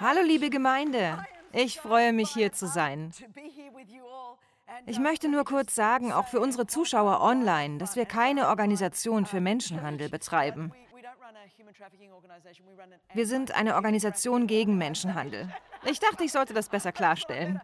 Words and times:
Hallo 0.00 0.22
liebe 0.22 0.50
Gemeinde, 0.50 1.24
ich 1.52 1.78
freue 1.78 2.12
mich 2.12 2.30
hier 2.30 2.52
zu 2.52 2.66
sein. 2.66 3.12
Ich 4.86 4.98
möchte 4.98 5.28
nur 5.28 5.44
kurz 5.44 5.74
sagen, 5.74 6.12
auch 6.12 6.26
für 6.28 6.40
unsere 6.40 6.66
Zuschauer 6.66 7.20
online, 7.20 7.78
dass 7.78 7.96
wir 7.96 8.06
keine 8.06 8.48
Organisation 8.48 9.26
für 9.26 9.40
Menschenhandel 9.40 10.08
betreiben. 10.08 10.72
Wir 13.12 13.26
sind 13.26 13.52
eine 13.52 13.74
Organisation 13.74 14.46
gegen 14.46 14.78
Menschenhandel. 14.78 15.52
Ich 15.84 16.00
dachte, 16.00 16.24
ich 16.24 16.32
sollte 16.32 16.54
das 16.54 16.68
besser 16.68 16.92
klarstellen. 16.92 17.60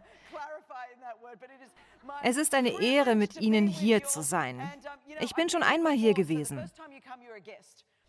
Es 2.23 2.37
ist 2.37 2.53
eine 2.53 2.81
Ehre, 2.81 3.15
mit 3.15 3.39
Ihnen 3.39 3.67
hier 3.67 4.03
zu 4.03 4.21
sein. 4.21 4.61
Ich 5.21 5.33
bin 5.33 5.49
schon 5.49 5.63
einmal 5.63 5.93
hier 5.93 6.13
gewesen. 6.13 6.69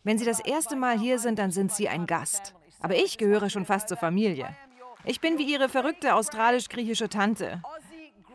Wenn 0.02 0.18
Sie 0.18 0.24
das 0.24 0.40
erste 0.40 0.76
Mal 0.76 0.98
hier 0.98 1.18
sind, 1.18 1.38
dann 1.38 1.50
sind 1.50 1.72
Sie 1.72 1.88
ein 1.88 2.06
Gast. 2.06 2.54
Aber 2.82 2.96
ich 2.96 3.18
gehöre 3.18 3.48
schon 3.48 3.64
fast 3.64 3.88
zur 3.88 3.96
Familie. 3.96 4.48
Ich 5.04 5.20
bin 5.20 5.38
wie 5.38 5.50
Ihre 5.50 5.68
verrückte 5.68 6.14
australisch-griechische 6.14 7.09
Tante. 7.09 7.62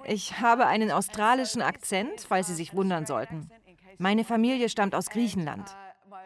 Ich 0.06 0.40
habe 0.40 0.66
einen 0.68 0.92
australischen 0.92 1.62
Akzent, 1.62 2.22
falls 2.22 2.48
Sie 2.48 2.56
sich 2.56 2.74
wundern 2.74 3.06
sollten. 3.06 3.50
Meine 3.98 4.24
Familie 4.24 4.70
stammt 4.70 4.96
aus 4.96 5.10
Griechenland. 5.10 5.76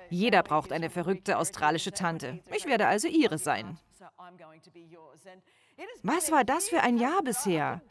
Jeder 0.09 0.43
braucht 0.43 0.71
eine 0.71 0.89
verrückte 0.89 1.37
australische 1.37 1.91
Tante. 1.91 2.39
Ich 2.53 2.65
werde 2.65 2.87
also 2.87 3.07
Ihre 3.07 3.37
sein. 3.37 3.77
Was 6.03 6.31
war 6.31 6.43
das 6.43 6.69
für 6.69 6.81
ein 6.81 6.97
Jahr 6.97 7.23
bisher? 7.23 7.81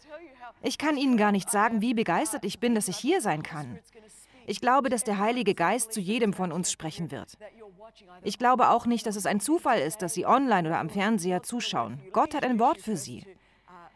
Ich 0.63 0.79
kann 0.79 0.97
Ihnen 0.97 1.17
gar 1.17 1.33
nicht 1.33 1.51
sagen, 1.51 1.81
wie 1.81 1.95
begeistert 1.95 2.45
ich 2.45 2.61
bin, 2.61 2.75
dass 2.75 2.89
ich 2.89 2.97
hier 2.97 3.21
sein 3.21 3.43
kann. 3.43 3.79
Ich 4.51 4.61
glaube, 4.61 4.89
dass 4.89 5.05
der 5.05 5.19
Heilige 5.19 5.55
Geist 5.55 5.93
zu 5.93 6.01
jedem 6.01 6.33
von 6.33 6.51
uns 6.51 6.73
sprechen 6.73 7.13
wird. 7.13 7.39
Ich 8.25 8.37
glaube 8.37 8.71
auch 8.71 8.85
nicht, 8.85 9.07
dass 9.07 9.15
es 9.15 9.25
ein 9.25 9.39
Zufall 9.39 9.79
ist, 9.79 10.03
dass 10.03 10.13
Sie 10.13 10.27
online 10.27 10.69
oder 10.69 10.81
am 10.81 10.91
Fernseher 10.91 11.45
zuschauen. 11.45 12.01
Gott 12.13 12.35
hat 12.35 12.43
ein 12.43 12.59
Wort 12.59 12.81
für 12.81 12.97
Sie. 12.97 13.25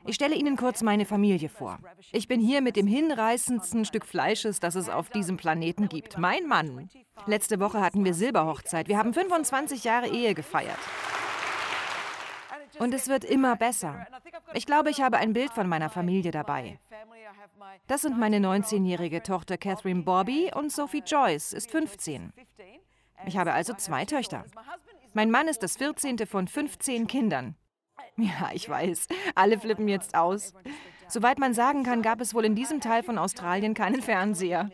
Ich 0.07 0.15
stelle 0.15 0.37
Ihnen 0.37 0.57
kurz 0.57 0.85
meine 0.85 1.07
Familie 1.07 1.49
vor. 1.49 1.81
Ich 2.13 2.29
bin 2.29 2.41
hier 2.41 2.61
mit 2.61 2.77
dem 2.77 2.87
hinreißendsten 2.87 3.85
Stück 3.85 4.07
Fleisches, 4.07 4.61
das 4.61 4.77
es 4.77 4.89
auf 4.89 5.11
diesem 5.11 5.39
Planeten 5.39 5.89
gibt. 5.89 6.19
Mein 6.19 6.47
Mann. 6.47 6.89
Letzte 7.27 7.59
Woche 7.59 7.81
hatten 7.81 8.05
wir 8.05 8.15
Silberhochzeit. 8.15 8.87
Wir 8.87 8.97
haben 8.97 9.13
25 9.13 9.83
Jahre 9.83 10.07
Ehe 10.07 10.35
gefeiert. 10.35 10.79
Und 12.79 12.95
es 12.95 13.09
wird 13.09 13.25
immer 13.25 13.57
besser. 13.57 14.07
Ich 14.53 14.67
glaube, 14.67 14.91
ich 14.91 15.01
habe 15.01 15.19
ein 15.19 15.33
Bild 15.33 15.53
von 15.53 15.69
meiner 15.69 15.91
Familie 15.91 16.31
dabei. 16.31 16.79
Das 17.87 18.03
sind 18.03 18.19
meine 18.19 18.39
19-jährige 18.39 19.23
Tochter 19.23 19.59
Catherine 19.59 20.03
Bobby 20.03 20.51
und 20.55 20.73
Sophie 20.73 21.03
Joyce 21.05 21.53
ist 21.53 21.71
15. 21.71 22.33
Ich 23.27 23.37
habe 23.37 23.53
also 23.53 23.75
zwei 23.75 24.05
Töchter. 24.05 24.45
Mein 25.13 25.31
Mann 25.31 25.49
ist 25.49 25.63
das 25.63 25.77
14. 25.77 26.27
von 26.27 26.49
15 26.49 27.07
Kindern. 27.07 27.57
Ja, 28.17 28.51
ich 28.53 28.69
weiß, 28.69 29.09
alle 29.35 29.59
flippen 29.59 29.89
jetzt 29.89 30.15
aus. 30.15 30.55
Soweit 31.09 31.39
man 31.39 31.53
sagen 31.53 31.83
kann, 31.83 32.03
gab 32.03 32.21
es 32.21 32.35
wohl 32.35 32.45
in 32.45 32.55
diesem 32.55 32.81
Teil 32.81 33.03
von 33.03 33.19
Australien 33.19 33.75
keinen 33.75 34.03
Fernseher. 34.03 34.71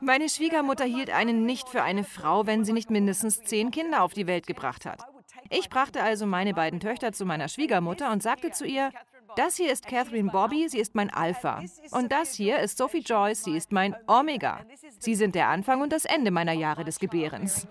Meine 0.00 0.28
Schwiegermutter 0.28 0.84
hielt 0.84 1.10
einen 1.10 1.44
nicht 1.44 1.68
für 1.68 1.82
eine 1.82 2.04
Frau, 2.04 2.46
wenn 2.46 2.64
sie 2.64 2.72
nicht 2.72 2.90
mindestens 2.90 3.42
zehn 3.42 3.70
Kinder 3.70 4.02
auf 4.02 4.14
die 4.14 4.26
Welt 4.26 4.46
gebracht 4.46 4.86
hat. 4.86 5.04
Ich 5.50 5.70
brachte 5.70 6.02
also 6.02 6.26
meine 6.26 6.54
beiden 6.54 6.80
Töchter 6.80 7.12
zu 7.12 7.24
meiner 7.24 7.48
Schwiegermutter 7.48 8.10
und 8.12 8.22
sagte 8.22 8.50
zu 8.50 8.66
ihr, 8.66 8.90
das 9.36 9.56
hier 9.56 9.72
ist 9.72 9.86
Catherine 9.86 10.30
Bobby, 10.30 10.68
sie 10.68 10.78
ist 10.78 10.94
mein 10.94 11.10
Alpha. 11.10 11.62
Und 11.90 12.12
das 12.12 12.34
hier 12.34 12.58
ist 12.58 12.78
Sophie 12.78 13.00
Joyce, 13.00 13.44
sie 13.44 13.56
ist 13.56 13.72
mein 13.72 13.94
Omega. 14.06 14.60
Sie 14.98 15.14
sind 15.14 15.34
der 15.34 15.48
Anfang 15.48 15.80
und 15.80 15.92
das 15.92 16.04
Ende 16.04 16.30
meiner 16.30 16.52
Jahre 16.52 16.84
des 16.84 16.98
Gebärens. 16.98 17.66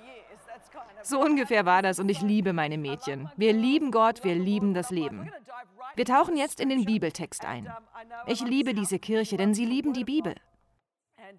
So 1.03 1.21
ungefähr 1.21 1.65
war 1.65 1.81
das 1.81 1.99
und 1.99 2.09
ich 2.09 2.21
liebe 2.21 2.53
meine 2.53 2.77
Mädchen. 2.77 3.29
Wir 3.37 3.53
lieben 3.53 3.91
Gott, 3.91 4.23
wir 4.23 4.35
lieben 4.35 4.73
das 4.73 4.91
Leben. 4.91 5.31
Wir 5.95 6.05
tauchen 6.05 6.37
jetzt 6.37 6.59
in 6.59 6.69
den 6.69 6.85
Bibeltext 6.85 7.45
ein. 7.45 7.71
Ich 8.27 8.41
liebe 8.41 8.73
diese 8.73 8.99
Kirche, 8.99 9.37
denn 9.37 9.53
sie 9.53 9.65
lieben 9.65 9.93
die 9.93 10.03
Bibel. 10.03 10.35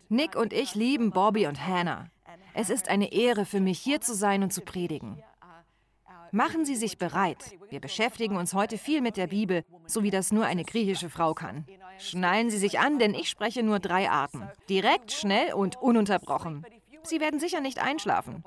Nick 0.09 0.37
und 0.37 0.53
ich 0.53 0.75
lieben 0.75 1.11
Bobby 1.11 1.47
und 1.47 1.67
Hannah. 1.67 2.11
Es 2.55 2.71
ist 2.71 2.89
eine 2.89 3.13
Ehre 3.13 3.45
für 3.45 3.61
mich, 3.61 3.79
hier 3.79 4.01
zu 4.01 4.15
sein 4.15 4.43
und 4.43 4.53
zu 4.53 4.63
predigen. 4.63 5.23
Machen 6.33 6.65
Sie 6.65 6.77
sich 6.77 6.99
bereit. 6.99 7.57
Wir 7.71 7.81
beschäftigen 7.81 8.37
uns 8.37 8.55
heute 8.55 8.79
viel 8.79 9.01
mit 9.01 9.17
der 9.17 9.29
Bibel, 9.29 9.65
so 9.87 10.03
wie 10.03 10.11
das 10.11 10.33
nur 10.33 10.45
eine 10.45 10.65
griechische 10.65 11.09
Frau 11.09 11.35
kann. 11.35 11.67
Schnallen 11.99 12.51
Sie 12.51 12.59
sich 12.59 12.79
an, 12.79 12.99
denn 12.99 13.15
ich 13.15 13.29
spreche 13.29 13.63
nur 13.63 13.79
drei 13.79 14.11
Arten. 14.11 14.49
Direkt, 14.69 15.13
schnell 15.13 15.55
und 15.55 15.77
ununterbrochen. 15.77 16.65
Sie 17.03 17.21
werden 17.21 17.41
sicher 17.41 17.61
nicht 17.61 17.83
einschlafen. 17.83 18.45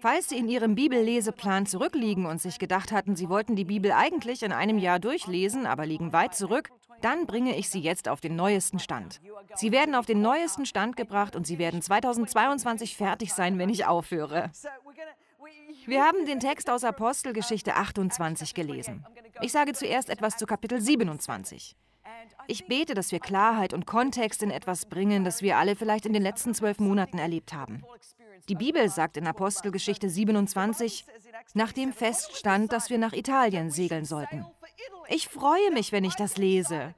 Falls 0.00 0.28
Sie 0.28 0.38
in 0.38 0.48
Ihrem 0.48 0.74
Bibelleseplan 0.74 1.66
zurückliegen 1.66 2.26
und 2.26 2.40
sich 2.40 2.58
gedacht 2.58 2.92
hatten, 2.92 3.16
Sie 3.16 3.28
wollten 3.28 3.56
die 3.56 3.64
Bibel 3.64 3.92
eigentlich 3.92 4.42
in 4.42 4.52
einem 4.52 4.78
Jahr 4.78 4.98
durchlesen, 4.98 5.66
aber 5.66 5.86
liegen 5.86 6.12
weit 6.12 6.34
zurück, 6.34 6.70
dann 7.00 7.26
bringe 7.26 7.56
ich 7.56 7.68
Sie 7.68 7.80
jetzt 7.80 8.08
auf 8.08 8.20
den 8.20 8.36
neuesten 8.36 8.78
Stand. 8.78 9.20
Sie 9.54 9.72
werden 9.72 9.94
auf 9.94 10.06
den 10.06 10.22
neuesten 10.22 10.66
Stand 10.66 10.96
gebracht 10.96 11.36
und 11.36 11.46
Sie 11.46 11.58
werden 11.58 11.82
2022 11.82 12.96
fertig 12.96 13.32
sein, 13.32 13.58
wenn 13.58 13.68
ich 13.68 13.86
aufhöre. 13.86 14.50
Wir 15.86 16.02
haben 16.02 16.24
den 16.24 16.40
Text 16.40 16.70
aus 16.70 16.84
Apostelgeschichte 16.84 17.74
28 17.74 18.54
gelesen. 18.54 19.04
Ich 19.42 19.52
sage 19.52 19.72
zuerst 19.74 20.08
etwas 20.08 20.36
zu 20.36 20.46
Kapitel 20.46 20.80
27. 20.80 21.76
Ich 22.46 22.66
bete, 22.66 22.94
dass 22.94 23.12
wir 23.12 23.20
Klarheit 23.20 23.72
und 23.72 23.86
Kontext 23.86 24.42
in 24.42 24.50
etwas 24.50 24.86
bringen, 24.86 25.24
das 25.24 25.42
wir 25.42 25.58
alle 25.58 25.76
vielleicht 25.76 26.06
in 26.06 26.12
den 26.12 26.22
letzten 26.22 26.54
zwölf 26.54 26.78
Monaten 26.78 27.18
erlebt 27.18 27.52
haben. 27.52 27.84
Die 28.48 28.54
Bibel 28.54 28.88
sagt 28.90 29.16
in 29.16 29.26
Apostelgeschichte 29.26 30.10
27, 30.10 31.06
nachdem 31.54 31.92
feststand, 31.92 32.72
dass 32.72 32.90
wir 32.90 32.98
nach 32.98 33.14
Italien 33.14 33.70
segeln 33.70 34.04
sollten. 34.04 34.44
Ich 35.08 35.28
freue 35.28 35.70
mich, 35.72 35.92
wenn 35.92 36.04
ich 36.04 36.14
das 36.14 36.36
lese. 36.36 36.94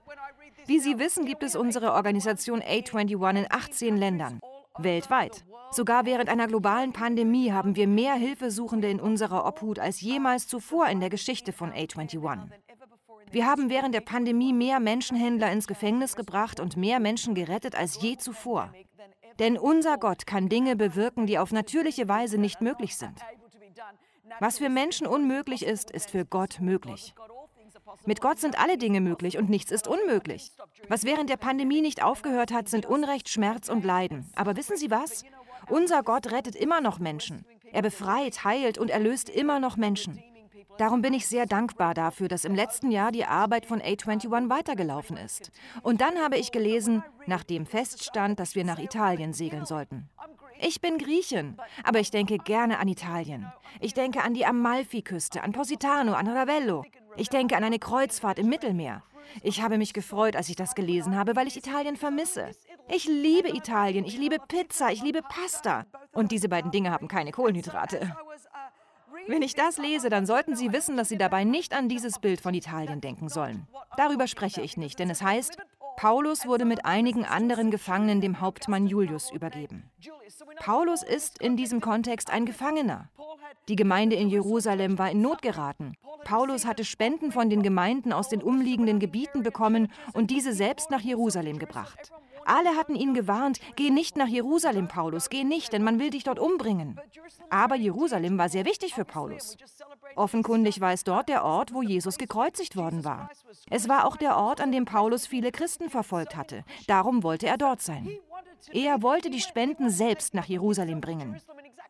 Wie 0.67 0.81
Sie 0.81 0.99
wissen, 0.99 1.27
gibt 1.27 1.44
es 1.44 1.55
unsere 1.55 1.93
Organisation 1.93 2.61
A21 2.61 3.37
in 3.37 3.47
18 3.49 3.97
Ländern, 3.97 4.41
weltweit. 4.78 5.44
Sogar 5.70 6.06
während 6.06 6.28
einer 6.28 6.47
globalen 6.47 6.92
Pandemie 6.92 7.53
haben 7.53 7.76
wir 7.76 7.87
mehr 7.87 8.14
Hilfesuchende 8.14 8.88
in 8.88 9.00
unserer 9.00 9.47
Obhut 9.47 9.78
als 9.78 10.00
jemals 10.00 10.48
zuvor 10.48 10.88
in 10.88 11.00
der 11.00 11.10
Geschichte 11.10 11.53
von 11.53 11.72
A21. 11.72 12.50
Wir 13.31 13.47
haben 13.47 13.69
während 13.69 13.94
der 13.94 14.00
Pandemie 14.00 14.53
mehr 14.53 14.81
Menschenhändler 14.81 15.50
ins 15.50 15.66
Gefängnis 15.66 16.16
gebracht 16.16 16.60
und 16.60 16.76
mehr 16.76 17.00
Menschen 17.00 17.34
gerettet 17.34 17.75
als 17.75 18.00
je 18.00 18.16
zuvor. 18.16 18.72
Denn 19.38 19.59
unser 19.59 19.98
Gott 19.98 20.26
kann 20.26 20.48
Dinge 20.48 20.76
bewirken, 20.76 21.26
die 21.26 21.38
auf 21.38 21.53
natürliche 21.53 22.08
Weise 22.08 22.38
nicht 22.38 22.60
möglich 22.60 22.97
sind. 22.97 23.20
Was 24.41 24.58
für 24.58 24.69
Menschen 24.69 25.06
unmöglich 25.06 25.64
ist, 25.64 25.91
ist 25.91 26.10
für 26.10 26.25
Gott 26.25 26.58
möglich. 26.60 27.14
Mit 28.05 28.21
Gott 28.21 28.39
sind 28.39 28.59
alle 28.59 28.79
Dinge 28.79 29.01
möglich 29.01 29.39
und 29.39 29.49
nichts 29.49 29.71
ist 29.71 29.89
unmöglich. 29.89 30.53
Was 30.89 31.05
während 31.05 31.31
der 31.31 31.37
Pandemie 31.37 31.81
nicht 31.81 32.03
aufgehört 32.03 32.53
hat, 32.53 32.69
sind 32.69 32.87
Unrecht, 32.87 33.29
Schmerz 33.29 33.69
und 33.69 33.84
Leiden. 33.84 34.31
Aber 34.37 34.57
wissen 34.57 34.77
Sie 34.77 34.91
was? 34.91 35.25
Unser 35.69 36.03
Gott 36.03 36.31
rettet 36.31 36.55
immer 36.55 36.81
noch 36.81 36.99
Menschen. 36.99 37.45
Er 37.73 37.83
befreit, 37.83 38.45
heilt 38.45 38.79
und 38.79 38.91
erlöst 38.91 39.29
immer 39.29 39.59
noch 39.59 39.77
Menschen. 39.77 40.23
Darum 40.79 41.01
bin 41.01 41.15
ich 41.15 41.27
sehr 41.27 41.47
dankbar 41.47 41.95
dafür, 41.95 42.29
dass 42.29 42.45
im 42.45 42.55
letzten 42.55 42.91
Jahr 42.91 43.11
die 43.11 43.25
Arbeit 43.25 43.65
von 43.65 43.81
A21 43.81 44.51
weitergelaufen 44.51 45.17
ist. 45.17 45.51
Und 45.83 46.03
dann 46.03 46.19
habe 46.19 46.37
ich 46.37 46.53
gelesen, 46.53 47.03
nachdem 47.27 47.65
feststand, 47.65 48.39
dass 48.39 48.55
wir 48.55 48.65
nach 48.65 48.79
Italien 48.79 49.33
segeln 49.33 49.65
sollten. 49.65 50.11
Ich 50.61 50.81
bin 50.81 50.99
Griechin, 50.99 51.56
aber 51.85 52.01
ich 52.01 52.11
denke 52.11 52.39
gerne 52.39 52.79
an 52.79 52.89
Italien. 52.89 53.51
Ich 53.81 53.95
denke 53.95 54.23
an 54.23 54.35
die 54.35 54.47
Amalfiküste, 54.47 55.43
an 55.43 55.53
Positano, 55.53 56.15
an 56.15 56.29
Ravello. 56.29 56.85
Ich 57.16 57.28
denke 57.28 57.56
an 57.56 57.65
eine 57.65 57.78
Kreuzfahrt 57.78 58.38
im 58.38 58.49
Mittelmeer. 58.49 59.03
Ich 59.43 59.62
habe 59.62 59.78
mich 59.78 59.93
gefreut, 59.93 60.37
als 60.37 60.49
ich 60.49 60.56
das 60.56 60.75
gelesen 60.75 61.16
habe, 61.16 61.34
weil 61.34 61.49
ich 61.49 61.56
Italien 61.56 61.97
vermisse. 61.97 62.50
Ich 62.88 63.06
liebe 63.06 63.49
Italien, 63.49 64.04
ich 64.04 64.16
liebe 64.16 64.37
Pizza, 64.49 64.93
ich 64.93 65.03
liebe 65.03 65.22
Pasta. 65.22 65.87
Und 66.12 66.31
diese 66.31 66.49
beiden 66.49 66.71
Dinge 66.71 66.91
haben 66.91 67.09
keine 67.09 67.32
Kohlenhydrate. 67.32 68.16
Wenn 69.26 69.43
ich 69.43 69.55
das 69.55 69.78
lese, 69.78 70.09
dann 70.09 70.26
sollten 70.26 70.55
Sie 70.55 70.72
wissen, 70.72 70.97
dass 70.97 71.08
Sie 71.08 71.19
dabei 71.19 71.43
nicht 71.44 71.75
an 71.75 71.88
dieses 71.88 72.20
Bild 72.20 72.41
von 72.41 72.55
Italien 72.55 73.00
denken 73.00 73.29
sollen. 73.29 73.67
Darüber 73.96 74.29
spreche 74.29 74.61
ich 74.61 74.76
nicht, 74.76 74.99
denn 74.99 75.11
es 75.11 75.23
heißt, 75.23 75.56
Paulus 75.96 76.46
wurde 76.46 76.67
mit 76.67 76.85
einigen 76.85 77.25
anderen 77.25 77.70
Gefangenen 77.70 78.20
dem 78.20 78.41
Hauptmann 78.41 78.87
Julius 78.87 79.32
übergeben. 79.32 79.91
Paulus 80.58 81.02
ist 81.02 81.41
in 81.41 81.56
diesem 81.56 81.81
Kontext 81.81 82.31
ein 82.31 82.44
Gefangener. 82.44 83.08
Die 83.69 83.76
Gemeinde 83.76 84.14
in 84.14 84.29
Jerusalem 84.29 84.99
war 84.99 85.11
in 85.11 85.23
Not 85.23 85.43
geraten. 85.43 85.94
Paulus 86.26 86.67
hatte 86.67 86.84
Spenden 86.84 87.31
von 87.31 87.50
den 87.50 87.62
Gemeinden 87.62 88.12
aus 88.12 88.28
den 88.28 88.43
umliegenden 88.43 88.99
Gebieten 88.99 89.44
bekommen 89.44 89.93
und 90.12 90.32
diese 90.32 90.52
selbst 90.52 90.90
nach 90.90 91.00
Jerusalem 91.00 91.61
gebracht. 91.61 92.11
Alle 92.44 92.70
hatten 92.70 92.96
ihn 92.96 93.14
gewarnt, 93.14 93.61
geh 93.76 93.90
nicht 93.90 94.17
nach 94.17 94.26
Jerusalem, 94.26 94.88
Paulus, 94.88 95.31
geh 95.31 95.44
nicht, 95.44 95.73
denn 95.73 95.84
man 95.84 96.00
will 96.00 96.11
dich 96.11 96.25
dort 96.25 96.40
umbringen. 96.40 96.99
Aber 97.49 97.76
Jerusalem 97.76 98.38
war 98.38 98.49
sehr 98.49 98.64
wichtig 98.64 98.93
für 98.93 99.05
Paulus. 99.05 99.56
Offenkundig 100.17 100.81
war 100.81 100.93
es 100.93 101.05
dort 101.05 101.28
der 101.28 101.44
Ort, 101.44 101.73
wo 101.73 101.81
Jesus 101.81 102.19
gekreuzigt 102.19 102.75
worden 102.75 103.05
war. 103.05 103.31
Es 103.70 103.88
war 103.88 104.05
auch 104.05 104.17
der 104.17 104.37
Ort, 104.37 104.61
an 104.61 104.72
dem 104.72 104.84
Paulus 104.84 105.29
viele 105.29 105.52
Christen 105.52 105.90
verfolgt 105.90 106.34
hatte. 106.34 106.64
Darum 106.88 107.22
wollte 107.22 107.46
er 107.46 107.56
dort 107.56 107.82
sein. 107.82 108.11
Er 108.72 109.00
wollte 109.00 109.31
die 109.31 109.40
Spenden 109.40 109.90
selbst 109.90 110.34
nach 110.34 110.46
Jerusalem 110.46 111.00
bringen. 111.00 111.40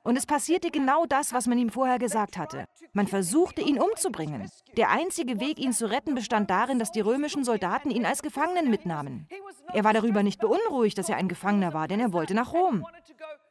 Und 0.06 0.16
es 0.16 0.24
passierte 0.24 0.70
genau 0.70 1.04
das, 1.04 1.32
was 1.32 1.48
man 1.48 1.58
ihm 1.58 1.68
vorher 1.68 1.98
gesagt 1.98 2.38
hatte. 2.38 2.66
Man 2.92 3.08
versuchte, 3.08 3.60
ihn 3.60 3.80
umzubringen. 3.80 4.48
Der 4.76 4.90
einzige 4.90 5.40
Weg, 5.40 5.58
ihn 5.58 5.72
zu 5.72 5.90
retten, 5.90 6.14
bestand 6.14 6.48
darin, 6.48 6.78
dass 6.78 6.92
die 6.92 7.00
römischen 7.00 7.42
Soldaten 7.42 7.90
ihn 7.90 8.06
als 8.06 8.22
Gefangenen 8.22 8.70
mitnahmen. 8.70 9.26
Er 9.72 9.82
war 9.82 9.92
darüber 9.92 10.22
nicht 10.22 10.40
beunruhigt, 10.40 10.96
dass 10.96 11.08
er 11.08 11.16
ein 11.16 11.26
Gefangener 11.26 11.74
war, 11.74 11.88
denn 11.88 11.98
er 11.98 12.12
wollte 12.12 12.34
nach 12.34 12.52
Rom. 12.52 12.86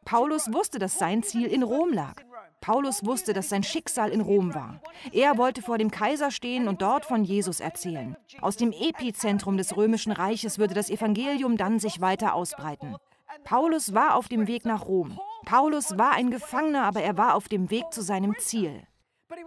Paulus 0.05 0.53
wusste, 0.53 0.79
dass 0.79 0.97
sein 0.97 1.23
Ziel 1.23 1.47
in 1.47 1.61
Rom 1.61 1.91
lag. 1.91 2.23
Paulus 2.61 3.05
wusste, 3.05 3.33
dass 3.33 3.49
sein 3.49 3.63
Schicksal 3.63 4.11
in 4.11 4.21
Rom 4.21 4.55
war. 4.55 4.79
Er 5.11 5.37
wollte 5.37 5.61
vor 5.61 5.77
dem 5.77 5.91
Kaiser 5.91 6.31
stehen 6.31 6.69
und 6.69 6.81
dort 6.81 7.03
von 7.03 7.25
Jesus 7.25 7.59
erzählen. 7.59 8.15
Aus 8.39 8.55
dem 8.55 8.71
Epizentrum 8.71 9.57
des 9.57 9.75
römischen 9.75 10.13
Reiches 10.13 10.57
würde 10.57 10.73
das 10.73 10.89
Evangelium 10.89 11.57
dann 11.57 11.79
sich 11.79 11.99
weiter 11.99 12.33
ausbreiten. 12.33 12.95
Paulus 13.43 13.93
war 13.93 14.15
auf 14.15 14.29
dem 14.29 14.47
Weg 14.47 14.63
nach 14.63 14.85
Rom. 14.85 15.19
Paulus 15.45 15.97
war 15.97 16.12
ein 16.12 16.31
Gefangener, 16.31 16.83
aber 16.83 17.01
er 17.01 17.18
war 17.18 17.36
auf 17.36 17.47
dem 17.47 17.69
Weg 17.69 17.86
zu 17.92 18.01
seinem 18.01 18.36
Ziel. 18.39 18.83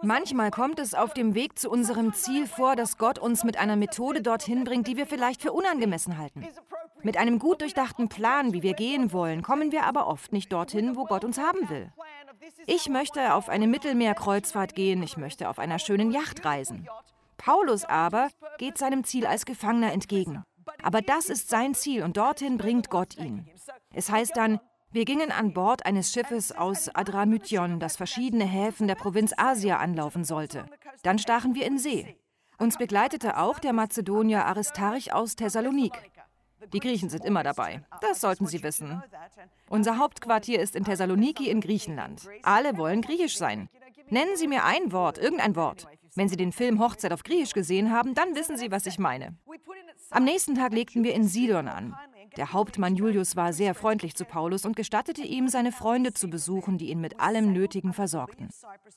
Manchmal 0.03 0.51
kommt 0.51 0.79
es 0.79 0.95
auf 0.95 1.15
dem 1.15 1.35
Weg 1.35 1.59
zu 1.59 1.71
unserem 1.71 2.13
Ziel 2.13 2.47
vor, 2.47 2.77
dass 2.77 2.99
Gott 2.99 3.19
uns 3.19 3.45
mit 3.45 3.57
einer 3.57 3.77
Methode 3.77 4.23
dorthin 4.23 4.65
bringt, 4.65 4.87
die 4.87 4.97
wir 4.97 5.07
vielleicht 5.07 5.43
für 5.43 5.53
unangemessen 5.53 6.19
halten. 6.19 6.47
Mit 7.03 7.17
einem 7.17 7.39
gut 7.39 7.61
durchdachten 7.61 8.09
Plan, 8.09 8.53
wie 8.53 8.63
wir 8.63 8.75
gehen 8.75 9.13
wollen, 9.13 9.43
kommen 9.43 9.71
wir 9.73 9.85
aber 9.85 10.09
oft 10.09 10.33
nicht 10.33 10.53
dorthin, 10.53 10.97
wo 10.97 11.05
Gott 11.05 11.25
uns 11.25 11.39
haben 11.39 11.69
will. 11.69 11.93
Ich 12.67 12.89
möchte 12.89 13.35
auf 13.35 13.49
eine 13.49 13.67
Mittelmeerkreuzfahrt 13.67 14.75
gehen, 14.75 15.03
ich 15.03 15.17
möchte 15.17 15.49
auf 15.49 15.59
einer 15.59 15.79
schönen 15.79 16.11
Yacht 16.11 16.45
reisen. 16.45 16.89
Paulus 17.37 17.85
aber 17.85 18.29
geht 18.59 18.79
seinem 18.79 19.05
Ziel 19.05 19.27
als 19.27 19.47
Gefangener 19.47 19.93
entgegen. 19.93 20.43
Aber 20.83 21.03
das 21.03 21.29
ist 21.29 21.49
sein 21.49 21.75
Ziel 21.75 22.03
und 22.03 22.17
dorthin 22.17 22.59
bringt 22.59 22.91
Gott 22.91 23.17
ihn. 23.17 23.49
Es 23.95 24.11
heißt 24.11 24.37
dann, 24.37 24.61
wir 24.91 25.05
gingen 25.05 25.31
an 25.31 25.53
Bord 25.53 25.85
eines 25.85 26.13
Schiffes 26.13 26.51
aus 26.51 26.89
Adramytion, 26.95 27.79
das 27.79 27.97
verschiedene 27.97 28.45
Häfen 28.47 28.89
der 28.89 28.95
Provinz 28.95 29.35
Asia 29.37 29.77
anlaufen 29.77 30.25
sollte. 30.25 30.65
Dann 31.03 31.19
stachen 31.19 31.55
wir 31.55 31.67
in 31.67 31.79
See. 31.79 32.17
Uns 32.59 32.79
begleitete 32.79 33.37
auch 33.39 33.59
der 33.59 33.73
Mazedonier 33.73 34.47
Aristarch 34.47 35.13
aus 35.13 35.37
Thessalonik. 35.37 35.93
Die 36.73 36.81
Griechen 36.81 37.09
sind 37.09 37.25
immer 37.25 37.43
dabei. 37.43 37.83
Das 38.01 38.21
sollten 38.21 38.47
Sie 38.47 38.63
wissen. 38.63 39.03
Unser 39.69 39.99
Hauptquartier 39.99 40.61
ist 40.61 40.75
in 40.75 40.85
Thessaloniki 40.85 41.49
in 41.51 41.61
Griechenland. 41.61 42.29
Alle 42.43 42.77
wollen 42.77 43.03
griechisch 43.03 43.37
sein. 43.37 43.69
Nennen 44.11 44.37
Sie 44.37 44.49
mir 44.49 44.65
ein 44.65 44.91
Wort, 44.93 45.19
irgendein 45.19 45.55
Wort. 45.55 45.87
Wenn 46.15 46.29
Sie 46.29 46.37
den 46.37 46.53
Film 46.53 46.81
Hochzeit 46.81 47.13
auf 47.13 47.23
Griechisch 47.23 47.53
gesehen 47.53 47.93
haben, 47.93 48.15
dann 48.15 48.35
wissen 48.35 48.57
Sie, 48.57 48.71
was 48.71 48.87
ich 48.87 48.99
meine. 48.99 49.37
Am 50.11 50.25
nächsten 50.25 50.55
Tag 50.55 50.73
legten 50.73 51.05
wir 51.05 51.15
in 51.15 51.29
Sidon 51.29 51.69
an. 51.69 51.95
Der 52.37 52.53
Hauptmann 52.53 52.97
Julius 52.97 53.37
war 53.37 53.53
sehr 53.53 53.75
freundlich 53.75 54.15
zu 54.15 54.25
Paulus 54.25 54.65
und 54.65 54.77
gestattete 54.77 55.23
ihm, 55.23 55.49
seine 55.49 55.73
Freunde 55.73 56.13
zu 56.13 56.29
besuchen, 56.29 56.79
die 56.79 56.91
ihn 56.91 57.01
mit 57.01 57.21
allem 57.21 57.53
Nötigen 57.53 57.93
versorgten. 57.93 58.49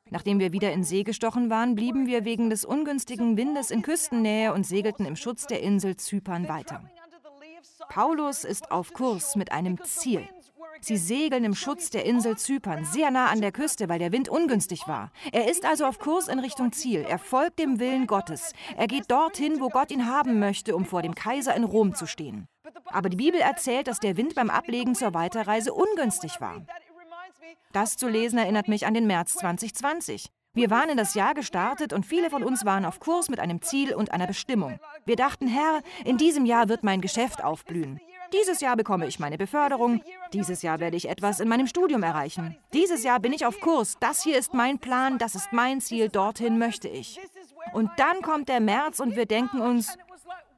Nachdem 0.09 0.39
wir 0.39 0.53
wieder 0.53 0.71
in 0.71 0.83
See 0.83 1.03
gestochen 1.03 1.49
waren, 1.49 1.75
blieben 1.75 2.07
wir 2.07 2.25
wegen 2.25 2.49
des 2.49 2.65
ungünstigen 2.65 3.37
Windes 3.37 3.71
in 3.71 3.81
Küstennähe 3.81 4.53
und 4.53 4.65
segelten 4.65 5.05
im 5.05 5.15
Schutz 5.15 5.47
der 5.47 5.61
Insel 5.61 5.95
Zypern 5.95 6.47
weiter. 6.47 6.83
Paulus 7.89 8.43
ist 8.43 8.71
auf 8.71 8.93
Kurs 8.93 9.35
mit 9.35 9.51
einem 9.51 9.81
Ziel. 9.83 10.27
Sie 10.83 10.97
segeln 10.97 11.43
im 11.43 11.53
Schutz 11.53 11.91
der 11.91 12.05
Insel 12.05 12.37
Zypern, 12.37 12.85
sehr 12.85 13.11
nah 13.11 13.27
an 13.27 13.39
der 13.39 13.51
Küste, 13.51 13.87
weil 13.87 13.99
der 13.99 14.11
Wind 14.11 14.29
ungünstig 14.29 14.87
war. 14.87 15.11
Er 15.31 15.47
ist 15.47 15.63
also 15.63 15.85
auf 15.85 15.99
Kurs 15.99 16.27
in 16.27 16.39
Richtung 16.39 16.71
Ziel. 16.71 17.05
Er 17.07 17.19
folgt 17.19 17.59
dem 17.59 17.79
Willen 17.79 18.07
Gottes. 18.07 18.53
Er 18.75 18.87
geht 18.87 19.11
dorthin, 19.11 19.61
wo 19.61 19.69
Gott 19.69 19.91
ihn 19.91 20.07
haben 20.07 20.39
möchte, 20.39 20.75
um 20.75 20.85
vor 20.85 21.03
dem 21.03 21.13
Kaiser 21.13 21.55
in 21.55 21.63
Rom 21.63 21.93
zu 21.93 22.07
stehen. 22.07 22.47
Aber 22.85 23.09
die 23.09 23.17
Bibel 23.17 23.39
erzählt, 23.39 23.87
dass 23.87 23.99
der 23.99 24.17
Wind 24.17 24.33
beim 24.33 24.49
Ablegen 24.49 24.95
zur 24.95 25.13
Weiterreise 25.13 25.71
ungünstig 25.71 26.41
war. 26.41 26.65
Das 27.73 27.95
zu 27.95 28.09
lesen 28.09 28.39
erinnert 28.39 28.67
mich 28.67 28.87
an 28.87 28.95
den 28.95 29.05
März 29.05 29.33
2020. 29.35 30.29
Wir 30.53 30.69
waren 30.69 30.89
in 30.89 30.97
das 30.97 31.13
Jahr 31.13 31.33
gestartet 31.33 31.93
und 31.93 32.05
viele 32.05 32.29
von 32.29 32.43
uns 32.43 32.65
waren 32.65 32.83
auf 32.83 32.99
Kurs 32.99 33.29
mit 33.29 33.39
einem 33.39 33.61
Ziel 33.61 33.93
und 33.93 34.11
einer 34.11 34.27
Bestimmung. 34.27 34.79
Wir 35.05 35.15
dachten, 35.15 35.47
Herr, 35.47 35.81
in 36.03 36.17
diesem 36.17 36.45
Jahr 36.45 36.67
wird 36.67 36.83
mein 36.83 36.99
Geschäft 36.99 37.41
aufblühen. 37.41 38.01
Dieses 38.33 38.61
Jahr 38.61 38.77
bekomme 38.77 39.07
ich 39.07 39.19
meine 39.19 39.37
Beförderung. 39.37 40.01
Dieses 40.33 40.61
Jahr 40.61 40.79
werde 40.79 40.97
ich 40.97 41.09
etwas 41.09 41.39
in 41.39 41.47
meinem 41.47 41.67
Studium 41.67 42.03
erreichen. 42.03 42.57
Dieses 42.73 43.03
Jahr 43.03 43.19
bin 43.19 43.33
ich 43.33 43.45
auf 43.45 43.59
Kurs. 43.59 43.97
Das 43.99 44.23
hier 44.23 44.37
ist 44.37 44.53
mein 44.53 44.79
Plan, 44.79 45.17
das 45.17 45.35
ist 45.35 45.51
mein 45.51 45.81
Ziel, 45.81 46.09
dorthin 46.09 46.57
möchte 46.57 46.87
ich. 46.87 47.19
Und 47.73 47.89
dann 47.97 48.21
kommt 48.21 48.49
der 48.49 48.59
März 48.59 48.99
und 48.99 49.15
wir 49.15 49.25
denken 49.25 49.61
uns, 49.61 49.97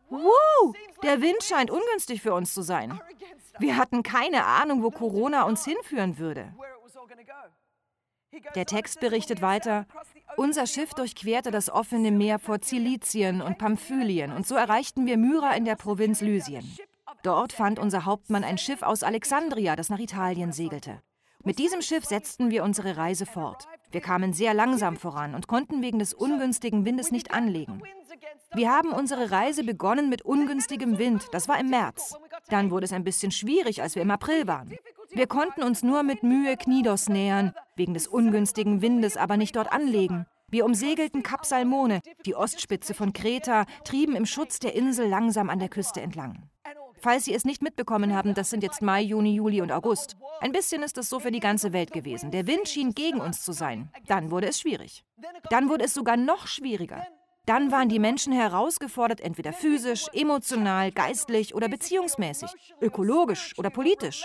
Wuh, 0.09 0.73
der 1.01 1.21
Wind 1.21 1.41
scheint 1.43 1.71
ungünstig 1.71 2.21
für 2.21 2.35
uns 2.35 2.53
zu 2.53 2.61
sein. 2.61 2.99
Wir 3.57 3.77
hatten 3.77 4.03
keine 4.03 4.45
Ahnung, 4.45 4.83
wo 4.83 4.91
Corona 4.91 5.43
uns 5.43 5.65
hinführen 5.65 6.19
würde. 6.19 6.53
Der 8.55 8.65
Text 8.65 8.99
berichtet 8.99 9.41
weiter, 9.41 9.85
unser 10.37 10.67
Schiff 10.67 10.93
durchquerte 10.93 11.51
das 11.51 11.69
offene 11.69 12.11
Meer 12.11 12.39
vor 12.39 12.61
Zilizien 12.61 13.41
und 13.41 13.57
Pamphylien 13.57 14.31
und 14.31 14.47
so 14.47 14.55
erreichten 14.55 15.05
wir 15.05 15.17
Myra 15.17 15.55
in 15.55 15.65
der 15.65 15.75
Provinz 15.75 16.21
Lysien. 16.21 16.77
Dort 17.23 17.53
fand 17.53 17.79
unser 17.79 18.05
Hauptmann 18.05 18.43
ein 18.43 18.57
Schiff 18.57 18.81
aus 18.83 19.01
Alexandria, 19.01 19.77
das 19.77 19.89
nach 19.89 19.99
Italien 19.99 20.51
segelte. 20.51 21.01
Mit 21.45 21.57
diesem 21.57 21.81
Schiff 21.81 22.05
setzten 22.05 22.51
wir 22.51 22.63
unsere 22.63 22.97
Reise 22.97 23.25
fort. 23.25 23.67
Wir 23.91 24.01
kamen 24.01 24.33
sehr 24.33 24.53
langsam 24.53 24.97
voran 24.97 25.33
und 25.33 25.47
konnten 25.47 25.81
wegen 25.81 25.99
des 25.99 26.13
ungünstigen 26.13 26.85
Windes 26.85 27.11
nicht 27.11 27.33
anlegen. 27.33 27.81
Wir 28.53 28.71
haben 28.71 28.91
unsere 28.91 29.31
Reise 29.31 29.63
begonnen 29.63 30.09
mit 30.09 30.21
ungünstigem 30.23 30.97
Wind. 30.97 31.27
Das 31.31 31.47
war 31.47 31.59
im 31.59 31.69
März. 31.69 32.15
Dann 32.49 32.71
wurde 32.71 32.85
es 32.85 32.93
ein 32.93 33.05
bisschen 33.05 33.31
schwierig, 33.31 33.81
als 33.81 33.95
wir 33.95 34.01
im 34.01 34.11
April 34.11 34.45
waren. 34.47 34.77
Wir 35.11 35.27
konnten 35.27 35.63
uns 35.63 35.81
nur 35.81 36.03
mit 36.03 36.23
Mühe 36.23 36.57
Knidos 36.57 37.07
nähern, 37.07 37.53
wegen 37.75 37.93
des 37.93 38.07
ungünstigen 38.07 38.81
Windes 38.81 39.15
aber 39.15 39.37
nicht 39.37 39.55
dort 39.55 39.71
anlegen. 39.71 40.25
Wir 40.49 40.65
umsegelten 40.65 41.23
Kap 41.23 41.45
Salmone, 41.45 42.01
die 42.25 42.35
Ostspitze 42.35 42.93
von 42.93 43.13
Kreta, 43.13 43.65
trieben 43.85 44.15
im 44.15 44.25
Schutz 44.25 44.59
der 44.59 44.75
Insel 44.75 45.07
langsam 45.07 45.49
an 45.49 45.59
der 45.59 45.69
Küste 45.69 46.01
entlang. 46.01 46.49
Falls 47.03 47.25
Sie 47.25 47.33
es 47.33 47.43
nicht 47.43 47.61
mitbekommen 47.61 48.15
haben, 48.15 48.33
das 48.33 48.49
sind 48.49 48.63
jetzt 48.63 48.81
Mai, 48.81 49.01
Juni, 49.01 49.35
Juli 49.35 49.61
und 49.61 49.73
August. 49.73 50.15
Ein 50.39 50.53
bisschen 50.53 50.83
ist 50.83 50.97
es 50.97 51.09
so 51.09 51.19
für 51.19 51.31
die 51.31 51.41
ganze 51.41 51.73
Welt 51.73 51.91
gewesen. 51.91 52.31
Der 52.31 52.47
Wind 52.47 52.69
schien 52.69 52.93
gegen 52.93 53.19
uns 53.19 53.43
zu 53.43 53.51
sein. 53.51 53.89
Dann 54.07 54.31
wurde 54.31 54.47
es 54.47 54.61
schwierig. 54.61 55.03
Dann 55.49 55.67
wurde 55.67 55.83
es 55.83 55.93
sogar 55.93 56.15
noch 56.15 56.47
schwieriger. 56.47 57.05
Dann 57.45 57.73
waren 57.73 57.89
die 57.89 57.99
Menschen 57.99 58.31
herausgefordert, 58.31 59.19
entweder 59.19 59.51
physisch, 59.51 60.07
emotional, 60.13 60.93
geistlich 60.93 61.53
oder 61.53 61.67
beziehungsmäßig, 61.67 62.49
ökologisch 62.79 63.53
oder 63.57 63.69
politisch. 63.69 64.23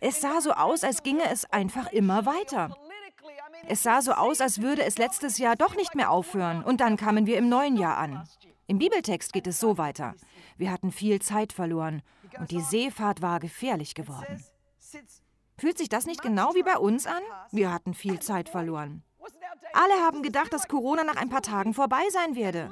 Es 0.00 0.20
sah 0.20 0.40
so 0.40 0.50
aus, 0.50 0.82
als 0.82 1.04
ginge 1.04 1.30
es 1.30 1.44
einfach 1.52 1.92
immer 1.92 2.26
weiter. 2.26 2.76
Es 3.68 3.84
sah 3.84 4.02
so 4.02 4.12
aus, 4.14 4.40
als 4.40 4.60
würde 4.60 4.82
es 4.82 4.98
letztes 4.98 5.38
Jahr 5.38 5.54
doch 5.54 5.76
nicht 5.76 5.94
mehr 5.94 6.10
aufhören 6.10 6.64
und 6.64 6.80
dann 6.80 6.96
kamen 6.96 7.26
wir 7.26 7.38
im 7.38 7.48
neuen 7.48 7.76
Jahr 7.76 7.98
an. 7.98 8.26
Im 8.70 8.78
Bibeltext 8.78 9.32
geht 9.32 9.48
es 9.48 9.58
so 9.58 9.78
weiter. 9.78 10.14
Wir 10.56 10.70
hatten 10.70 10.92
viel 10.92 11.20
Zeit 11.20 11.52
verloren 11.52 12.02
und 12.38 12.52
die 12.52 12.60
Seefahrt 12.60 13.20
war 13.20 13.40
gefährlich 13.40 13.96
geworden. 13.96 14.44
Fühlt 15.58 15.76
sich 15.76 15.88
das 15.88 16.06
nicht 16.06 16.22
genau 16.22 16.54
wie 16.54 16.62
bei 16.62 16.78
uns 16.78 17.04
an? 17.04 17.20
Wir 17.50 17.72
hatten 17.72 17.94
viel 17.94 18.20
Zeit 18.20 18.48
verloren. 18.48 19.02
Alle 19.72 19.94
haben 19.94 20.22
gedacht, 20.22 20.52
dass 20.52 20.68
Corona 20.68 21.02
nach 21.02 21.16
ein 21.16 21.30
paar 21.30 21.42
Tagen 21.42 21.74
vorbei 21.74 22.02
sein 22.10 22.36
werde. 22.36 22.70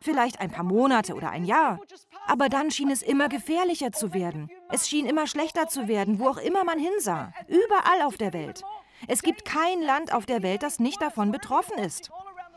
Vielleicht 0.00 0.40
ein 0.40 0.50
paar 0.50 0.64
Monate 0.64 1.14
oder 1.14 1.28
ein 1.28 1.44
Jahr. 1.44 1.78
Aber 2.26 2.48
dann 2.48 2.70
schien 2.70 2.90
es 2.90 3.02
immer 3.02 3.28
gefährlicher 3.28 3.92
zu 3.92 4.14
werden. 4.14 4.48
Es 4.70 4.88
schien 4.88 5.04
immer 5.04 5.26
schlechter 5.26 5.68
zu 5.68 5.88
werden, 5.88 6.20
wo 6.20 6.28
auch 6.28 6.38
immer 6.38 6.64
man 6.64 6.78
hinsah. 6.78 7.34
Überall 7.48 8.00
auf 8.06 8.16
der 8.16 8.32
Welt. 8.32 8.62
Es 9.08 9.20
gibt 9.20 9.44
kein 9.44 9.82
Land 9.82 10.10
auf 10.10 10.24
der 10.24 10.42
Welt, 10.42 10.62
das 10.62 10.80
nicht 10.80 11.02
davon 11.02 11.32
betroffen 11.32 11.76
ist. 11.76 12.10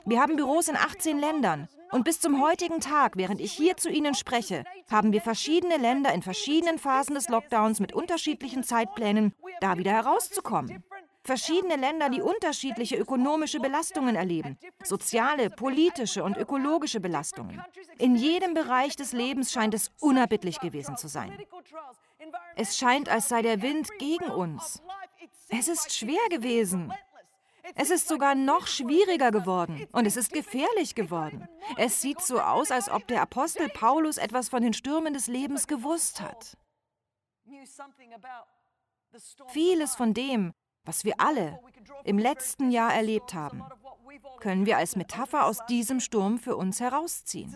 Wir 0.06 0.22
haben 0.22 0.38
Büros 0.38 0.70
in 0.70 0.77
18 0.77 1.20
Ländern. 1.20 1.67
Und 1.91 2.03
bis 2.03 2.20
zum 2.20 2.41
heutigen 2.41 2.79
Tag, 2.79 3.15
während 3.15 3.39
ich 3.39 3.53
hier 3.53 3.77
zu 3.77 3.89
Ihnen 3.89 4.13
spreche, 4.13 4.63
haben 4.89 5.12
wir 5.12 5.22
verschiedene 5.22 5.77
Länder 5.77 6.13
in 6.13 6.22
verschiedenen 6.22 6.79
Phasen 6.79 7.15
des 7.15 7.29
Lockdowns 7.29 7.79
mit 7.79 7.94
unterschiedlichen 7.94 8.63
Zeitplänen, 8.63 9.34
da 9.62 9.77
wieder 9.77 9.91
herauszukommen. 9.91 10.84
Verschiedene 11.24 11.75
Länder, 11.75 12.10
die 12.10 12.22
unterschiedliche 12.22 12.96
ökonomische 12.96 13.60
Belastungen 13.60 14.15
erleben. 14.15 14.58
Soziale, 14.84 15.50
politische 15.50 16.24
und 16.24 16.38
ökologische 16.38 17.01
Belastungen. 17.01 17.62
In 17.98 18.15
jedem 18.15 18.53
Bereich 18.53 18.96
des 18.96 19.12
Lebens 19.12 19.51
scheint 19.51 19.74
es 19.74 19.91
unerbittlich 20.00 20.62
gewesen 20.62 20.96
zu 20.96 21.10
sein. 21.10 21.38
Es 22.56 22.77
scheint, 22.77 23.10
als 23.10 23.27
sei 23.27 23.41
der 23.41 23.62
Wind 23.62 23.89
gegen 24.00 24.29
uns. 24.32 24.82
Es 25.50 25.67
ist 25.67 25.94
schwer 25.94 26.29
gewesen. 26.29 26.94
Es 27.75 27.89
ist 27.89 28.07
sogar 28.07 28.36
noch 28.36 28.67
schwieriger 28.67 29.31
geworden 29.31 29.88
und 29.91 30.05
es 30.05 30.17
ist 30.17 30.31
gefährlich 30.31 30.95
geworden. 30.95 31.47
Es 31.77 32.01
sieht 32.01 32.21
so 32.21 32.39
aus, 32.39 32.71
als 32.71 32.89
ob 32.89 33.07
der 33.07 33.21
Apostel 33.21 33.69
Paulus 33.69 34.17
etwas 34.17 34.50
von 34.50 34.62
den 34.62 34.74
Stürmen 34.74 35.13
des 35.13 35.27
Lebens 35.27 35.67
gewusst 35.67 36.21
hat. 36.21 36.57
Vieles 39.47 39.95
von 39.95 40.13
dem, 40.13 40.53
was 40.83 41.05
wir 41.05 41.19
alle 41.19 41.59
im 42.03 42.17
letzten 42.17 42.71
Jahr 42.71 42.93
erlebt 42.93 43.33
haben, 43.33 43.63
können 44.39 44.65
wir 44.65 44.77
als 44.77 44.95
Metapher 44.95 45.45
aus 45.45 45.65
diesem 45.67 46.00
Sturm 46.00 46.38
für 46.38 46.55
uns 46.55 46.79
herausziehen. 46.79 47.55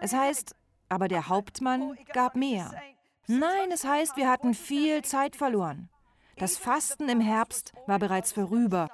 Es 0.00 0.12
heißt, 0.12 0.54
aber 0.88 1.08
der 1.08 1.28
Hauptmann 1.28 1.96
gab 2.12 2.36
mehr. 2.36 2.72
Nein, 3.26 3.70
es 3.70 3.84
heißt, 3.84 4.16
wir 4.16 4.28
hatten 4.28 4.54
viel 4.54 5.02
Zeit 5.02 5.36
verloren. 5.36 5.88
Das 6.36 6.56
Fasten 6.56 7.08
im 7.08 7.20
Herbst 7.20 7.72
war 7.86 7.98
bereits 7.98 8.32
vorüber. 8.32 8.88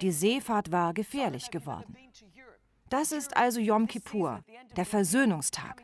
Die 0.00 0.12
Seefahrt 0.12 0.72
war 0.72 0.94
gefährlich 0.94 1.50
geworden. 1.50 1.96
Das 2.88 3.12
ist 3.12 3.36
also 3.36 3.60
Yom 3.60 3.86
Kippur, 3.86 4.40
der 4.76 4.84
Versöhnungstag. 4.84 5.82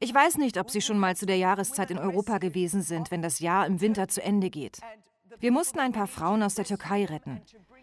Ich 0.00 0.14
weiß 0.14 0.38
nicht, 0.38 0.58
ob 0.58 0.70
Sie 0.70 0.80
schon 0.80 0.98
mal 0.98 1.16
zu 1.16 1.26
der 1.26 1.36
Jahreszeit 1.36 1.90
in 1.90 1.98
Europa 1.98 2.38
gewesen 2.38 2.82
sind, 2.82 3.10
wenn 3.10 3.22
das 3.22 3.40
Jahr 3.40 3.66
im 3.66 3.80
Winter 3.80 4.08
zu 4.08 4.22
Ende 4.22 4.50
geht. 4.50 4.80
Wir 5.40 5.50
mussten 5.50 5.78
ein 5.78 5.92
paar 5.92 6.06
Frauen 6.06 6.42
aus 6.42 6.54
der 6.54 6.64
Türkei 6.64 7.04
retten. 7.06 7.40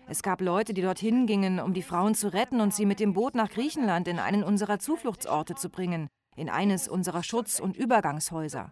Es 0.08 0.24
gab 0.24 0.42
Leute, 0.42 0.74
die 0.74 0.82
dorthin 0.82 1.26
gingen, 1.26 1.60
um 1.60 1.74
die 1.74 1.82
Frauen 1.82 2.16
zu 2.16 2.34
retten 2.34 2.62
und 2.62 2.74
sie 2.74 2.86
mit 2.86 3.00
dem 3.00 3.14
Boot 3.14 3.36
nach 3.36 3.50
Griechenland 3.50 4.08
in 4.08 4.20
einen 4.20 4.44
unserer 4.44 4.80
Zufluchtsorte 4.80 5.56
zu 5.56 5.70
bringen, 5.70 6.08
in 6.36 6.50
eines 6.50 6.88
unserer 6.88 7.24
Schutz- 7.24 7.60
und 7.60 7.76
Übergangshäuser. 7.76 8.72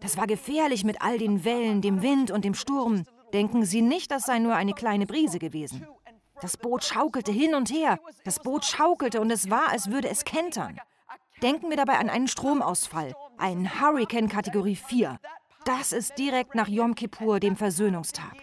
Das 0.00 0.16
war 0.16 0.26
gefährlich 0.26 0.84
mit 0.84 1.00
all 1.00 1.18
den 1.18 1.44
Wellen, 1.44 1.80
dem 1.80 2.02
Wind 2.02 2.30
und 2.30 2.44
dem 2.44 2.54
Sturm. 2.54 3.04
Denken 3.32 3.64
Sie 3.64 3.82
nicht, 3.82 4.10
das 4.10 4.24
sei 4.24 4.38
nur 4.38 4.54
eine 4.54 4.74
kleine 4.74 5.06
Brise 5.06 5.38
gewesen. 5.38 5.86
Das 6.44 6.58
Boot 6.58 6.84
schaukelte 6.84 7.32
hin 7.32 7.54
und 7.54 7.72
her. 7.72 7.98
Das 8.22 8.38
Boot 8.38 8.66
schaukelte 8.66 9.22
und 9.22 9.30
es 9.30 9.48
war, 9.48 9.70
als 9.70 9.90
würde 9.90 10.10
es 10.10 10.26
kentern. 10.26 10.78
Denken 11.40 11.70
wir 11.70 11.78
dabei 11.78 11.96
an 11.96 12.10
einen 12.10 12.28
Stromausfall, 12.28 13.16
einen 13.38 13.80
Hurricane 13.80 14.28
Kategorie 14.28 14.76
4. 14.76 15.18
Das 15.64 15.94
ist 15.94 16.18
direkt 16.18 16.54
nach 16.54 16.68
Yom 16.68 16.94
Kippur, 16.96 17.40
dem 17.40 17.56
Versöhnungstag. 17.56 18.36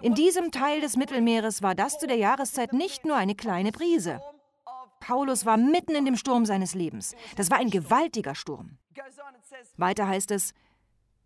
In 0.00 0.14
diesem 0.14 0.50
Teil 0.50 0.80
des 0.80 0.96
Mittelmeeres 0.96 1.60
war 1.60 1.74
das 1.74 1.98
zu 1.98 2.06
der 2.06 2.16
Jahreszeit 2.16 2.72
nicht 2.72 3.04
nur 3.04 3.16
eine 3.16 3.34
kleine 3.34 3.70
Brise. 3.70 4.22
Paulus 5.00 5.44
war 5.44 5.58
mitten 5.58 5.94
in 5.94 6.06
dem 6.06 6.16
Sturm 6.16 6.46
seines 6.46 6.74
Lebens. 6.74 7.14
Das 7.36 7.50
war 7.50 7.58
ein 7.58 7.68
gewaltiger 7.68 8.34
Sturm. 8.34 8.78
Weiter 9.76 10.08
heißt 10.08 10.30
es, 10.30 10.54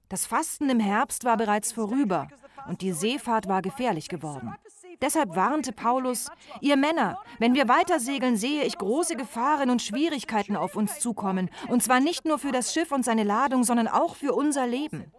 das 0.08 0.26
Fasten 0.26 0.70
im 0.70 0.80
Herbst 0.80 1.22
war 1.22 1.36
bereits 1.36 1.70
vorüber 1.70 2.26
und 2.66 2.80
die 2.82 2.90
Seefahrt 2.90 3.46
war 3.46 3.62
gefährlich 3.62 4.08
geworden. 4.08 4.56
Deshalb 5.00 5.36
warnte 5.36 5.72
Paulus, 5.72 6.30
ihr 6.60 6.76
Männer, 6.76 7.18
wenn 7.38 7.54
wir 7.54 7.68
weiter 7.68 8.00
segeln, 8.00 8.36
sehe 8.36 8.64
ich 8.64 8.78
große 8.78 9.16
Gefahren 9.16 9.70
und 9.70 9.82
Schwierigkeiten 9.82 10.56
auf 10.56 10.76
uns 10.76 10.98
zukommen, 10.98 11.50
und 11.68 11.82
zwar 11.82 12.00
nicht 12.00 12.24
nur 12.24 12.38
für 12.38 12.52
das 12.52 12.72
Schiff 12.72 12.92
und 12.92 13.04
seine 13.04 13.24
Ladung, 13.24 13.64
sondern 13.64 13.88
auch 13.88 14.16
für 14.16 14.34
unser 14.34 14.66
Leben. 14.66 15.12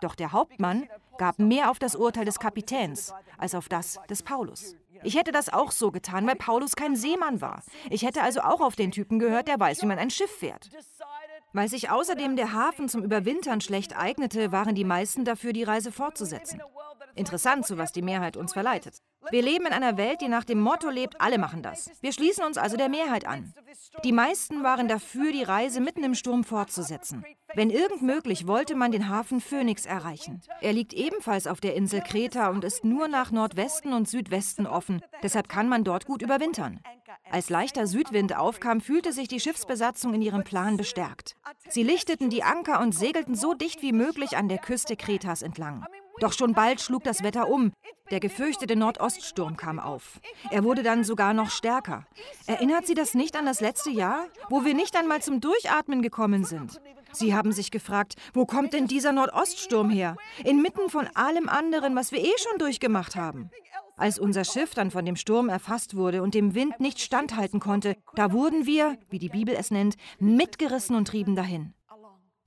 Doch 0.00 0.14
der 0.14 0.32
Hauptmann 0.32 0.88
gab 1.18 1.38
mehr 1.38 1.70
auf 1.70 1.78
das 1.78 1.94
Urteil 1.94 2.24
des 2.24 2.38
Kapitäns 2.38 3.12
als 3.38 3.54
auf 3.54 3.68
das 3.68 4.00
des 4.08 4.22
Paulus. 4.22 4.74
Ich 5.02 5.16
hätte 5.16 5.32
das 5.32 5.52
auch 5.52 5.70
so 5.70 5.90
getan, 5.90 6.26
weil 6.26 6.36
Paulus 6.36 6.76
kein 6.76 6.96
Seemann 6.96 7.40
war. 7.40 7.62
Ich 7.88 8.02
hätte 8.02 8.22
also 8.22 8.40
auch 8.40 8.60
auf 8.60 8.76
den 8.76 8.90
Typen 8.90 9.18
gehört, 9.18 9.48
der 9.48 9.58
weiß, 9.58 9.82
wie 9.82 9.86
man 9.86 9.98
ein 9.98 10.10
Schiff 10.10 10.30
fährt. 10.30 10.70
Weil 11.52 11.68
sich 11.68 11.90
außerdem 11.90 12.36
der 12.36 12.52
Hafen 12.52 12.88
zum 12.88 13.02
Überwintern 13.02 13.60
schlecht 13.60 13.96
eignete, 13.96 14.52
waren 14.52 14.74
die 14.74 14.84
meisten 14.84 15.24
dafür, 15.24 15.52
die 15.52 15.64
Reise 15.64 15.90
fortzusetzen. 15.90 16.62
Interessant, 17.14 17.66
zu 17.66 17.76
was 17.76 17.92
die 17.92 18.02
Mehrheit 18.02 18.36
uns 18.36 18.52
verleitet. 18.52 19.02
Wir 19.30 19.42
leben 19.42 19.66
in 19.66 19.72
einer 19.72 19.96
Welt, 19.96 20.20
die 20.20 20.28
nach 20.28 20.44
dem 20.44 20.60
Motto 20.60 20.88
lebt, 20.88 21.20
alle 21.20 21.38
machen 21.38 21.62
das. 21.62 21.90
Wir 22.00 22.12
schließen 22.12 22.44
uns 22.44 22.58
also 22.58 22.76
der 22.76 22.88
Mehrheit 22.88 23.26
an. 23.26 23.52
Die 24.02 24.12
meisten 24.12 24.62
waren 24.62 24.88
dafür, 24.88 25.30
die 25.32 25.42
Reise 25.42 25.80
mitten 25.80 26.02
im 26.02 26.14
Sturm 26.14 26.42
fortzusetzen. 26.42 27.24
Wenn 27.54 27.70
irgend 27.70 28.02
möglich, 28.02 28.46
wollte 28.46 28.74
man 28.74 28.92
den 28.92 29.08
Hafen 29.08 29.40
Phoenix 29.40 29.84
erreichen. 29.86 30.40
Er 30.60 30.72
liegt 30.72 30.92
ebenfalls 30.92 31.46
auf 31.46 31.60
der 31.60 31.74
Insel 31.74 32.00
Kreta 32.00 32.48
und 32.48 32.64
ist 32.64 32.84
nur 32.84 33.08
nach 33.08 33.30
Nordwesten 33.30 33.92
und 33.92 34.08
Südwesten 34.08 34.66
offen. 34.66 35.02
Deshalb 35.22 35.48
kann 35.48 35.68
man 35.68 35.84
dort 35.84 36.06
gut 36.06 36.22
überwintern. 36.22 36.80
Als 37.30 37.50
leichter 37.50 37.86
Südwind 37.86 38.36
aufkam, 38.36 38.80
fühlte 38.80 39.12
sich 39.12 39.28
die 39.28 39.40
Schiffsbesatzung 39.40 40.14
in 40.14 40.22
ihrem 40.22 40.44
Plan 40.44 40.76
bestärkt. 40.76 41.36
Sie 41.68 41.82
lichteten 41.82 42.30
die 42.30 42.42
Anker 42.42 42.80
und 42.80 42.92
segelten 42.92 43.34
so 43.34 43.54
dicht 43.54 43.82
wie 43.82 43.92
möglich 43.92 44.36
an 44.36 44.48
der 44.48 44.58
Küste 44.58 44.96
Kretas 44.96 45.42
entlang. 45.42 45.84
Doch 46.20 46.32
schon 46.34 46.52
bald 46.52 46.80
schlug 46.80 47.02
das 47.04 47.22
Wetter 47.22 47.48
um. 47.48 47.72
Der 48.10 48.20
gefürchtete 48.20 48.76
Nordoststurm 48.76 49.56
kam 49.56 49.78
auf. 49.78 50.20
Er 50.50 50.64
wurde 50.64 50.82
dann 50.82 51.02
sogar 51.02 51.32
noch 51.32 51.50
stärker. 51.50 52.06
Erinnert 52.46 52.86
Sie 52.86 52.94
das 52.94 53.14
nicht 53.14 53.36
an 53.36 53.46
das 53.46 53.60
letzte 53.60 53.90
Jahr, 53.90 54.26
wo 54.48 54.64
wir 54.64 54.74
nicht 54.74 54.96
einmal 54.96 55.22
zum 55.22 55.40
Durchatmen 55.40 56.02
gekommen 56.02 56.44
sind? 56.44 56.80
Sie 57.12 57.34
haben 57.34 57.52
sich 57.52 57.70
gefragt, 57.70 58.14
wo 58.34 58.46
kommt 58.46 58.72
denn 58.72 58.86
dieser 58.86 59.12
Nordoststurm 59.12 59.90
her? 59.90 60.16
Inmitten 60.44 60.90
von 60.90 61.08
allem 61.14 61.48
anderen, 61.48 61.96
was 61.96 62.12
wir 62.12 62.20
eh 62.20 62.36
schon 62.38 62.58
durchgemacht 62.58 63.16
haben. 63.16 63.50
Als 63.96 64.18
unser 64.18 64.44
Schiff 64.44 64.74
dann 64.74 64.90
von 64.90 65.04
dem 65.04 65.16
Sturm 65.16 65.48
erfasst 65.48 65.96
wurde 65.96 66.22
und 66.22 66.34
dem 66.34 66.54
Wind 66.54 66.80
nicht 66.80 67.00
standhalten 67.00 67.60
konnte, 67.60 67.96
da 68.14 68.32
wurden 68.32 68.66
wir, 68.66 68.96
wie 69.08 69.18
die 69.18 69.28
Bibel 69.28 69.54
es 69.54 69.70
nennt, 69.70 69.96
mitgerissen 70.18 70.96
und 70.96 71.08
trieben 71.08 71.36
dahin. 71.36 71.74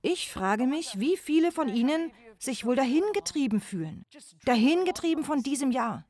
Ich 0.02 0.30
frage 0.30 0.66
mich, 0.66 0.98
wie 0.98 1.16
viele 1.16 1.50
von 1.50 1.68
Ihnen 1.68 2.10
sich 2.44 2.64
wohl 2.64 2.76
dahingetrieben 2.76 3.60
fühlen. 3.60 4.04
Dahingetrieben 4.44 5.24
von 5.24 5.42
diesem 5.42 5.70
Jahr. 5.70 6.04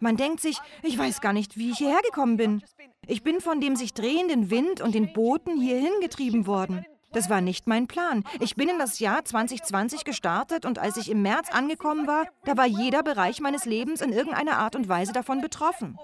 Man 0.00 0.16
denkt 0.16 0.40
sich, 0.40 0.58
ich 0.82 0.96
weiß 0.96 1.20
gar 1.20 1.32
nicht, 1.32 1.56
wie 1.56 1.70
ich 1.70 1.78
hierher 1.78 2.00
gekommen 2.02 2.36
bin. 2.36 2.62
Ich 3.06 3.22
bin 3.22 3.40
von 3.40 3.60
dem 3.60 3.76
sich 3.76 3.92
drehenden 3.92 4.50
Wind 4.50 4.80
und 4.80 4.94
den 4.94 5.12
Booten 5.12 5.60
hierhin 5.60 5.92
getrieben 6.00 6.46
worden. 6.46 6.86
Das 7.12 7.28
war 7.28 7.42
nicht 7.42 7.66
mein 7.66 7.86
Plan. 7.86 8.24
Ich 8.40 8.56
bin 8.56 8.70
in 8.70 8.78
das 8.78 8.98
Jahr 8.98 9.24
2020 9.24 10.04
gestartet 10.04 10.64
und 10.64 10.78
als 10.78 10.96
ich 10.96 11.10
im 11.10 11.20
März 11.20 11.50
angekommen 11.50 12.06
war, 12.06 12.26
da 12.44 12.56
war 12.56 12.66
jeder 12.66 13.02
Bereich 13.02 13.40
meines 13.40 13.66
Lebens 13.66 14.00
in 14.00 14.12
irgendeiner 14.12 14.56
Art 14.58 14.76
und 14.76 14.88
Weise 14.88 15.12
davon 15.12 15.42
betroffen. 15.42 15.98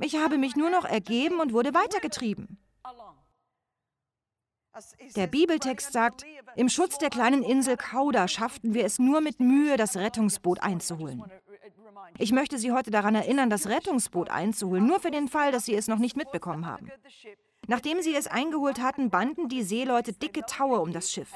Ich 0.00 0.16
habe 0.16 0.36
mich 0.36 0.56
nur 0.56 0.68
noch 0.68 0.84
ergeben 0.84 1.40
und 1.40 1.52
wurde 1.52 1.72
weitergetrieben. 1.72 2.58
Der 5.16 5.26
Bibeltext 5.26 5.92
sagt, 5.92 6.24
im 6.56 6.68
Schutz 6.68 6.98
der 6.98 7.10
kleinen 7.10 7.42
Insel 7.42 7.76
Kauda 7.76 8.28
schafften 8.28 8.74
wir 8.74 8.84
es 8.84 8.98
nur 8.98 9.20
mit 9.20 9.40
Mühe, 9.40 9.76
das 9.76 9.96
Rettungsboot 9.96 10.62
einzuholen. 10.62 11.24
Ich 12.18 12.32
möchte 12.32 12.58
Sie 12.58 12.72
heute 12.72 12.90
daran 12.90 13.14
erinnern, 13.14 13.50
das 13.50 13.66
Rettungsboot 13.66 14.30
einzuholen, 14.30 14.86
nur 14.86 15.00
für 15.00 15.10
den 15.10 15.28
Fall, 15.28 15.52
dass 15.52 15.64
Sie 15.64 15.74
es 15.74 15.88
noch 15.88 15.98
nicht 15.98 16.16
mitbekommen 16.16 16.66
haben. 16.66 16.90
Nachdem 17.66 18.02
sie 18.02 18.16
es 18.16 18.26
eingeholt 18.26 18.80
hatten, 18.80 19.10
banden 19.10 19.48
die 19.48 19.62
Seeleute 19.62 20.12
dicke 20.12 20.42
Taue 20.44 20.80
um 20.80 20.92
das 20.92 21.12
Schiff. 21.12 21.32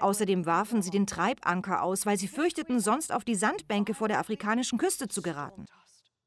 Außerdem 0.00 0.44
warfen 0.44 0.82
sie 0.82 0.90
den 0.90 1.06
Treibanker 1.06 1.82
aus, 1.82 2.04
weil 2.04 2.18
sie 2.18 2.28
fürchteten, 2.28 2.78
sonst 2.78 3.10
auf 3.10 3.24
die 3.24 3.36
Sandbänke 3.36 3.94
vor 3.94 4.08
der 4.08 4.18
afrikanischen 4.18 4.78
Küste 4.78 5.08
zu 5.08 5.22
geraten. 5.22 5.64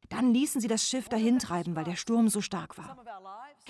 Dann 0.09 0.33
ließen 0.33 0.61
sie 0.61 0.67
das 0.67 0.89
Schiff 0.89 1.09
dahintreiben, 1.09 1.75
weil 1.75 1.83
der 1.83 1.95
Sturm 1.95 2.27
so 2.27 2.41
stark 2.41 2.77
war. 2.77 2.97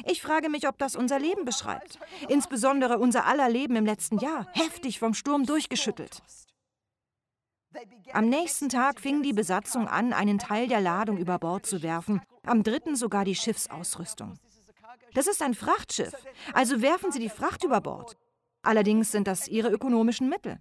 Ich 0.06 0.22
frage 0.22 0.50
mich, 0.50 0.68
ob 0.68 0.78
das 0.78 0.96
unser 0.96 1.20
Leben 1.20 1.46
beschreibt. 1.46 2.00
Insbesondere 2.30 2.98
unser 2.98 3.26
aller 3.26 3.50
Leben 3.50 3.76
im 3.76 3.86
letzten 3.86 4.18
Jahr, 4.20 4.48
heftig 4.54 5.00
vom 5.00 5.14
Sturm 5.14 5.46
durchgeschüttelt. 5.46 6.22
Am 8.14 8.28
nächsten 8.28 8.70
Tag 8.70 9.00
fing 9.00 9.24
die 9.24 9.34
Besatzung 9.34 9.88
an, 9.88 10.14
einen 10.14 10.40
Teil 10.40 10.68
der 10.68 10.82
Ladung 10.82 11.18
über 11.18 11.40
Bord 11.40 11.66
zu 11.66 11.82
werfen, 11.82 12.22
am 12.44 12.64
dritten 12.64 12.96
sogar 12.96 13.24
die 13.24 13.36
Schiffsausrüstung. 13.36 14.38
Das 15.14 15.28
ist 15.28 15.42
ein 15.42 15.54
Frachtschiff, 15.54 16.14
also 16.54 16.82
werfen 16.82 17.12
sie 17.12 17.20
die 17.20 17.30
Fracht 17.30 17.64
über 17.64 17.82
Bord. 17.82 18.18
Allerdings 18.64 19.12
sind 19.12 19.28
das 19.28 19.48
ihre 19.48 19.70
ökonomischen 19.70 20.30
Mittel. 20.30 20.60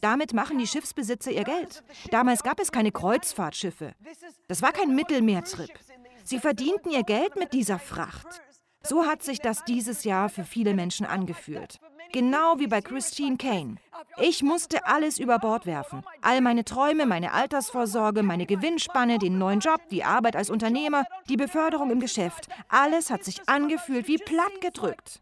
Damit 0.00 0.32
machen 0.32 0.58
die 0.58 0.66
Schiffsbesitzer 0.66 1.30
ihr 1.30 1.44
Geld. 1.44 1.84
Damals 2.10 2.42
gab 2.42 2.58
es 2.58 2.72
keine 2.72 2.90
Kreuzfahrtschiffe. 2.90 3.94
Das 4.48 4.62
war 4.62 4.72
kein 4.72 4.94
Mittelmeertrip. 4.94 5.70
Sie 6.24 6.40
verdienten 6.40 6.90
ihr 6.90 7.04
Geld 7.04 7.36
mit 7.36 7.52
dieser 7.52 7.78
Fracht. 7.78 8.42
So 8.88 9.06
hat 9.06 9.22
sich 9.22 9.40
das 9.40 9.64
dieses 9.64 10.04
Jahr 10.04 10.28
für 10.28 10.44
viele 10.44 10.74
Menschen 10.74 11.06
angefühlt. 11.06 11.78
Genau 12.12 12.58
wie 12.58 12.68
bei 12.68 12.80
Christine 12.80 13.36
Kane. 13.36 13.76
Ich 14.18 14.42
musste 14.42 14.86
alles 14.86 15.18
über 15.18 15.38
Bord 15.38 15.66
werfen. 15.66 16.04
All 16.22 16.40
meine 16.40 16.64
Träume, 16.64 17.04
meine 17.04 17.32
Altersvorsorge, 17.32 18.22
meine 18.22 18.46
Gewinnspanne, 18.46 19.18
den 19.18 19.38
neuen 19.38 19.60
Job, 19.60 19.80
die 19.90 20.04
Arbeit 20.04 20.36
als 20.36 20.50
Unternehmer, 20.50 21.04
die 21.28 21.36
Beförderung 21.36 21.90
im 21.90 22.00
Geschäft. 22.00 22.48
Alles 22.68 23.10
hat 23.10 23.24
sich 23.24 23.48
angefühlt 23.48 24.06
wie 24.06 24.18
plattgedrückt. 24.18 25.20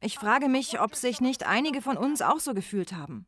Ich 0.00 0.18
frage 0.18 0.48
mich, 0.48 0.80
ob 0.80 0.94
sich 0.94 1.20
nicht 1.20 1.46
einige 1.46 1.82
von 1.82 1.98
uns 1.98 2.22
auch 2.22 2.40
so 2.40 2.54
gefühlt 2.54 2.94
haben. 2.94 3.26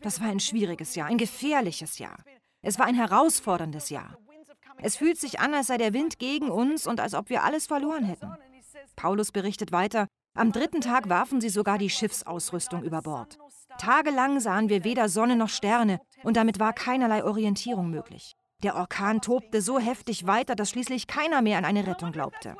Das 0.00 0.20
war 0.20 0.28
ein 0.28 0.40
schwieriges 0.40 0.94
Jahr, 0.94 1.08
ein 1.08 1.18
gefährliches 1.18 1.98
Jahr. 1.98 2.16
Es 2.62 2.78
war 2.78 2.86
ein 2.86 2.94
herausforderndes 2.94 3.90
Jahr. 3.90 4.16
Es 4.80 4.96
fühlt 4.96 5.18
sich 5.18 5.40
an, 5.40 5.54
als 5.54 5.68
sei 5.68 5.78
der 5.78 5.92
Wind 5.92 6.18
gegen 6.18 6.50
uns 6.50 6.86
und 6.86 7.00
als 7.00 7.14
ob 7.14 7.28
wir 7.28 7.44
alles 7.44 7.66
verloren 7.66 8.04
hätten. 8.04 8.30
Paulus 8.94 9.32
berichtet 9.32 9.72
weiter, 9.72 10.06
am 10.34 10.52
dritten 10.52 10.80
Tag 10.80 11.08
warfen 11.08 11.40
sie 11.40 11.48
sogar 11.48 11.78
die 11.78 11.90
Schiffsausrüstung 11.90 12.82
über 12.82 13.00
Bord. 13.02 13.38
Tagelang 13.78 14.38
sahen 14.40 14.68
wir 14.68 14.84
weder 14.84 15.08
Sonne 15.08 15.36
noch 15.36 15.48
Sterne 15.48 15.98
und 16.22 16.36
damit 16.36 16.58
war 16.58 16.72
keinerlei 16.72 17.24
Orientierung 17.24 17.90
möglich. 17.90 18.34
Der 18.62 18.76
Orkan 18.76 19.20
tobte 19.20 19.60
so 19.60 19.78
heftig 19.78 20.26
weiter, 20.26 20.54
dass 20.54 20.70
schließlich 20.70 21.06
keiner 21.06 21.42
mehr 21.42 21.58
an 21.58 21.64
eine 21.64 21.86
Rettung 21.86 22.12
glaubte. 22.12 22.56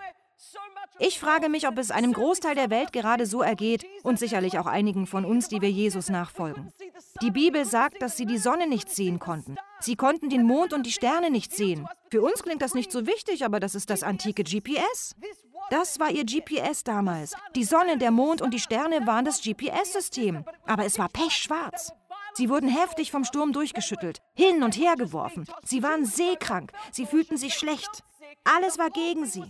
Ich 0.99 1.21
frage 1.21 1.49
mich, 1.49 1.69
ob 1.69 1.79
es 1.79 1.91
einem 1.91 2.13
Großteil 2.13 2.55
der 2.55 2.71
Welt 2.71 2.93
gerade 2.93 3.27
so 3.27 3.43
ergeht 3.43 3.85
und 4.03 4.19
sicherlich 4.19 4.59
auch 4.59 4.67
einigen 4.67 5.07
von 5.07 5.25
uns, 5.25 5.49
die 5.49 5.61
wir 5.61 5.71
Jesus 5.71 6.09
nachfolgen. 6.09 6.73
Die 7.21 7.31
Bibel 7.31 7.65
sagt, 7.65 8.01
dass 8.01 8.17
sie 8.17 8.25
die 8.25 8.39
Sonne 8.39 8.67
nicht 8.67 8.91
sehen 8.91 9.19
konnten. 9.19 9.57
Sie 9.81 9.97
konnten 9.97 10.31
den 10.31 10.45
Mond 10.45 10.73
und 10.73 10.87
die 10.87 10.93
Sterne 10.93 11.31
nicht 11.31 11.55
sehen. 11.55 11.87
Für 12.11 12.23
uns 12.23 12.43
klingt 12.43 12.63
das 12.63 12.75
nicht 12.75 12.91
so 12.91 13.07
wichtig, 13.07 13.45
aber 13.45 13.61
das 13.61 13.75
ist 13.75 13.91
das 13.91 14.03
antike 14.03 14.43
GPS. 14.43 15.15
Das 15.71 15.99
war 16.01 16.11
ihr 16.11 16.25
GPS 16.25 16.85
damals. 16.85 17.35
Die 17.55 17.65
Sonne, 17.65 17.99
der 17.99 18.11
Mond 18.11 18.41
und 18.41 18.55
die 18.55 18.61
Sterne 18.61 19.07
waren 19.07 19.25
das 19.25 19.43
GPS-System. 19.43 20.45
Aber 20.65 20.87
es 20.87 20.99
war 20.99 21.09
pechschwarz. 21.09 21.93
Sie 22.35 22.49
wurden 22.51 22.69
heftig 22.69 23.11
vom 23.11 23.25
Sturm 23.25 23.53
durchgeschüttelt, 23.53 24.21
hin 24.35 24.63
und 24.63 24.77
her 24.77 24.95
geworfen. 24.97 25.47
Sie 25.65 25.83
waren 25.83 26.05
seekrank, 26.05 26.71
sie 26.93 27.07
fühlten 27.07 27.39
sich 27.39 27.55
schlecht. 27.55 28.05
Alles 28.47 28.79
war 28.79 28.91
gegen 28.91 29.27
sie. 29.27 29.45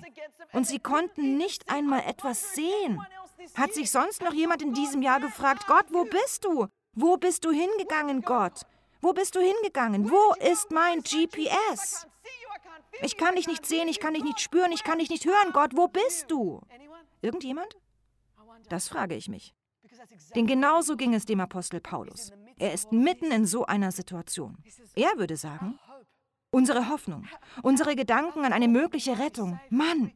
Und 0.52 0.66
sie 0.66 0.78
konnten 0.78 1.36
nicht 1.36 1.68
einmal 1.70 2.00
etwas 2.06 2.54
sehen. 2.54 3.00
Hat 3.54 3.74
sich 3.74 3.90
sonst 3.90 4.22
noch 4.22 4.32
jemand 4.32 4.62
in 4.62 4.72
diesem 4.72 5.02
Jahr 5.02 5.20
gefragt, 5.20 5.66
Gott, 5.66 5.86
wo 5.90 6.04
bist 6.04 6.44
du? 6.44 6.66
Wo 6.94 7.16
bist 7.16 7.44
du 7.44 7.50
hingegangen, 7.50 8.22
Gott? 8.22 8.62
Wo 9.02 9.12
bist 9.12 9.34
du 9.34 9.40
hingegangen? 9.40 10.10
Wo 10.10 10.34
ist 10.52 10.70
mein 10.70 11.02
GPS? 11.02 12.06
Ich 13.02 13.16
kann 13.18 13.36
dich 13.36 13.46
nicht 13.46 13.66
sehen, 13.66 13.88
ich 13.88 14.00
kann 14.00 14.14
dich 14.14 14.24
nicht 14.24 14.40
spüren, 14.40 14.72
ich 14.72 14.82
kann 14.82 14.98
dich 14.98 15.10
nicht 15.10 15.26
hören, 15.26 15.52
Gott, 15.52 15.76
wo 15.76 15.88
bist 15.88 16.30
du? 16.30 16.62
Irgendjemand? 17.20 17.76
Das 18.68 18.88
frage 18.88 19.14
ich 19.14 19.28
mich. 19.28 19.54
Denn 20.34 20.46
genauso 20.46 20.96
ging 20.96 21.14
es 21.14 21.26
dem 21.26 21.40
Apostel 21.40 21.80
Paulus. 21.80 22.32
Er 22.58 22.72
ist 22.72 22.90
mitten 22.92 23.30
in 23.30 23.44
so 23.44 23.66
einer 23.66 23.92
Situation. 23.92 24.56
Er 24.94 25.18
würde 25.18 25.36
sagen, 25.36 25.78
unsere 26.56 26.88
Hoffnung, 26.88 27.26
unsere 27.62 27.94
Gedanken 27.94 28.46
an 28.46 28.54
eine 28.54 28.66
mögliche 28.66 29.18
Rettung, 29.18 29.60
Mann, 29.68 30.12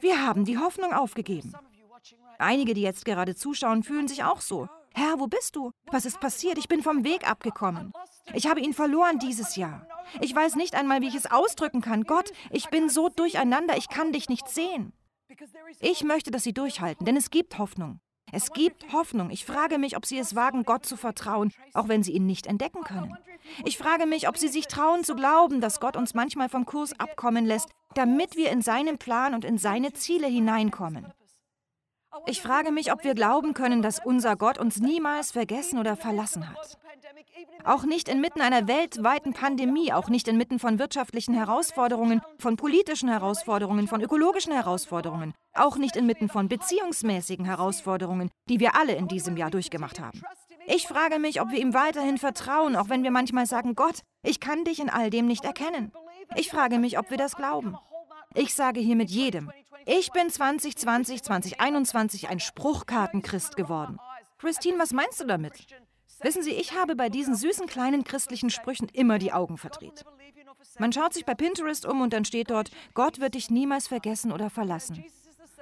wir 0.00 0.24
haben 0.24 0.44
die 0.44 0.58
Hoffnung 0.58 0.92
aufgegeben. 0.92 1.52
Einige, 2.38 2.72
die 2.72 2.82
jetzt 2.82 3.04
gerade 3.04 3.34
zuschauen, 3.34 3.82
fühlen 3.82 4.06
sich 4.06 4.22
auch 4.22 4.40
so. 4.40 4.68
Herr, 4.94 5.18
wo 5.18 5.26
bist 5.26 5.56
du? 5.56 5.72
Was 5.90 6.04
ist 6.04 6.20
passiert? 6.20 6.56
Ich 6.56 6.68
bin 6.68 6.82
vom 6.82 7.02
Weg 7.02 7.28
abgekommen. 7.28 7.92
Ich 8.32 8.46
habe 8.46 8.60
ihn 8.60 8.74
verloren 8.74 9.18
dieses 9.18 9.56
Jahr. 9.56 9.88
Ich 10.20 10.32
weiß 10.32 10.54
nicht 10.54 10.76
einmal, 10.76 11.00
wie 11.00 11.08
ich 11.08 11.16
es 11.16 11.30
ausdrücken 11.30 11.80
kann. 11.80 12.04
Gott, 12.04 12.32
ich 12.50 12.68
bin 12.68 12.88
so 12.88 13.08
durcheinander, 13.08 13.76
ich 13.76 13.88
kann 13.88 14.12
dich 14.12 14.28
nicht 14.28 14.48
sehen. 14.48 14.92
Ich 15.80 16.04
möchte, 16.04 16.30
dass 16.30 16.44
Sie 16.44 16.54
durchhalten, 16.54 17.04
denn 17.04 17.16
es 17.16 17.30
gibt 17.30 17.58
Hoffnung. 17.58 17.98
Es 18.32 18.52
gibt 18.52 18.92
Hoffnung. 18.92 19.30
Ich 19.30 19.44
frage 19.44 19.78
mich, 19.78 19.96
ob 19.96 20.04
Sie 20.04 20.18
es 20.18 20.34
wagen, 20.34 20.64
Gott 20.64 20.84
zu 20.84 20.96
vertrauen, 20.96 21.52
auch 21.74 21.88
wenn 21.88 22.02
Sie 22.02 22.12
ihn 22.12 22.26
nicht 22.26 22.46
entdecken 22.46 22.82
können. 22.82 23.16
Ich 23.64 23.78
frage 23.78 24.06
mich, 24.06 24.28
ob 24.28 24.36
Sie 24.36 24.48
sich 24.48 24.66
trauen 24.66 25.04
zu 25.04 25.14
glauben, 25.14 25.60
dass 25.60 25.80
Gott 25.80 25.96
uns 25.96 26.14
manchmal 26.14 26.48
vom 26.48 26.66
Kurs 26.66 26.98
abkommen 26.98 27.46
lässt, 27.46 27.68
damit 27.94 28.36
wir 28.36 28.50
in 28.50 28.62
seinen 28.62 28.98
Plan 28.98 29.34
und 29.34 29.44
in 29.44 29.58
seine 29.58 29.92
Ziele 29.92 30.26
hineinkommen. 30.26 31.12
Ich 32.26 32.42
frage 32.42 32.72
mich, 32.72 32.92
ob 32.92 33.04
wir 33.04 33.14
glauben 33.14 33.54
können, 33.54 33.82
dass 33.82 34.04
unser 34.04 34.36
Gott 34.36 34.58
uns 34.58 34.78
niemals 34.78 35.30
vergessen 35.32 35.78
oder 35.78 35.96
verlassen 35.96 36.48
hat. 36.48 36.78
Auch 37.64 37.84
nicht 37.84 38.08
inmitten 38.08 38.40
einer 38.40 38.68
weltweiten 38.68 39.32
Pandemie, 39.32 39.92
auch 39.92 40.08
nicht 40.08 40.28
inmitten 40.28 40.58
von 40.58 40.78
wirtschaftlichen 40.78 41.34
Herausforderungen, 41.34 42.22
von 42.38 42.56
politischen 42.56 43.08
Herausforderungen, 43.08 43.88
von 43.88 44.00
ökologischen 44.00 44.52
Herausforderungen, 44.52 45.34
auch 45.52 45.76
nicht 45.76 45.96
inmitten 45.96 46.28
von 46.28 46.48
beziehungsmäßigen 46.48 47.44
Herausforderungen, 47.44 48.30
die 48.48 48.60
wir 48.60 48.76
alle 48.76 48.94
in 48.94 49.08
diesem 49.08 49.36
Jahr 49.36 49.50
durchgemacht 49.50 49.98
haben. 49.98 50.22
Ich 50.66 50.86
frage 50.86 51.18
mich, 51.18 51.40
ob 51.40 51.50
wir 51.50 51.58
ihm 51.58 51.74
weiterhin 51.74 52.18
vertrauen, 52.18 52.76
auch 52.76 52.88
wenn 52.88 53.02
wir 53.02 53.10
manchmal 53.10 53.46
sagen, 53.46 53.74
Gott, 53.74 54.02
ich 54.22 54.40
kann 54.40 54.64
dich 54.64 54.80
in 54.80 54.90
all 54.90 55.10
dem 55.10 55.26
nicht 55.26 55.44
erkennen. 55.44 55.92
Ich 56.34 56.50
frage 56.50 56.78
mich, 56.78 56.98
ob 56.98 57.10
wir 57.10 57.18
das 57.18 57.36
glauben. 57.36 57.76
Ich 58.34 58.54
sage 58.54 58.80
hier 58.80 58.96
mit 58.96 59.10
jedem, 59.10 59.50
ich 59.86 60.10
bin 60.10 60.28
2020, 60.28 61.22
2021 61.22 62.28
ein 62.28 62.40
Spruchkartenchrist 62.40 63.56
geworden. 63.56 63.98
Christine, 64.38 64.78
was 64.78 64.92
meinst 64.92 65.20
du 65.20 65.26
damit? 65.26 65.66
Wissen 66.20 66.42
Sie, 66.42 66.52
ich 66.52 66.74
habe 66.74 66.96
bei 66.96 67.08
diesen 67.08 67.34
süßen 67.34 67.66
kleinen 67.66 68.04
christlichen 68.04 68.50
Sprüchen 68.50 68.88
immer 68.92 69.18
die 69.18 69.32
Augen 69.32 69.58
verdreht. 69.58 70.04
Man 70.78 70.92
schaut 70.92 71.14
sich 71.14 71.24
bei 71.24 71.34
Pinterest 71.34 71.86
um 71.86 72.00
und 72.00 72.12
dann 72.12 72.24
steht 72.24 72.50
dort, 72.50 72.70
Gott 72.94 73.20
wird 73.20 73.34
dich 73.34 73.50
niemals 73.50 73.88
vergessen 73.88 74.32
oder 74.32 74.50
verlassen. 74.50 75.04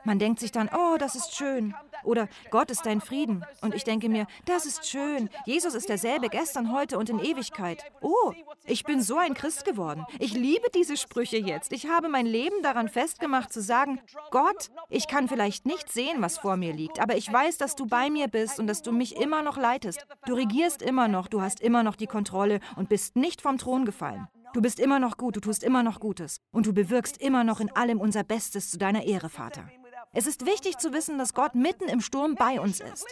Man 0.04 0.18
denkt 0.18 0.40
sich 0.40 0.52
dann, 0.52 0.68
oh, 0.68 0.96
das 0.99 1.14
ist 1.14 1.34
schön. 1.34 1.75
Oder 2.04 2.28
Gott 2.50 2.70
ist 2.70 2.84
dein 2.87 3.00
Frieden. 3.00 3.44
Und 3.62 3.75
ich 3.75 3.84
denke 3.84 4.08
mir, 4.08 4.26
das 4.44 4.66
ist 4.66 4.87
schön. 4.87 5.30
Jesus 5.46 5.75
ist 5.75 5.88
derselbe 5.88 6.28
gestern, 6.28 6.73
heute 6.73 6.99
und 6.99 7.08
in 7.08 7.18
Ewigkeit. 7.18 7.84
Oh, 8.02 8.32
ich 8.66 8.84
bin 8.84 9.00
so 9.00 9.16
ein 9.16 9.34
Christ 9.34 9.64
geworden. 9.64 10.04
Ich 10.18 10.34
liebe 10.34 10.66
diese 10.75 10.96
Sprüche 10.96 11.38
jetzt. 11.38 11.73
Ich 11.73 11.88
habe 11.88 12.08
mein 12.08 12.26
Leben 12.26 12.62
daran 12.62 12.88
festgemacht 12.88 13.52
zu 13.52 13.62
sagen, 13.62 14.00
Gott, 14.30 14.70
ich 14.90 15.08
kann 15.08 15.28
vielleicht 15.28 15.66
nicht 15.66 15.90
sehen, 15.90 16.20
was 16.20 16.38
vor 16.38 16.56
mir 16.56 16.73
liegt, 16.73 17.00
aber 17.00 17.16
ich 17.16 17.32
weiß, 17.32 17.57
dass 17.59 17.74
du 17.74 17.87
bei 17.87 18.11
mir 18.11 18.28
bist 18.28 18.61
und 18.61 18.66
dass 18.66 18.83
du 18.83 18.92
mich 18.92 19.16
immer 19.16 19.42
noch 19.42 19.57
leitest. 19.57 20.07
Du 20.26 20.35
regierst 20.35 20.83
immer 20.83 21.09
noch, 21.09 21.28
du 21.28 21.40
hast 21.40 21.61
immer 21.61 21.83
noch 21.83 21.96
die 21.96 22.07
Kontrolle 22.07 22.61
und 22.76 22.88
bist 22.88 23.16
nicht 23.16 23.40
vom 23.40 23.59
Thron 23.59 23.85
gefallen. 23.85 24.28
Du 24.52 24.62
bist 24.62 24.78
immer 24.78 25.00
noch 25.00 25.16
gut, 25.16 25.35
du 25.37 25.40
tust 25.40 25.64
immer 25.64 25.83
noch 25.83 25.98
Gutes 25.98 26.40
und 26.52 26.66
du 26.66 26.72
bewirkst 26.72 27.20
immer 27.20 27.42
noch 27.42 27.61
in 27.61 27.74
allem 27.74 28.00
unser 28.00 28.22
Bestes 28.22 28.70
zu 28.70 28.78
deiner 28.78 29.02
Ehre, 29.02 29.28
Vater. 29.28 29.68
Es 30.14 30.27
ist 30.27 30.46
wichtig 30.46 30.79
zu 30.79 30.92
wissen, 30.92 31.18
dass 31.18 31.35
Gott 31.35 31.55
mitten 31.55 31.88
im 31.88 32.00
Sturm 32.00 32.37
bei 32.37 32.61
uns 32.61 32.81
ist. 32.81 33.07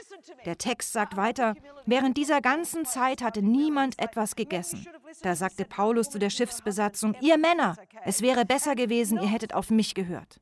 Der 0.45 0.57
Text 0.57 0.93
sagt 0.93 1.17
weiter, 1.17 1.55
während 1.85 2.17
dieser 2.17 2.41
ganzen 2.41 2.85
Zeit 2.85 3.23
hatte 3.23 3.43
niemand 3.43 3.99
etwas 3.99 4.37
gegessen. 4.37 4.87
Da 5.23 5.35
sagte 5.35 5.65
Paulus 5.65 6.11
zu 6.11 6.19
der 6.19 6.31
Schiffsbesatzung, 6.31 7.17
ihr 7.21 7.39
Männer, 7.39 7.77
es 8.05 8.23
wäre 8.23 8.45
besser 8.45 8.75
gewesen, 8.77 9.21
ihr 9.21 9.29
hättet 9.29 9.53
auf 9.53 9.71
mich 9.71 9.95
gehört. 9.95 10.41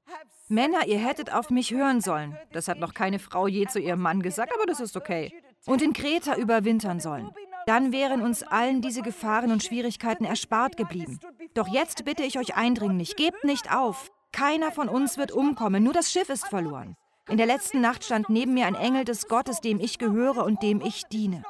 Männer, 0.49 0.87
ihr 0.87 0.99
hättet 0.99 1.33
auf 1.33 1.51
mich 1.51 1.73
hören 1.73 2.01
sollen. 2.01 2.37
Das 2.53 2.69
hat 2.69 2.79
noch 2.79 2.93
keine 2.93 3.19
Frau 3.19 3.47
je 3.47 3.67
zu 3.67 3.79
ihrem 3.79 4.01
Mann 4.01 4.21
gesagt, 4.21 4.53
aber 4.55 4.67
das 4.67 4.81
ist 4.81 4.97
okay. 4.97 5.33
Und 5.65 5.81
in 5.81 5.93
Kreta 5.93 6.37
überwintern 6.37 7.01
sollen. 7.01 7.31
Dann 7.67 7.93
wären 7.93 8.21
uns 8.23 8.43
allen 8.43 8.83
diese 8.83 9.03
Gefahren 9.03 9.53
und 9.53 9.63
Schwierigkeiten 9.63 10.25
erspart 10.25 10.77
geblieben. 10.77 11.21
Doch 11.55 11.69
jetzt 11.69 12.05
bitte 12.05 12.23
ich 12.23 12.39
euch 12.39 12.57
eindringlich, 12.57 13.17
gebt 13.17 13.45
nicht 13.45 13.73
auf. 13.73 14.11
Keiner 14.33 14.73
von 14.73 14.89
uns 14.89 15.19
wird 15.19 15.33
umkommen, 15.33 15.83
nur 15.83 15.93
das 15.93 16.11
Schiff 16.11 16.29
ist 16.29 16.47
verloren. 16.47 16.97
In 17.29 17.37
der 17.37 17.47
letzten 17.47 17.81
Nacht 17.81 18.05
stand 18.05 18.29
neben 18.29 18.55
mir 18.55 18.67
ein 18.67 18.75
Engel 18.75 19.05
des 19.05 19.29
Gottes, 19.29 19.61
dem 19.61 19.81
ich 19.81 19.99
gehöre 19.99 20.45
und 20.45 20.63
dem 20.63 20.81
ich 20.81 21.05
diene. 21.07 21.43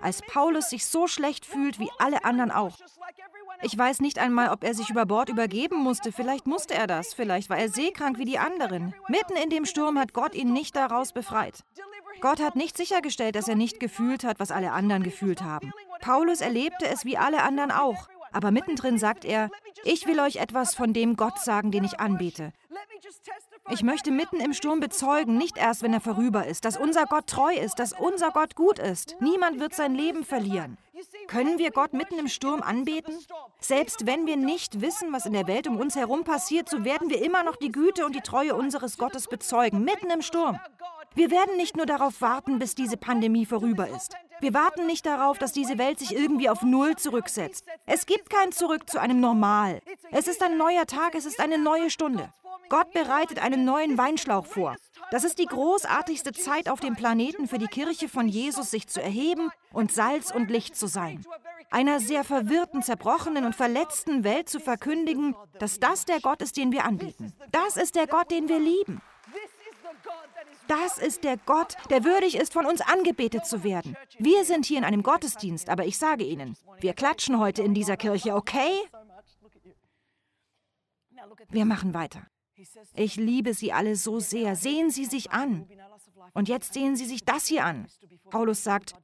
Als 0.00 0.22
Paulus 0.22 0.70
sich 0.70 0.86
so 0.86 1.06
schlecht 1.06 1.46
fühlt 1.46 1.78
wie 1.78 1.90
alle 1.98 2.24
anderen 2.24 2.50
auch. 2.50 2.78
Ich 3.62 3.76
weiß 3.76 4.00
nicht 4.00 4.18
einmal, 4.18 4.50
ob 4.50 4.62
er 4.64 4.74
sich 4.74 4.90
über 4.90 5.06
Bord 5.06 5.28
übergeben 5.28 5.78
musste. 5.78 6.12
Vielleicht 6.12 6.46
musste 6.46 6.74
er 6.74 6.86
das. 6.86 7.14
Vielleicht 7.14 7.48
war 7.48 7.56
er 7.56 7.70
seekrank 7.70 8.18
wie 8.18 8.24
die 8.24 8.38
anderen. 8.38 8.94
Mitten 9.08 9.36
in 9.36 9.50
dem 9.50 9.64
Sturm 9.64 9.98
hat 9.98 10.12
Gott 10.12 10.34
ihn 10.34 10.52
nicht 10.52 10.76
daraus 10.76 11.12
befreit. 11.12 11.64
Gott 12.20 12.40
hat 12.40 12.56
nicht 12.56 12.76
sichergestellt, 12.76 13.34
dass 13.34 13.48
er 13.48 13.56
nicht 13.56 13.80
gefühlt 13.80 14.24
hat, 14.24 14.38
was 14.38 14.50
alle 14.50 14.72
anderen 14.72 15.02
gefühlt 15.02 15.42
haben. 15.42 15.72
Paulus 16.00 16.40
erlebte 16.40 16.86
es 16.86 17.04
wie 17.04 17.18
alle 17.18 17.42
anderen 17.42 17.70
auch. 17.70 18.08
Aber 18.36 18.50
mittendrin 18.50 18.98
sagt 18.98 19.24
er, 19.24 19.48
ich 19.82 20.06
will 20.06 20.20
euch 20.20 20.36
etwas 20.36 20.74
von 20.74 20.92
dem 20.92 21.16
Gott 21.16 21.38
sagen, 21.38 21.70
den 21.70 21.84
ich 21.84 22.00
anbete. 22.00 22.52
Ich 23.70 23.82
möchte 23.82 24.10
mitten 24.10 24.40
im 24.40 24.52
Sturm 24.52 24.78
bezeugen, 24.78 25.38
nicht 25.38 25.56
erst, 25.56 25.82
wenn 25.82 25.94
er 25.94 26.02
vorüber 26.02 26.46
ist, 26.46 26.66
dass 26.66 26.76
unser 26.76 27.06
Gott 27.06 27.28
treu 27.28 27.54
ist, 27.54 27.78
dass 27.78 27.94
unser 27.94 28.32
Gott 28.32 28.54
gut 28.54 28.78
ist. 28.78 29.16
Niemand 29.20 29.58
wird 29.58 29.74
sein 29.74 29.94
Leben 29.94 30.22
verlieren. 30.22 30.76
Können 31.28 31.58
wir 31.58 31.70
Gott 31.70 31.94
mitten 31.94 32.18
im 32.18 32.28
Sturm 32.28 32.60
anbeten? 32.60 33.14
Selbst 33.58 34.04
wenn 34.04 34.26
wir 34.26 34.36
nicht 34.36 34.82
wissen, 34.82 35.14
was 35.14 35.24
in 35.24 35.32
der 35.32 35.46
Welt 35.46 35.66
um 35.66 35.78
uns 35.78 35.96
herum 35.96 36.24
passiert, 36.24 36.68
so 36.68 36.84
werden 36.84 37.08
wir 37.08 37.24
immer 37.24 37.42
noch 37.42 37.56
die 37.56 37.72
Güte 37.72 38.04
und 38.04 38.14
die 38.14 38.20
Treue 38.20 38.54
unseres 38.54 38.98
Gottes 38.98 39.28
bezeugen, 39.28 39.82
mitten 39.82 40.10
im 40.10 40.20
Sturm. 40.20 40.60
Wir 41.16 41.30
werden 41.30 41.56
nicht 41.56 41.78
nur 41.78 41.86
darauf 41.86 42.20
warten, 42.20 42.58
bis 42.58 42.74
diese 42.74 42.98
Pandemie 42.98 43.46
vorüber 43.46 43.88
ist. 43.88 44.14
Wir 44.40 44.52
warten 44.52 44.84
nicht 44.84 45.06
darauf, 45.06 45.38
dass 45.38 45.52
diese 45.52 45.78
Welt 45.78 45.98
sich 45.98 46.14
irgendwie 46.14 46.50
auf 46.50 46.60
Null 46.60 46.96
zurücksetzt. 46.96 47.64
Es 47.86 48.04
gibt 48.04 48.28
kein 48.28 48.52
Zurück 48.52 48.90
zu 48.90 49.00
einem 49.00 49.18
Normal. 49.18 49.80
Es 50.10 50.28
ist 50.28 50.42
ein 50.42 50.58
neuer 50.58 50.84
Tag, 50.84 51.14
es 51.14 51.24
ist 51.24 51.40
eine 51.40 51.56
neue 51.56 51.88
Stunde. 51.88 52.30
Gott 52.68 52.92
bereitet 52.92 53.38
einen 53.38 53.64
neuen 53.64 53.96
Weinschlauch 53.96 54.44
vor. 54.44 54.76
Das 55.10 55.24
ist 55.24 55.38
die 55.38 55.46
großartigste 55.46 56.32
Zeit 56.32 56.68
auf 56.68 56.80
dem 56.80 56.96
Planeten 56.96 57.48
für 57.48 57.58
die 57.58 57.66
Kirche 57.66 58.10
von 58.10 58.28
Jesus, 58.28 58.70
sich 58.70 58.86
zu 58.86 59.00
erheben 59.00 59.50
und 59.72 59.92
Salz 59.92 60.30
und 60.30 60.50
Licht 60.50 60.76
zu 60.76 60.86
sein. 60.86 61.24
Einer 61.70 61.98
sehr 61.98 62.24
verwirrten, 62.24 62.82
zerbrochenen 62.82 63.46
und 63.46 63.54
verletzten 63.54 64.22
Welt 64.22 64.50
zu 64.50 64.60
verkündigen, 64.60 65.34
dass 65.58 65.80
das 65.80 66.04
der 66.04 66.20
Gott 66.20 66.42
ist, 66.42 66.58
den 66.58 66.72
wir 66.72 66.84
anbieten. 66.84 67.32
Das 67.52 67.78
ist 67.78 67.96
der 67.96 68.06
Gott, 68.06 68.30
den 68.30 68.50
wir 68.50 68.58
lieben. 68.58 69.00
Das 70.68 70.98
ist 70.98 71.24
der 71.24 71.36
Gott, 71.36 71.76
der 71.90 72.04
würdig 72.04 72.36
ist, 72.36 72.52
von 72.52 72.66
uns 72.66 72.80
angebetet 72.80 73.46
zu 73.46 73.62
werden. 73.64 73.96
Wir 74.18 74.44
sind 74.44 74.66
hier 74.66 74.78
in 74.78 74.84
einem 74.84 75.02
Gottesdienst, 75.02 75.68
aber 75.68 75.84
ich 75.84 75.98
sage 75.98 76.24
Ihnen, 76.24 76.56
wir 76.80 76.92
klatschen 76.92 77.38
heute 77.38 77.62
in 77.62 77.74
dieser 77.74 77.96
Kirche, 77.96 78.34
okay? 78.34 78.70
Wir 81.48 81.64
machen 81.64 81.94
weiter. 81.94 82.26
Ich 82.94 83.16
liebe 83.16 83.54
Sie 83.54 83.72
alle 83.72 83.96
so 83.96 84.18
sehr. 84.18 84.56
Sehen 84.56 84.90
Sie 84.90 85.04
sich 85.04 85.30
an. 85.30 85.68
Und 86.32 86.48
jetzt 86.48 86.74
sehen 86.74 86.96
Sie 86.96 87.04
sich 87.04 87.24
das 87.24 87.46
hier 87.46 87.64
an. 87.64 87.86
Paulus 88.30 88.64
sagt, 88.64 88.94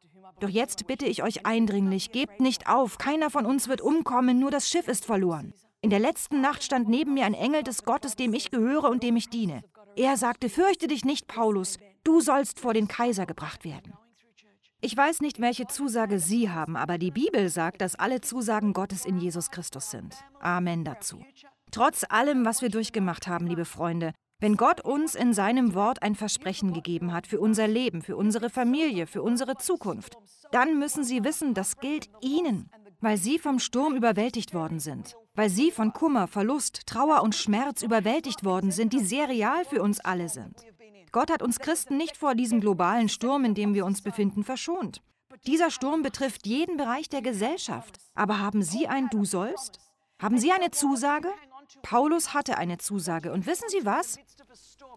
doch 0.41 0.49
jetzt 0.49 0.87
bitte 0.87 1.07
ich 1.07 1.23
euch 1.23 1.47
eindringlich, 1.47 2.11
gebt 2.11 2.41
nicht 2.41 2.69
auf, 2.69 2.99
keiner 2.99 3.31
von 3.31 3.47
uns 3.47 3.69
wird 3.69 3.81
umkommen, 3.81 4.39
nur 4.39 4.51
das 4.51 4.69
Schiff 4.69 4.89
ist 4.89 5.05
verloren. 5.05 5.55
In 5.83 5.91
der 5.91 5.99
letzten 5.99 6.41
Nacht 6.41 6.63
stand 6.63 6.89
neben 6.89 7.15
mir 7.15 7.25
ein 7.27 7.35
Engel 7.35 7.63
des 7.63 7.85
Gottes, 7.85 8.17
dem 8.17 8.35
ich 8.35 8.51
gehöre 8.51 8.89
und 8.89 9.03
dem 9.03 9.17
ich 9.17 9.29
diene. 9.29 9.63
Er 9.97 10.17
sagte, 10.17 10.49
fürchte 10.49 10.87
dich 10.87 11.05
nicht, 11.05 11.27
Paulus, 11.27 11.79
du 12.05 12.21
sollst 12.21 12.61
vor 12.61 12.75
den 12.75 12.89
Kaiser 12.89 13.27
gebracht 13.27 13.65
werden. 13.65 13.93
Ich 14.81 14.97
weiß 14.97 15.21
nicht, 15.21 15.41
welche 15.41 15.67
Zusage 15.67 16.19
Sie 16.19 16.51
haben, 16.51 16.77
aber 16.77 16.99
die 16.99 17.13
Bibel 17.13 17.49
sagt, 17.49 17.81
dass 17.81 17.95
alle 17.95 18.21
Zusagen 18.21 18.73
Gottes 18.73 19.05
in 19.05 19.19
Jesus 19.19 19.51
Christus 19.51 19.91
sind. 19.91 20.17
Amen 20.41 20.85
dazu. 20.85 21.25
Trotz 21.71 22.05
allem, 22.09 22.45
was 22.45 22.63
wir 22.63 22.69
durchgemacht 22.69 23.29
haben, 23.29 23.47
liebe 23.47 23.65
Freunde, 23.65 24.13
Wenn 24.43 24.57
Gott 24.57 24.81
uns 24.81 25.15
in 25.15 25.33
seinem 25.33 25.73
Wort 25.73 26.03
ein 26.03 26.17
Versprechen 26.17 26.73
gegeben 26.73 27.13
hat 27.13 27.29
für 27.29 27.39
unser 27.39 27.69
Leben, 27.69 28.03
für 28.03 28.17
unsere 28.17 28.51
Familie, 28.51 29.07
für 29.07 29.23
unsere 29.23 29.57
Zukunft, 29.57 30.17
dann 30.51 30.81
müssen 30.81 31.05
Sie 31.05 31.23
wissen, 31.23 31.55
das 31.55 31.77
gilt 31.77 32.11
Ihnen, 32.21 32.69
weil 33.03 33.19
Sie 33.19 33.39
vom 33.39 33.59
Sturm 33.59 33.95
überwältigt 33.95 34.55
worden 34.55 34.79
sind, 34.79 35.17
weil 35.35 35.51
Sie 35.51 35.71
von 35.71 35.93
Kummer, 35.93 36.29
Verlust, 36.29 36.87
Trauer 36.87 37.23
und 37.23 37.35
Schmerz 37.35 37.83
überwältigt 37.83 38.45
worden 38.45 38.71
sind, 38.71 38.93
die 38.93 39.05
sehr 39.05 39.29
real 39.29 39.65
für 39.65 39.83
uns 39.83 40.01
alle 40.01 40.29
sind. 40.29 40.55
Gott 41.11 41.31
hat 41.31 41.43
uns 41.43 41.59
Christen 41.59 41.99
nicht 41.99 42.17
vor 42.17 42.35
diesem 42.35 42.61
globalen 42.61 43.11
Sturm, 43.11 43.45
in 43.45 43.55
dem 43.55 43.75
wir 43.75 43.85
uns 43.85 44.01
befinden, 44.01 44.45
verschont. 44.45 45.03
Dieser 45.47 45.71
Sturm 45.71 46.03
betrifft 46.03 46.47
jeden 46.47 46.77
Bereich 46.77 47.09
der 47.09 47.21
Gesellschaft. 47.21 47.99
Aber 48.15 48.39
haben 48.39 48.63
Sie 48.63 48.87
ein 48.87 49.09
Du 49.11 49.25
sollst? 49.25 49.79
Haben 50.21 50.39
Sie 50.39 50.53
eine 50.53 50.71
Zusage? 50.71 51.29
Paulus 51.83 52.33
hatte 52.33 52.57
eine 52.57 52.79
Zusage. 52.79 53.33
Und 53.33 53.47
wissen 53.47 53.69
Sie 53.69 53.85
was? 53.85 54.19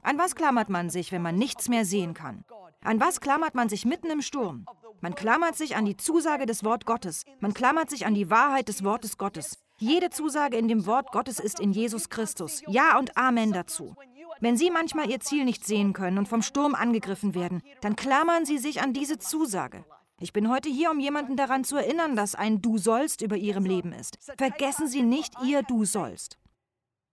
An 0.03 0.17
was 0.17 0.35
klammert 0.35 0.69
man 0.69 0.89
sich, 0.89 1.11
wenn 1.11 1.21
man 1.21 1.35
nichts 1.35 1.67
mehr 1.67 1.83
sehen 1.83 2.13
kann? 2.13 2.45
An 2.81 2.99
was 2.99 3.19
klammert 3.19 3.55
man 3.55 3.69
sich 3.69 3.85
mitten 3.85 4.11
im 4.11 4.21
Sturm? 4.21 4.65
Man 5.05 5.13
klammert 5.13 5.55
sich 5.55 5.75
an 5.75 5.85
die 5.85 5.97
Zusage 5.97 6.47
des 6.47 6.63
Wort 6.63 6.87
Gottes. 6.87 7.25
Man 7.39 7.53
klammert 7.53 7.91
sich 7.91 8.07
an 8.07 8.15
die 8.15 8.31
Wahrheit 8.31 8.69
des 8.69 8.83
Wortes 8.83 9.19
Gottes. 9.19 9.59
Jede 9.77 10.09
Zusage 10.09 10.57
in 10.57 10.67
dem 10.67 10.87
Wort 10.87 11.11
Gottes 11.11 11.39
ist 11.39 11.59
in 11.59 11.73
Jesus 11.73 12.09
Christus. 12.09 12.63
Ja 12.65 12.97
und 12.97 13.15
Amen 13.15 13.53
dazu. 13.53 13.95
Wenn 14.39 14.57
Sie 14.57 14.71
manchmal 14.71 15.07
Ihr 15.07 15.19
Ziel 15.19 15.45
nicht 15.45 15.63
sehen 15.63 15.93
können 15.93 16.17
und 16.17 16.27
vom 16.27 16.41
Sturm 16.41 16.73
angegriffen 16.73 17.35
werden, 17.35 17.61
dann 17.81 17.95
klammern 17.95 18.45
Sie 18.45 18.57
sich 18.57 18.81
an 18.81 18.93
diese 18.93 19.19
Zusage. 19.19 19.85
Ich 20.19 20.33
bin 20.33 20.49
heute 20.49 20.69
hier, 20.69 20.89
um 20.89 20.99
jemanden 20.99 21.37
daran 21.37 21.63
zu 21.63 21.75
erinnern, 21.75 22.15
dass 22.15 22.33
ein 22.33 22.63
Du 22.63 22.79
sollst 22.79 23.21
über 23.21 23.35
Ihrem 23.35 23.65
Leben 23.65 23.93
ist. 23.93 24.17
Vergessen 24.39 24.87
Sie 24.87 25.03
nicht 25.03 25.35
Ihr 25.43 25.61
Du 25.61 25.85
sollst. 25.85 26.39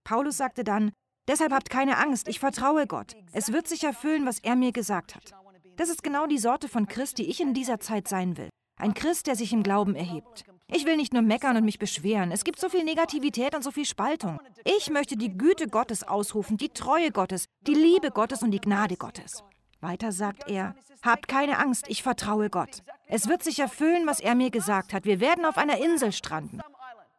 Paulus 0.03 0.39
sagte 0.39 0.65
dann, 0.65 0.93
Deshalb 1.29 1.53
habt 1.53 1.69
keine 1.69 1.99
Angst, 1.99 2.27
ich 2.27 2.41
vertraue 2.41 2.87
Gott. 2.87 3.15
Es 3.33 3.53
wird 3.53 3.69
sich 3.69 3.85
erfüllen, 3.85 4.25
was 4.25 4.39
er 4.39 4.57
mir 4.57 4.73
gesagt 4.73 5.15
hat. 5.15 5.35
Das 5.83 5.91
ist 5.91 6.05
genau 6.05 6.29
die 6.29 6.39
Sorte 6.39 6.69
von 6.69 6.87
Christ, 6.87 7.19
die 7.19 7.29
ich 7.29 7.41
in 7.41 7.55
dieser 7.55 7.81
Zeit 7.81 8.07
sein 8.07 8.37
will. 8.37 8.51
Ein 8.81 8.95
Christ, 8.95 9.27
der 9.27 9.35
sich 9.35 9.53
im 9.53 9.65
Glauben 9.65 9.97
erhebt. 9.97 10.45
Ich 10.69 10.87
will 10.87 10.97
nicht 10.97 11.13
nur 11.13 11.23
meckern 11.23 11.57
und 11.57 11.65
mich 11.65 11.81
beschweren. 11.81 12.31
Es 12.31 12.45
gibt 12.45 12.61
so 12.61 12.69
viel 12.69 12.85
Negativität 12.85 13.53
und 13.57 13.65
so 13.65 13.73
viel 13.73 13.85
Spaltung. 13.85 14.39
Ich 14.63 14.91
möchte 14.91 15.17
die 15.17 15.37
Güte 15.37 15.67
Gottes 15.67 16.05
ausrufen, 16.05 16.57
die 16.57 16.69
Treue 16.69 17.11
Gottes, 17.11 17.47
die 17.67 17.75
Liebe 17.75 18.13
Gottes 18.13 18.45
und 18.45 18.53
die 18.53 18.61
Gnade 18.61 18.97
Gottes. 18.97 19.43
Weiter 19.81 20.13
sagt 20.13 20.49
er, 20.49 20.77
habt 21.03 21.27
keine 21.27 21.59
Angst, 21.59 21.87
ich 21.89 22.05
vertraue 22.05 22.49
Gott. 22.49 22.85
Es 23.09 23.27
wird 23.27 23.43
sich 23.43 23.59
erfüllen, 23.59 24.07
was 24.07 24.21
er 24.21 24.37
mir 24.37 24.51
gesagt 24.51 24.93
hat. 24.93 25.05
Wir 25.05 25.19
werden 25.19 25.45
auf 25.45 25.59
einer 25.59 25.79
Insel 25.79 26.13
stranden. 26.13 26.61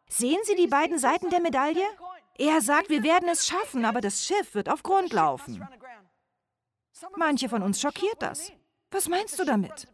Sehen 0.08 0.40
Sie 0.44 0.54
die 0.54 0.68
beiden 0.68 0.98
Seiten 0.98 1.28
der 1.28 1.42
Medaille? 1.42 1.84
Er 2.38 2.62
sagt, 2.62 2.88
wir 2.88 3.02
werden 3.02 3.28
es 3.28 3.46
schaffen, 3.46 3.84
aber 3.84 4.00
das 4.00 4.24
Schiff 4.24 4.54
wird 4.54 4.70
auf 4.70 4.82
Grund 4.82 5.12
laufen. 5.12 5.68
Manche 7.16 7.48
von 7.48 7.62
uns 7.62 7.80
schockiert 7.80 8.16
das. 8.20 8.52
Was 8.90 9.08
meinst 9.08 9.38
du 9.38 9.44
damit? 9.44 9.88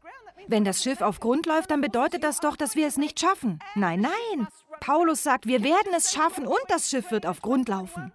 Wenn 0.47 0.65
das 0.65 0.83
Schiff 0.83 1.01
auf 1.01 1.21
Grund 1.21 1.47
läuft, 1.47 1.71
dann 1.71 1.81
bedeutet 1.81 2.25
das 2.25 2.41
doch, 2.41 2.57
dass 2.57 2.77
wir 2.77 2.87
es 2.87 2.97
nicht 2.97 3.21
schaffen. 3.21 3.59
Nein, 3.75 4.01
nein. 4.01 4.49
Paulus 4.81 5.23
sagt, 5.23 5.47
wir 5.47 5.63
werden 5.63 5.93
es 5.97 6.13
schaffen 6.13 6.47
und 6.47 6.61
das 6.69 6.89
Schiff 6.89 7.11
wird 7.11 7.27
auf 7.27 7.43
Grund 7.43 7.69
laufen. 7.69 8.13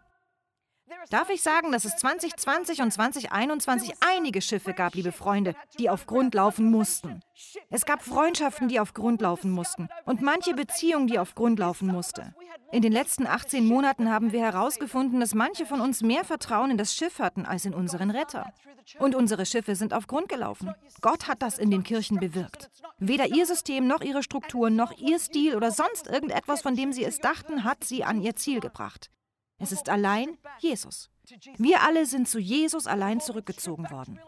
Darf 1.10 1.30
ich 1.30 1.42
sagen, 1.42 1.72
dass 1.72 1.86
es 1.86 1.96
2020 1.98 2.82
und 2.82 2.92
2021 2.92 3.94
einige 4.02 4.42
Schiffe 4.42 4.74
gab, 4.74 4.96
liebe 4.96 5.12
Freunde, 5.12 5.56
die 5.80 5.90
auf 5.90 6.08
Grund 6.08 6.34
laufen 6.34 6.70
mussten. 6.70 7.22
Es 7.70 7.86
gab 7.86 8.04
Freundschaften, 8.04 8.68
die 8.68 8.80
auf 8.80 8.94
Grund 8.94 9.22
laufen 9.22 9.52
mussten 9.52 9.88
und 10.06 10.22
manche 10.22 10.54
Beziehungen, 10.54 11.08
die 11.08 11.20
auf 11.20 11.36
Grund 11.36 11.60
laufen 11.60 11.88
mussten. 11.88 12.34
In 12.72 12.82
den 12.82 12.92
letzten 12.92 13.28
18 13.28 13.66
Monaten 13.66 14.12
haben 14.12 14.32
wir 14.32 14.42
herausgefunden, 14.42 15.20
dass 15.20 15.36
manche 15.36 15.66
von 15.66 15.80
uns 15.80 16.02
mehr 16.02 16.26
Vertrauen 16.26 16.72
in 16.72 16.78
das 16.78 16.96
Schiff 16.96 17.20
hatten 17.20 17.46
als 17.46 17.66
in 17.66 17.74
unseren 17.74 18.10
Retter. 18.10 18.52
Und 19.00 19.16
unsere 19.16 19.46
Schiffe 19.46 19.76
sind 19.76 19.94
auf 19.94 20.08
Grund 20.08 20.30
gelaufen. 20.30 20.74
Gott 21.02 21.28
hat 21.28 21.42
das 21.42 21.58
in 21.58 21.72
den 21.72 21.84
Kirchen 21.84 22.20
bewirkt. 22.20 22.70
Weder 23.00 23.28
ihr 23.28 23.46
System 23.46 23.88
noch 23.88 24.02
ihre 24.02 24.24
Strukturen 24.24 24.76
noch 24.76 24.98
ihr 24.98 25.20
Stil 25.20 25.56
oder 25.56 25.72
sonst 25.72 26.08
irgendetwas, 26.08 26.62
von 26.62 26.76
dem 26.76 26.94
sie 26.94 27.04
es 27.04 27.20
dachten, 27.20 27.64
hat 27.64 27.84
sie 27.84 28.04
an 28.04 28.22
ihr 28.22 28.36
Ziel 28.36 28.60
gebracht. 28.60 29.10
Es 29.58 29.72
ist 29.72 29.90
allein 29.90 30.38
Jesus. 30.60 31.10
Wir 31.58 31.82
alle 31.82 32.06
sind 32.06 32.28
zu 32.28 32.40
Jesus 32.40 32.88
allein 32.88 33.20
zurückgezogen 33.20 33.90
worden. 33.90 34.20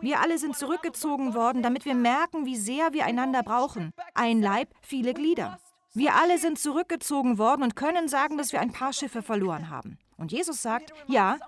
Wir 0.00 0.20
alle 0.20 0.38
sind 0.38 0.56
zurückgezogen 0.56 1.34
worden, 1.34 1.62
damit 1.62 1.84
wir 1.84 1.94
merken, 1.94 2.46
wie 2.46 2.56
sehr 2.56 2.92
wir 2.92 3.04
einander 3.04 3.42
brauchen. 3.42 3.92
Ein 4.14 4.40
Leib, 4.40 4.74
viele 4.82 5.14
Glieder. 5.14 5.58
Wir 5.94 6.14
alle 6.14 6.38
sind 6.38 6.58
zurückgezogen 6.58 7.38
worden 7.38 7.62
und 7.62 7.76
können 7.76 8.08
sagen, 8.08 8.38
dass 8.38 8.52
wir 8.52 8.60
ein 8.60 8.72
paar 8.72 8.92
Schiffe 8.92 9.22
verloren 9.22 9.68
haben. 9.68 9.98
Und 10.16 10.32
Jesus 10.32 10.62
sagt, 10.62 10.92
ja, 11.06 11.38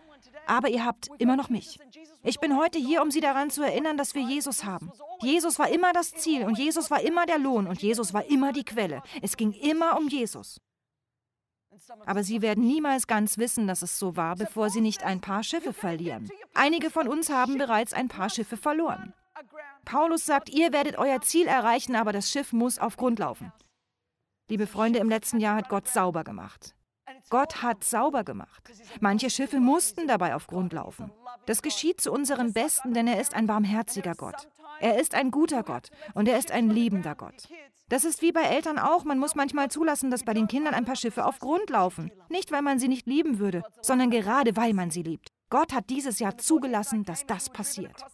aber 0.46 0.68
ihr 0.68 0.84
habt 0.84 1.08
immer 1.18 1.36
noch 1.36 1.48
mich. 1.48 1.78
Ich 2.22 2.40
bin 2.40 2.56
heute 2.56 2.78
hier, 2.78 3.02
um 3.02 3.10
Sie 3.10 3.20
daran 3.20 3.50
zu 3.50 3.62
erinnern, 3.62 3.96
dass 3.96 4.14
wir 4.14 4.22
Jesus 4.22 4.64
haben. 4.64 4.92
Jesus 5.20 5.58
war 5.58 5.68
immer 5.68 5.92
das 5.92 6.12
Ziel 6.12 6.44
und 6.44 6.58
Jesus 6.58 6.90
war 6.90 7.00
immer 7.00 7.26
der 7.26 7.38
Lohn 7.38 7.66
und 7.66 7.80
Jesus 7.80 8.12
war 8.12 8.24
immer 8.26 8.52
die 8.52 8.64
Quelle. 8.64 9.02
Es 9.22 9.36
ging 9.36 9.52
immer 9.52 9.96
um 9.96 10.08
Jesus. 10.08 10.60
Aber 12.06 12.22
Sie 12.22 12.42
werden 12.42 12.66
niemals 12.66 13.06
ganz 13.06 13.38
wissen, 13.38 13.66
dass 13.66 13.82
es 13.82 13.98
so 13.98 14.16
war, 14.16 14.36
bevor 14.36 14.70
Sie 14.70 14.80
nicht 14.80 15.04
ein 15.04 15.20
paar 15.20 15.42
Schiffe 15.42 15.72
verlieren. 15.72 16.28
Einige 16.54 16.90
von 16.90 17.08
uns 17.08 17.30
haben 17.30 17.58
bereits 17.58 17.92
ein 17.92 18.08
paar 18.08 18.30
Schiffe 18.30 18.56
verloren. 18.56 19.12
Paulus 19.84 20.24
sagt, 20.24 20.48
ihr 20.48 20.72
werdet 20.72 20.96
euer 20.96 21.20
Ziel 21.20 21.46
erreichen, 21.46 21.96
aber 21.96 22.12
das 22.12 22.30
Schiff 22.30 22.52
muss 22.52 22.78
auf 22.78 22.96
Grund 22.96 23.18
laufen. 23.18 23.52
Liebe 24.48 24.66
Freunde, 24.66 24.98
im 24.98 25.08
letzten 25.08 25.40
Jahr 25.40 25.56
hat 25.56 25.68
Gott 25.68 25.88
sauber 25.88 26.24
gemacht. 26.24 26.74
Gott 27.30 27.62
hat 27.62 27.84
sauber 27.84 28.24
gemacht. 28.24 28.62
Manche 29.00 29.30
Schiffe 29.30 29.60
mussten 29.60 30.06
dabei 30.06 30.34
auf 30.34 30.46
Grund 30.46 30.72
laufen. 30.72 31.10
Das 31.46 31.62
geschieht 31.62 32.00
zu 32.00 32.12
unserem 32.12 32.52
Besten, 32.52 32.94
denn 32.94 33.06
er 33.06 33.20
ist 33.20 33.34
ein 33.34 33.46
barmherziger 33.46 34.14
Gott. 34.14 34.48
Er 34.84 35.00
ist 35.00 35.14
ein 35.14 35.30
guter 35.30 35.62
Gott 35.62 35.88
und 36.12 36.28
er 36.28 36.38
ist 36.38 36.52
ein 36.52 36.68
liebender 36.68 37.14
Gott. 37.14 37.48
Das 37.88 38.04
ist 38.04 38.20
wie 38.20 38.32
bei 38.32 38.42
Eltern 38.42 38.78
auch. 38.78 39.04
Man 39.04 39.18
muss 39.18 39.34
manchmal 39.34 39.70
zulassen, 39.70 40.10
dass 40.10 40.24
bei 40.24 40.34
den 40.34 40.46
Kindern 40.46 40.74
ein 40.74 40.84
paar 40.84 40.94
Schiffe 40.94 41.24
auf 41.24 41.38
Grund 41.38 41.70
laufen. 41.70 42.12
Nicht, 42.28 42.52
weil 42.52 42.60
man 42.60 42.78
sie 42.78 42.88
nicht 42.88 43.06
lieben 43.06 43.38
würde, 43.38 43.62
sondern 43.80 44.10
gerade, 44.10 44.58
weil 44.58 44.74
man 44.74 44.90
sie 44.90 45.02
liebt. 45.02 45.30
Gott 45.48 45.72
hat 45.72 45.88
dieses 45.88 46.18
Jahr 46.18 46.36
zugelassen, 46.36 47.02
dass 47.02 47.24
das 47.24 47.48
passiert. 47.48 48.04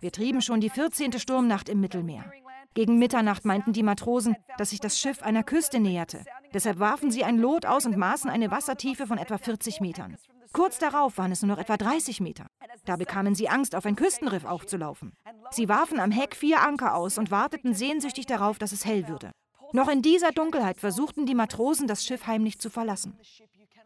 Wir 0.00 0.10
trieben 0.10 0.40
schon 0.40 0.62
die 0.62 0.70
14. 0.70 1.18
Sturmnacht 1.18 1.68
im 1.68 1.80
Mittelmeer. 1.80 2.32
Gegen 2.72 2.98
Mitternacht 2.98 3.44
meinten 3.44 3.74
die 3.74 3.82
Matrosen, 3.82 4.36
dass 4.56 4.70
sich 4.70 4.80
das 4.80 4.98
Schiff 4.98 5.22
einer 5.22 5.42
Küste 5.42 5.80
näherte. 5.80 6.24
Deshalb 6.54 6.78
warfen 6.78 7.10
sie 7.10 7.24
ein 7.24 7.36
Lot 7.36 7.66
aus 7.66 7.84
und 7.84 7.98
maßen 7.98 8.30
eine 8.30 8.50
Wassertiefe 8.50 9.06
von 9.06 9.18
etwa 9.18 9.36
40 9.36 9.82
Metern. 9.82 10.16
Kurz 10.52 10.78
darauf 10.78 11.18
waren 11.18 11.32
es 11.32 11.42
nur 11.42 11.54
noch 11.54 11.60
etwa 11.60 11.76
30 11.76 12.20
Meter. 12.20 12.46
Da 12.84 12.96
bekamen 12.96 13.34
sie 13.34 13.48
Angst, 13.48 13.74
auf 13.74 13.86
ein 13.86 13.96
Küstenriff 13.96 14.44
aufzulaufen. 14.44 15.12
Sie 15.50 15.68
warfen 15.68 16.00
am 16.00 16.10
Heck 16.10 16.34
vier 16.34 16.62
Anker 16.62 16.94
aus 16.94 17.18
und 17.18 17.30
warteten 17.30 17.74
sehnsüchtig 17.74 18.26
darauf, 18.26 18.58
dass 18.58 18.72
es 18.72 18.84
hell 18.84 19.08
würde. 19.08 19.32
Noch 19.72 19.88
in 19.88 20.02
dieser 20.02 20.32
Dunkelheit 20.32 20.78
versuchten 20.78 21.26
die 21.26 21.34
Matrosen, 21.34 21.86
das 21.86 22.04
Schiff 22.04 22.26
heimlich 22.26 22.58
zu 22.58 22.70
verlassen. 22.70 23.18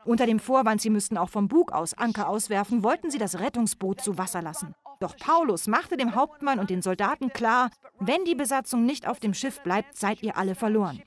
Unter 0.04 0.26
dem 0.26 0.38
Vorwand, 0.38 0.80
sie 0.80 0.90
müssten 0.90 1.18
auch 1.18 1.28
vom 1.28 1.48
Bug 1.48 1.72
aus 1.72 1.94
Anker 1.94 2.28
auswerfen, 2.28 2.82
wollten 2.82 3.10
sie 3.10 3.18
das 3.18 3.38
Rettungsboot 3.38 4.00
zu 4.00 4.16
Wasser 4.18 4.42
lassen. 4.42 4.74
Doch 4.98 5.16
Paulus 5.16 5.66
machte 5.66 5.96
dem 5.96 6.14
Hauptmann 6.14 6.58
und 6.58 6.70
den 6.70 6.82
Soldaten 6.82 7.32
klar, 7.32 7.70
wenn 7.98 8.24
die 8.24 8.34
Besatzung 8.34 8.84
nicht 8.84 9.06
auf 9.06 9.20
dem 9.20 9.34
Schiff 9.34 9.60
bleibt, 9.62 9.96
seid 9.96 10.22
ihr 10.22 10.36
alle 10.36 10.54
verloren. 10.54 11.02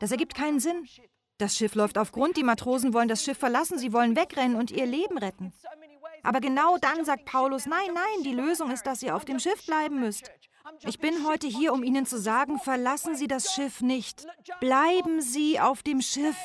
Das 0.00 0.10
ergibt 0.10 0.34
keinen 0.34 0.60
Sinn. 0.60 0.86
Das 1.38 1.54
Schiff 1.54 1.74
läuft 1.74 1.98
auf 1.98 2.12
Grund, 2.12 2.36
die 2.36 2.42
Matrosen 2.42 2.94
wollen 2.94 3.08
das 3.08 3.22
Schiff 3.22 3.38
verlassen, 3.38 3.78
sie 3.78 3.92
wollen 3.92 4.16
wegrennen 4.16 4.56
und 4.56 4.70
ihr 4.70 4.86
Leben 4.86 5.18
retten. 5.18 5.52
Aber 6.22 6.40
genau 6.40 6.78
dann 6.78 7.04
sagt 7.04 7.26
Paulus, 7.26 7.66
nein, 7.66 7.90
nein, 7.92 8.24
die 8.24 8.32
Lösung 8.32 8.70
ist, 8.70 8.86
dass 8.86 9.02
ihr 9.02 9.14
auf 9.14 9.24
dem 9.24 9.38
Schiff 9.38 9.64
bleiben 9.66 10.00
müsst. 10.00 10.30
Ich 10.84 10.98
bin 10.98 11.26
heute 11.26 11.46
hier, 11.46 11.72
um 11.72 11.84
Ihnen 11.84 12.06
zu 12.06 12.18
sagen, 12.18 12.58
verlassen 12.58 13.14
Sie 13.14 13.28
das 13.28 13.52
Schiff 13.54 13.80
nicht. 13.80 14.26
Bleiben 14.60 15.20
Sie 15.20 15.60
auf 15.60 15.82
dem 15.82 16.00
Schiff. 16.00 16.36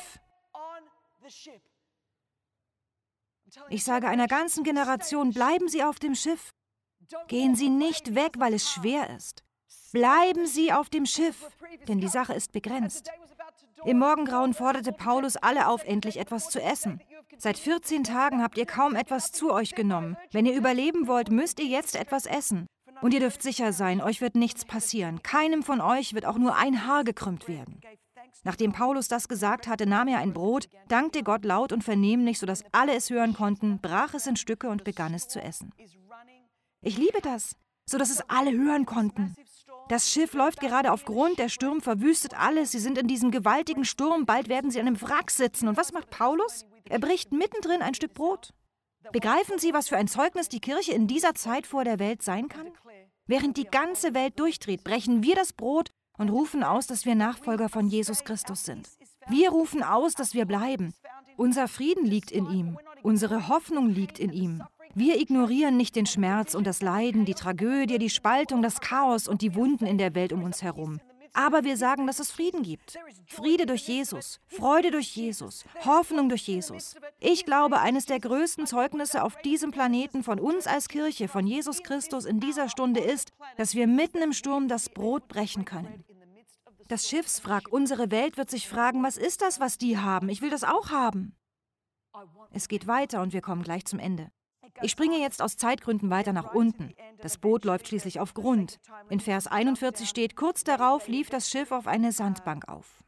Ich 3.70 3.84
sage 3.84 4.08
einer 4.08 4.28
ganzen 4.28 4.64
Generation, 4.64 5.32
bleiben 5.32 5.68
Sie 5.70 5.84
auf 5.84 6.00
dem 6.00 6.16
Schiff. 6.16 6.52
Gehen 7.28 7.56
Sie 7.56 7.70
nicht 7.70 8.16
weg, 8.16 8.34
weil 8.38 8.54
es 8.54 8.70
schwer 8.70 9.16
ist. 9.16 9.44
Bleiben 9.92 10.46
Sie 10.46 10.72
auf 10.72 10.90
dem 10.90 11.06
Schiff, 11.06 11.50
denn 11.88 12.00
die 12.00 12.08
Sache 12.08 12.34
ist 12.34 12.52
begrenzt. 12.52 13.10
Im 13.86 13.98
Morgengrauen 13.98 14.54
forderte 14.54 14.92
Paulus 14.92 15.38
alle 15.38 15.68
auf, 15.68 15.84
endlich 15.84 16.18
etwas 16.18 16.50
zu 16.50 16.62
essen. 16.62 17.02
Seit 17.38 17.58
14 17.58 18.04
Tagen 18.04 18.44
habt 18.44 18.58
ihr 18.58 18.66
kaum 18.66 18.96
etwas 18.96 19.32
zu 19.32 19.52
euch 19.52 19.74
genommen. 19.74 20.18
Wenn 20.32 20.46
ihr 20.46 20.56
überleben 20.56 21.08
wollt, 21.08 21.32
müsst 21.32 21.60
ihr 21.60 21.66
jetzt 21.66 21.96
etwas 21.96 22.26
essen. 22.26 22.68
Und 23.02 23.14
ihr 23.14 23.20
dürft 23.20 23.42
sicher 23.42 23.74
sein, 23.74 24.00
euch 24.02 24.22
wird 24.22 24.36
nichts 24.36 24.66
passieren. 24.66 25.24
Keinem 25.24 25.64
von 25.64 25.82
euch 25.82 26.14
wird 26.14 26.26
auch 26.26 26.38
nur 26.38 26.56
ein 26.56 26.86
Haar 26.86 27.04
gekrümmt 27.04 27.48
werden. 27.48 27.82
Nachdem 28.44 28.74
Paulus 28.74 29.08
das 29.08 29.28
gesagt 29.28 29.68
hatte, 29.68 29.88
nahm 29.88 30.08
er 30.08 30.20
ein 30.20 30.34
Brot, 30.34 30.68
dankte 30.88 31.24
Gott 31.24 31.44
laut 31.44 31.72
und 31.72 31.84
vernehmlich, 31.84 32.38
sodass 32.38 32.64
alle 32.72 32.94
es 32.96 33.10
hören 33.10 33.34
konnten, 33.34 33.80
brach 33.80 34.14
es 34.14 34.28
in 34.28 34.36
Stücke 34.36 34.70
und 34.70 34.84
begann 34.84 35.14
es 35.14 35.28
zu 35.28 35.42
essen. 35.42 35.74
Ich 36.82 36.98
liebe 36.98 37.22
das, 37.22 37.56
sodass 37.90 38.10
es 38.12 38.22
alle 38.30 38.52
hören 38.52 38.86
konnten. 38.86 39.36
Das 39.92 40.10
Schiff 40.10 40.34
läuft 40.34 40.62
gerade 40.62 40.94
auf 40.94 41.04
Grund, 41.04 41.38
der 41.38 41.50
Sturm 41.50 41.82
verwüstet 41.82 42.34
alles, 42.40 42.72
sie 42.72 42.80
sind 42.80 42.98
in 42.98 43.10
diesem 43.10 43.30
gewaltigen 43.30 43.84
Sturm, 43.84 44.26
bald 44.26 44.48
werden 44.48 44.72
sie 44.72 44.80
an 44.80 44.88
einem 44.88 45.02
Wrack 45.02 45.30
sitzen. 45.30 45.68
Und 45.68 45.76
was 45.76 45.92
macht 45.92 46.10
Paulus? 46.10 46.66
Er 46.88 46.98
bricht 46.98 47.34
mittendrin 47.34 47.82
ein 47.82 47.94
Stück 47.94 48.14
Brot. 48.14 48.54
Begreifen 49.12 49.60
Sie, 49.60 49.74
was 49.74 49.90
für 49.90 49.98
ein 49.98 50.08
Zeugnis 50.08 50.48
die 50.48 50.62
Kirche 50.62 50.94
in 50.94 51.08
dieser 51.08 51.36
Zeit 51.36 51.68
vor 51.68 51.84
der 51.84 52.00
Welt 52.00 52.24
sein 52.24 52.48
kann? 52.48 52.68
Während 53.28 53.58
die 53.58 53.66
ganze 53.66 54.14
Welt 54.14 54.40
durchdreht, 54.40 54.86
brechen 54.86 55.24
wir 55.24 55.36
das 55.36 55.52
Brot 55.52 55.92
und 56.18 56.30
rufen 56.30 56.64
aus, 56.64 56.88
dass 56.88 57.06
wir 57.06 57.16
Nachfolger 57.16 57.68
von 57.68 57.88
Jesus 57.88 58.24
Christus 58.24 58.64
sind. 58.64 58.88
Wir 59.28 59.50
rufen 59.50 59.84
aus, 59.84 60.16
dass 60.16 60.34
wir 60.34 60.46
bleiben. 60.46 60.94
Unser 61.36 61.68
Frieden 61.68 62.06
liegt 62.06 62.32
in 62.32 62.50
ihm. 62.50 62.78
Unsere 63.04 63.50
Hoffnung 63.50 63.90
liegt 63.90 64.20
in 64.20 64.32
ihm. 64.32 64.64
Wir 64.94 65.20
ignorieren 65.20 65.78
nicht 65.78 65.96
den 65.96 66.06
Schmerz 66.06 66.54
und 66.54 66.68
das 66.68 66.82
Leiden, 66.82 67.26
die 67.26 67.34
Tragödie, 67.34 67.98
die 67.98 68.10
Spaltung, 68.10 68.62
das 68.62 68.82
Chaos 68.82 69.28
und 69.28 69.42
die 69.42 69.56
Wunden 69.56 69.86
in 69.86 69.98
der 69.98 70.16
Welt 70.16 70.34
um 70.34 70.44
uns 70.44 70.62
herum. 70.62 71.00
Aber 71.34 71.64
wir 71.64 71.78
sagen, 71.78 72.08
dass 72.08 72.20
es 72.20 72.30
Frieden 72.30 72.62
gibt. 72.62 72.98
Friede 73.26 73.66
durch 73.66 73.88
Jesus, 73.88 74.42
Freude 74.48 74.92
durch 74.92 75.16
Jesus, 75.16 75.64
Hoffnung 75.86 76.28
durch 76.28 76.46
Jesus. 76.46 76.96
Ich 77.20 77.46
glaube, 77.46 77.80
eines 77.80 78.06
der 78.06 78.20
größten 78.20 78.68
Zeugnisse 78.68 79.24
auf 79.24 79.38
diesem 79.38 79.72
Planeten 79.72 80.24
von 80.24 80.40
uns 80.40 80.68
als 80.68 80.90
Kirche, 80.90 81.30
von 81.30 81.48
Jesus 81.48 81.84
Christus 81.84 82.26
in 82.26 82.42
dieser 82.42 82.68
Stunde 82.68 83.00
ist, 83.00 83.32
dass 83.56 83.76
wir 83.76 83.88
mitten 83.88 84.18
im 84.18 84.34
Sturm 84.34 84.68
das 84.68 84.90
Brot 84.90 85.30
brechen 85.30 85.64
können. 85.64 86.04
Das 86.90 87.08
Schiffswrack, 87.08 87.72
unsere 87.72 88.12
Welt 88.12 88.36
wird 88.36 88.50
sich 88.50 88.68
fragen, 88.68 89.02
was 89.02 89.16
ist 89.16 89.42
das, 89.42 89.62
was 89.62 89.78
die 89.78 89.98
haben? 89.98 90.28
Ich 90.28 90.42
will 90.42 90.50
das 90.50 90.66
auch 90.66 90.90
haben. 90.90 91.38
Es 92.52 92.68
geht 92.68 92.88
weiter 92.88 93.22
und 93.22 93.32
wir 93.32 93.42
kommen 93.42 93.64
gleich 93.64 93.86
zum 93.86 94.00
Ende. 94.00 94.30
Ich 94.82 94.92
springe 94.92 95.18
jetzt 95.18 95.42
aus 95.42 95.58
Zeitgründen 95.58 96.10
weiter 96.10 96.34
nach 96.34 96.54
unten. 96.54 96.94
Das 97.22 97.38
Boot 97.38 97.66
läuft 97.66 97.88
schließlich 97.88 98.20
auf 98.20 98.34
Grund. 98.34 98.80
In 99.10 99.20
Vers 99.20 99.48
41 99.48 100.08
steht, 100.08 100.36
kurz 100.36 100.64
darauf 100.64 101.08
lief 101.08 101.30
das 101.30 101.50
Schiff 101.50 101.72
auf 101.72 101.88
eine 101.88 102.12
Sandbank 102.12 102.68
auf. 102.68 103.04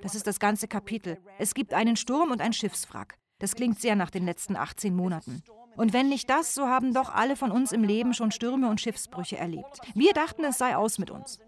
Das 0.00 0.14
ist 0.14 0.26
das 0.26 0.38
ganze 0.38 0.68
Kapitel. 0.68 1.18
Es 1.38 1.54
gibt 1.54 1.74
einen 1.74 1.96
Sturm 1.96 2.30
und 2.30 2.40
ein 2.40 2.52
Schiffswrack. 2.52 3.18
Das 3.38 3.54
klingt 3.56 3.80
sehr 3.80 3.96
nach 3.96 4.10
den 4.10 4.24
letzten 4.24 4.56
18 4.56 4.94
Monaten. 4.94 5.42
Und 5.76 5.92
wenn 5.92 6.08
nicht 6.08 6.28
das, 6.28 6.54
so 6.54 6.68
haben 6.68 6.92
doch 6.92 7.12
alle 7.12 7.34
von 7.34 7.50
uns 7.50 7.72
im 7.72 7.82
Leben 7.82 8.14
schon 8.14 8.30
Stürme 8.30 8.68
und 8.68 8.80
Schiffsbrüche 8.80 9.38
erlebt. 9.38 9.80
Wir 9.94 10.12
dachten, 10.12 10.44
es 10.44 10.58
sei 10.58 10.76
aus 10.76 10.98
mit 10.98 11.10
uns. 11.10 11.40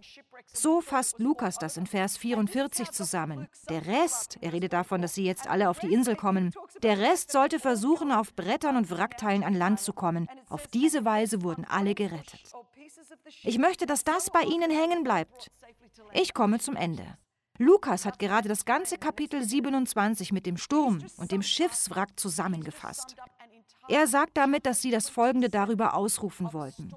So 0.53 0.81
fasst 0.81 1.19
Lukas 1.19 1.59
das 1.59 1.77
in 1.77 1.87
Vers 1.87 2.17
44 2.17 2.91
zusammen. 2.91 3.49
Der 3.69 3.87
Rest, 3.87 4.39
er 4.41 4.53
redet 4.53 4.73
davon, 4.73 5.03
dass 5.03 5.15
sie 5.15 5.25
jetzt 5.25 5.49
alle 5.49 5.69
auf 5.69 5.79
die 5.81 5.93
Insel 5.93 6.17
kommen, 6.17 6.53
der 6.83 6.99
Rest 6.99 7.33
sollte 7.33 7.59
versuchen, 7.59 8.13
auf 8.13 8.35
Brettern 8.35 8.77
und 8.77 8.91
Wrackteilen 8.91 9.43
an 9.43 9.55
Land 9.55 9.81
zu 9.81 9.93
kommen. 9.93 10.29
Auf 10.49 10.67
diese 10.69 11.05
Weise 11.05 11.43
wurden 11.43 11.65
alle 11.65 11.95
gerettet. 11.95 12.53
Ich 13.43 13.59
möchte, 13.59 13.87
dass 13.87 14.05
das 14.05 14.31
bei 14.31 14.43
Ihnen 14.43 14.71
hängen 14.71 15.03
bleibt. 15.03 15.51
Ich 16.13 16.35
komme 16.35 16.59
zum 16.59 16.77
Ende. 16.77 17.19
Lukas 17.59 18.05
hat 18.05 18.19
gerade 18.19 18.49
das 18.49 18.65
ganze 18.65 18.99
Kapitel 18.99 19.43
27 19.43 20.33
mit 20.33 20.45
dem 20.45 20.57
Sturm 20.57 21.05
und 21.17 21.31
dem 21.31 21.43
Schiffswrack 21.43 22.19
zusammengefasst. 22.19 23.15
Er 23.89 24.07
sagt 24.07 24.37
damit, 24.37 24.67
dass 24.67 24.83
sie 24.83 24.91
das 24.91 25.09
Folgende 25.09 25.49
darüber 25.49 25.95
ausrufen 25.95 26.53
wollten. 26.53 26.93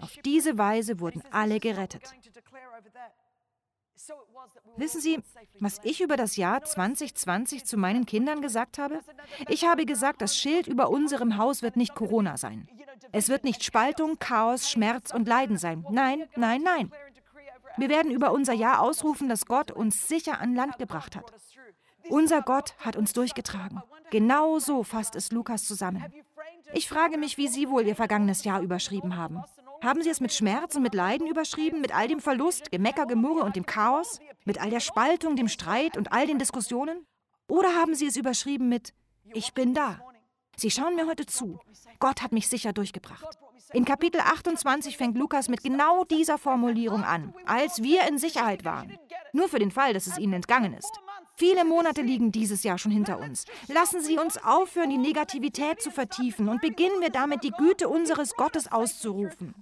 Auf 0.00 0.16
diese 0.24 0.56
Weise 0.56 0.98
wurden 0.98 1.22
alle 1.30 1.60
gerettet. 1.60 2.14
Wissen 4.76 5.00
Sie, 5.00 5.22
was 5.60 5.80
ich 5.84 6.00
über 6.00 6.16
das 6.16 6.36
Jahr 6.36 6.64
2020 6.64 7.64
zu 7.64 7.76
meinen 7.76 8.06
Kindern 8.06 8.42
gesagt 8.42 8.78
habe? 8.78 9.00
Ich 9.48 9.64
habe 9.64 9.86
gesagt, 9.86 10.22
das 10.22 10.36
Schild 10.36 10.66
über 10.66 10.90
unserem 10.90 11.36
Haus 11.36 11.62
wird 11.62 11.76
nicht 11.76 11.94
Corona 11.94 12.36
sein. 12.36 12.68
Es 13.12 13.28
wird 13.28 13.44
nicht 13.44 13.62
Spaltung, 13.62 14.18
Chaos, 14.18 14.70
Schmerz 14.70 15.12
und 15.12 15.28
Leiden 15.28 15.56
sein. 15.56 15.84
Nein, 15.90 16.28
nein, 16.36 16.62
nein. 16.62 16.92
Wir 17.76 17.88
werden 17.88 18.10
über 18.10 18.32
unser 18.32 18.52
Jahr 18.52 18.80
ausrufen, 18.80 19.28
dass 19.28 19.46
Gott 19.46 19.70
uns 19.70 20.08
sicher 20.08 20.40
an 20.40 20.54
Land 20.54 20.78
gebracht 20.78 21.16
hat. 21.16 21.32
Unser 22.08 22.42
Gott 22.42 22.74
hat 22.78 22.96
uns 22.96 23.12
durchgetragen. 23.12 23.82
Genau 24.10 24.58
so 24.58 24.82
fasst 24.82 25.16
es 25.16 25.32
Lukas 25.32 25.64
zusammen. 25.64 26.04
Ich 26.74 26.88
frage 26.88 27.18
mich, 27.18 27.38
wie 27.38 27.48
Sie 27.48 27.68
wohl 27.68 27.86
Ihr 27.86 27.96
vergangenes 27.96 28.44
Jahr 28.44 28.60
überschrieben 28.60 29.16
haben. 29.16 29.42
Haben 29.82 30.00
Sie 30.02 30.10
es 30.10 30.20
mit 30.20 30.32
Schmerz 30.32 30.76
und 30.76 30.82
mit 30.82 30.94
Leiden 30.94 31.26
überschrieben, 31.26 31.80
mit 31.80 31.92
all 31.92 32.06
dem 32.06 32.20
Verlust, 32.20 32.70
Gemecker, 32.70 33.04
Gemurre 33.04 33.42
und 33.42 33.56
dem 33.56 33.66
Chaos, 33.66 34.20
mit 34.44 34.60
all 34.60 34.70
der 34.70 34.78
Spaltung, 34.78 35.34
dem 35.34 35.48
Streit 35.48 35.96
und 35.96 36.12
all 36.12 36.24
den 36.24 36.38
Diskussionen? 36.38 37.04
Oder 37.48 37.74
haben 37.74 37.96
Sie 37.96 38.06
es 38.06 38.16
überschrieben 38.16 38.68
mit 38.68 38.94
Ich 39.34 39.54
bin 39.54 39.74
da? 39.74 40.00
Sie 40.56 40.70
schauen 40.70 40.94
mir 40.94 41.08
heute 41.08 41.26
zu. 41.26 41.58
Gott 41.98 42.22
hat 42.22 42.30
mich 42.30 42.48
sicher 42.48 42.72
durchgebracht. 42.72 43.36
In 43.72 43.84
Kapitel 43.84 44.20
28 44.20 44.96
fängt 44.96 45.18
Lukas 45.18 45.48
mit 45.48 45.64
genau 45.64 46.04
dieser 46.04 46.38
Formulierung 46.38 47.02
an, 47.02 47.34
als 47.44 47.82
wir 47.82 48.06
in 48.06 48.18
Sicherheit 48.18 48.64
waren. 48.64 48.96
Nur 49.32 49.48
für 49.48 49.58
den 49.58 49.72
Fall, 49.72 49.94
dass 49.94 50.06
es 50.06 50.16
Ihnen 50.16 50.34
entgangen 50.34 50.74
ist. 50.74 50.92
Viele 51.34 51.64
Monate 51.64 52.02
liegen 52.02 52.30
dieses 52.30 52.62
Jahr 52.62 52.78
schon 52.78 52.92
hinter 52.92 53.18
uns. 53.18 53.46
Lassen 53.68 54.00
Sie 54.02 54.18
uns 54.18 54.42
aufhören, 54.42 54.90
die 54.90 54.98
Negativität 54.98 55.80
zu 55.80 55.90
vertiefen 55.90 56.48
und 56.48 56.60
beginnen 56.60 57.00
wir 57.00 57.10
damit, 57.10 57.42
die 57.42 57.50
Güte 57.50 57.88
unseres 57.88 58.34
Gottes 58.34 58.70
auszurufen. 58.70 59.54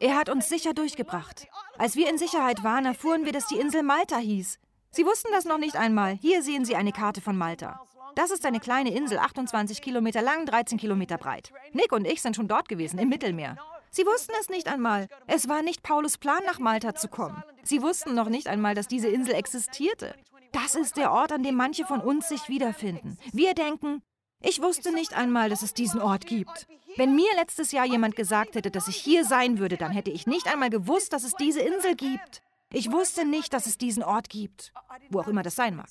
Er 0.00 0.16
hat 0.16 0.28
uns 0.28 0.48
sicher 0.48 0.74
durchgebracht. 0.74 1.48
Als 1.76 1.96
wir 1.96 2.08
in 2.08 2.18
Sicherheit 2.18 2.62
waren, 2.62 2.86
erfuhren 2.86 3.24
wir, 3.24 3.32
dass 3.32 3.48
die 3.48 3.58
Insel 3.58 3.82
Malta 3.82 4.16
hieß. 4.16 4.58
Sie 4.90 5.04
wussten 5.04 5.28
das 5.32 5.44
noch 5.44 5.58
nicht 5.58 5.76
einmal. 5.76 6.16
Hier 6.20 6.42
sehen 6.42 6.64
Sie 6.64 6.76
eine 6.76 6.92
Karte 6.92 7.20
von 7.20 7.36
Malta. 7.36 7.80
Das 8.14 8.30
ist 8.30 8.46
eine 8.46 8.60
kleine 8.60 8.92
Insel, 8.92 9.18
28 9.18 9.82
Kilometer 9.82 10.22
lang, 10.22 10.46
13 10.46 10.78
Kilometer 10.78 11.18
breit. 11.18 11.52
Nick 11.72 11.92
und 11.92 12.06
ich 12.06 12.22
sind 12.22 12.36
schon 12.36 12.48
dort 12.48 12.68
gewesen, 12.68 12.98
im 12.98 13.08
Mittelmeer. 13.08 13.56
Sie 13.90 14.04
wussten 14.06 14.32
es 14.40 14.48
nicht 14.48 14.68
einmal. 14.68 15.08
Es 15.26 15.48
war 15.48 15.62
nicht 15.62 15.82
Paulus 15.82 16.18
Plan, 16.18 16.42
nach 16.46 16.58
Malta 16.58 16.94
zu 16.94 17.08
kommen. 17.08 17.42
Sie 17.62 17.82
wussten 17.82 18.14
noch 18.14 18.28
nicht 18.28 18.48
einmal, 18.48 18.74
dass 18.74 18.88
diese 18.88 19.08
Insel 19.08 19.34
existierte. 19.34 20.14
Das 20.62 20.74
ist 20.74 20.96
der 20.96 21.12
Ort, 21.12 21.30
an 21.30 21.44
dem 21.44 21.54
manche 21.54 21.84
von 21.84 22.00
uns 22.00 22.28
sich 22.28 22.48
wiederfinden. 22.48 23.16
Wir 23.32 23.54
denken, 23.54 24.02
ich 24.42 24.60
wusste 24.60 24.92
nicht 24.92 25.14
einmal, 25.14 25.50
dass 25.50 25.62
es 25.62 25.72
diesen 25.72 26.00
Ort 26.00 26.26
gibt. 26.26 26.66
Wenn 26.96 27.14
mir 27.14 27.32
letztes 27.36 27.70
Jahr 27.70 27.86
jemand 27.86 28.16
gesagt 28.16 28.56
hätte, 28.56 28.72
dass 28.72 28.88
ich 28.88 28.96
hier 28.96 29.24
sein 29.24 29.58
würde, 29.58 29.76
dann 29.76 29.92
hätte 29.92 30.10
ich 30.10 30.26
nicht 30.26 30.48
einmal 30.48 30.70
gewusst, 30.70 31.12
dass 31.12 31.22
es 31.22 31.34
diese 31.34 31.60
Insel 31.60 31.94
gibt. 31.94 32.42
Ich 32.72 32.90
wusste 32.90 33.24
nicht, 33.24 33.52
dass 33.52 33.66
es 33.66 33.78
diesen 33.78 34.02
Ort 34.02 34.28
gibt, 34.28 34.72
wo 35.10 35.20
auch 35.20 35.28
immer 35.28 35.44
das 35.44 35.54
sein 35.54 35.76
mag. 35.76 35.88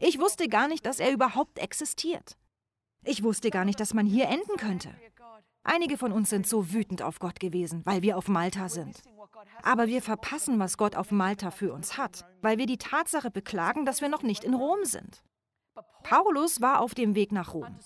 Ich 0.00 0.18
wusste 0.18 0.48
gar 0.48 0.66
nicht, 0.66 0.84
dass 0.84 0.98
er 0.98 1.12
überhaupt 1.12 1.58
existiert. 1.58 2.36
Ich 3.04 3.22
wusste 3.22 3.50
gar 3.50 3.64
nicht, 3.64 3.78
dass 3.78 3.94
man 3.94 4.04
hier 4.04 4.28
enden 4.28 4.56
könnte. 4.56 4.90
Einige 5.62 5.96
von 5.96 6.12
uns 6.12 6.30
sind 6.30 6.46
so 6.46 6.72
wütend 6.72 7.02
auf 7.02 7.20
Gott 7.20 7.38
gewesen, 7.38 7.82
weil 7.84 8.02
wir 8.02 8.16
auf 8.16 8.26
Malta 8.26 8.68
sind. 8.68 9.00
Aber 9.62 9.86
wir 9.86 10.02
verpassen, 10.02 10.58
was 10.58 10.76
Gott 10.76 10.96
auf 10.96 11.10
Malta 11.10 11.50
für 11.50 11.72
uns 11.72 11.98
hat, 11.98 12.24
weil 12.42 12.58
wir 12.58 12.66
die 12.66 12.78
Tatsache 12.78 13.30
beklagen, 13.30 13.84
dass 13.84 14.00
wir 14.00 14.08
noch 14.08 14.22
nicht 14.22 14.44
in 14.44 14.54
Rom 14.54 14.84
sind. 14.84 15.22
Paulus 16.02 16.60
war 16.60 16.80
auf 16.80 16.94
dem 16.94 17.14
Weg 17.14 17.32
nach 17.32 17.54
Rom. 17.54 17.78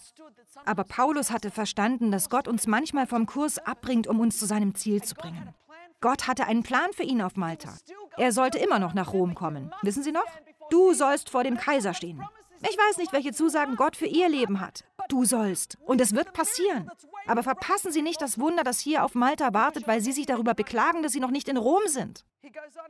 Aber 0.65 0.85
Paulus 0.85 1.31
hatte 1.31 1.51
verstanden, 1.51 2.11
dass 2.11 2.31
Gott 2.31 2.49
uns 2.49 2.67
manchmal 2.67 3.07
vom 3.07 3.27
Kurs 3.27 3.59
abbringt, 3.59 4.07
um 4.07 4.21
uns 4.21 4.39
zu 4.39 4.47
seinem 4.47 4.75
Ziel 4.75 5.03
zu 5.03 5.15
bringen. 5.15 5.55
Gott 6.01 6.27
hatte 6.27 6.47
einen 6.47 6.63
Plan 6.63 6.93
für 6.93 7.05
ihn 7.05 7.23
auf 7.23 7.37
Malta. 7.37 7.75
Er 8.17 8.33
sollte 8.33 8.59
immer 8.59 8.79
noch 8.79 8.95
nach 8.95 9.13
Rom 9.13 9.35
kommen. 9.35 9.73
Wissen 9.83 10.03
Sie 10.03 10.13
noch? 10.13 10.27
Du 10.71 10.95
sollst 10.95 11.31
vor 11.31 11.45
dem 11.45 11.57
Kaiser 11.57 11.95
stehen. 11.95 12.23
Ich 12.63 12.77
weiß 12.77 12.99
nicht, 12.99 13.13
welche 13.13 13.33
Zusagen 13.33 13.77
Gott 13.77 13.97
für 13.97 14.07
Ihr 14.07 14.29
Leben 14.29 14.61
hat. 14.61 14.85
Du 15.13 15.27
sollst. 15.27 15.77
Und 15.85 16.01
es 16.01 16.15
wird 16.15 16.33
passieren. 16.33 16.91
Aber 17.27 17.43
verpassen 17.43 17.93
Sie 17.93 18.01
nicht 18.01 18.23
das 18.23 18.39
Wunder, 18.39 18.65
das 18.65 18.81
hier 18.81 19.05
auf 19.05 19.15
Malta 19.15 19.53
wartet, 19.53 19.87
weil 19.87 20.01
Sie 20.01 20.11
sich 20.11 20.25
darüber 20.25 20.55
beklagen, 20.55 21.03
dass 21.03 21.13
Sie 21.13 21.21
noch 21.21 21.31
nicht 21.31 21.51
in 21.51 21.59
Rom 21.59 21.83
sind. 21.87 22.25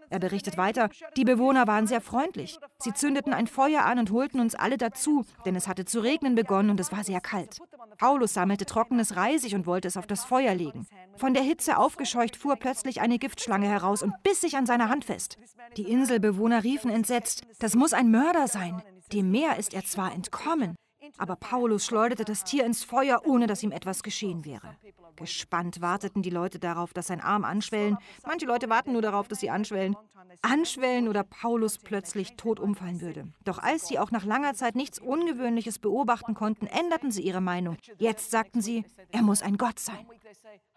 Er 0.09 0.21
berichtet 0.21 0.57
weiter, 0.57 0.89
die 1.17 1.25
Bewohner 1.25 1.67
waren 1.67 1.89
sehr 1.89 2.01
freundlich. 2.01 2.61
Sie 2.79 2.93
zündeten 2.95 3.35
ein 3.35 3.49
Feuer 3.49 3.83
an 3.83 3.99
und 3.99 4.13
holten 4.13 4.39
uns 4.39 4.55
alle 4.55 4.79
dazu, 4.79 5.27
denn 5.45 5.57
es 5.57 5.67
hatte 5.67 5.85
zu 5.85 5.99
regnen 5.99 6.37
begonnen 6.37 6.71
und 6.71 6.79
es 6.79 6.93
war 6.93 7.03
sehr 7.03 7.21
kalt. 7.21 7.59
Paulus 7.99 8.35
sammelte 8.35 8.67
trockenes 8.67 9.17
Reisig 9.17 9.57
und 9.57 9.67
wollte 9.67 9.89
es 9.89 9.97
auf 9.97 10.07
das 10.07 10.25
Feuer 10.25 10.55
legen. 10.55 10.87
Von 11.17 11.35
der 11.35 11.43
Hitze 11.43 11.77
aufgescheucht 11.77 12.37
fuhr 12.37 12.55
plötzlich 12.55 13.01
eine 13.01 13.19
Giftschlange 13.19 13.67
heraus 13.67 14.01
und 14.01 14.15
biss 14.23 14.41
sich 14.41 14.57
an 14.57 14.67
seiner 14.67 14.89
Hand 14.89 15.07
fest. 15.07 15.39
Die 15.77 15.91
Inselbewohner 15.91 16.63
riefen 16.63 16.93
entsetzt, 16.93 17.43
das 17.59 17.75
muss 17.75 17.93
ein 17.93 18.13
Mörder 18.13 18.47
sein. 18.47 18.81
Dem 19.13 19.33
Meer 19.33 19.59
ist 19.59 19.75
er 19.75 19.85
zwar 19.85 20.15
entkommen, 20.15 20.77
aber 21.19 21.37
Paulus 21.37 21.87
schleuderte 21.87 22.25
das 22.25 22.45
Tier 22.45 22.65
ins 22.65 22.85
Feuer, 22.85 23.23
ohne 23.25 23.47
dass 23.47 23.63
ihm 23.63 23.73
etwas 23.73 24.03
geschehen 24.03 24.45
wäre. 24.45 24.77
Gespannt 25.17 25.81
warteten 25.81 26.23
die 26.23 26.31
Leute 26.31 26.59
darauf, 26.59 26.93
dass 26.93 27.09
sein 27.09 27.21
Arm 27.21 27.45
anschwellen. 27.45 27.99
Manche 28.27 28.47
Leute 28.47 28.69
warten 28.69 28.93
nur 28.93 29.03
darauf, 29.03 29.29
dass 29.29 29.41
sie 29.41 29.51
anschwellen. 29.51 29.97
Anschwellen 30.41 31.09
oder 31.09 31.23
Paulus 31.23 31.79
plötzlich 31.79 32.37
tot 32.37 32.59
umfallen 32.59 33.01
würde. 33.01 33.25
Doch 33.45 33.59
als 33.59 33.87
sie 33.89 33.99
auch 33.99 34.11
nach 34.11 34.25
langer 34.25 34.55
Zeit 34.55 34.75
nichts 34.75 34.99
Ungewöhnliches 34.99 35.79
beobachten 35.79 36.35
konnten, 36.35 36.67
änderten 36.67 37.11
sie 37.11 37.23
ihre 37.23 37.41
Meinung. 37.41 37.77
Jetzt 37.99 38.31
sagten 38.31 38.61
sie, 38.61 38.85
er 39.11 39.23
muss 39.23 39.43
ein 39.43 39.59
Gott 39.59 39.79
sein. 39.79 40.07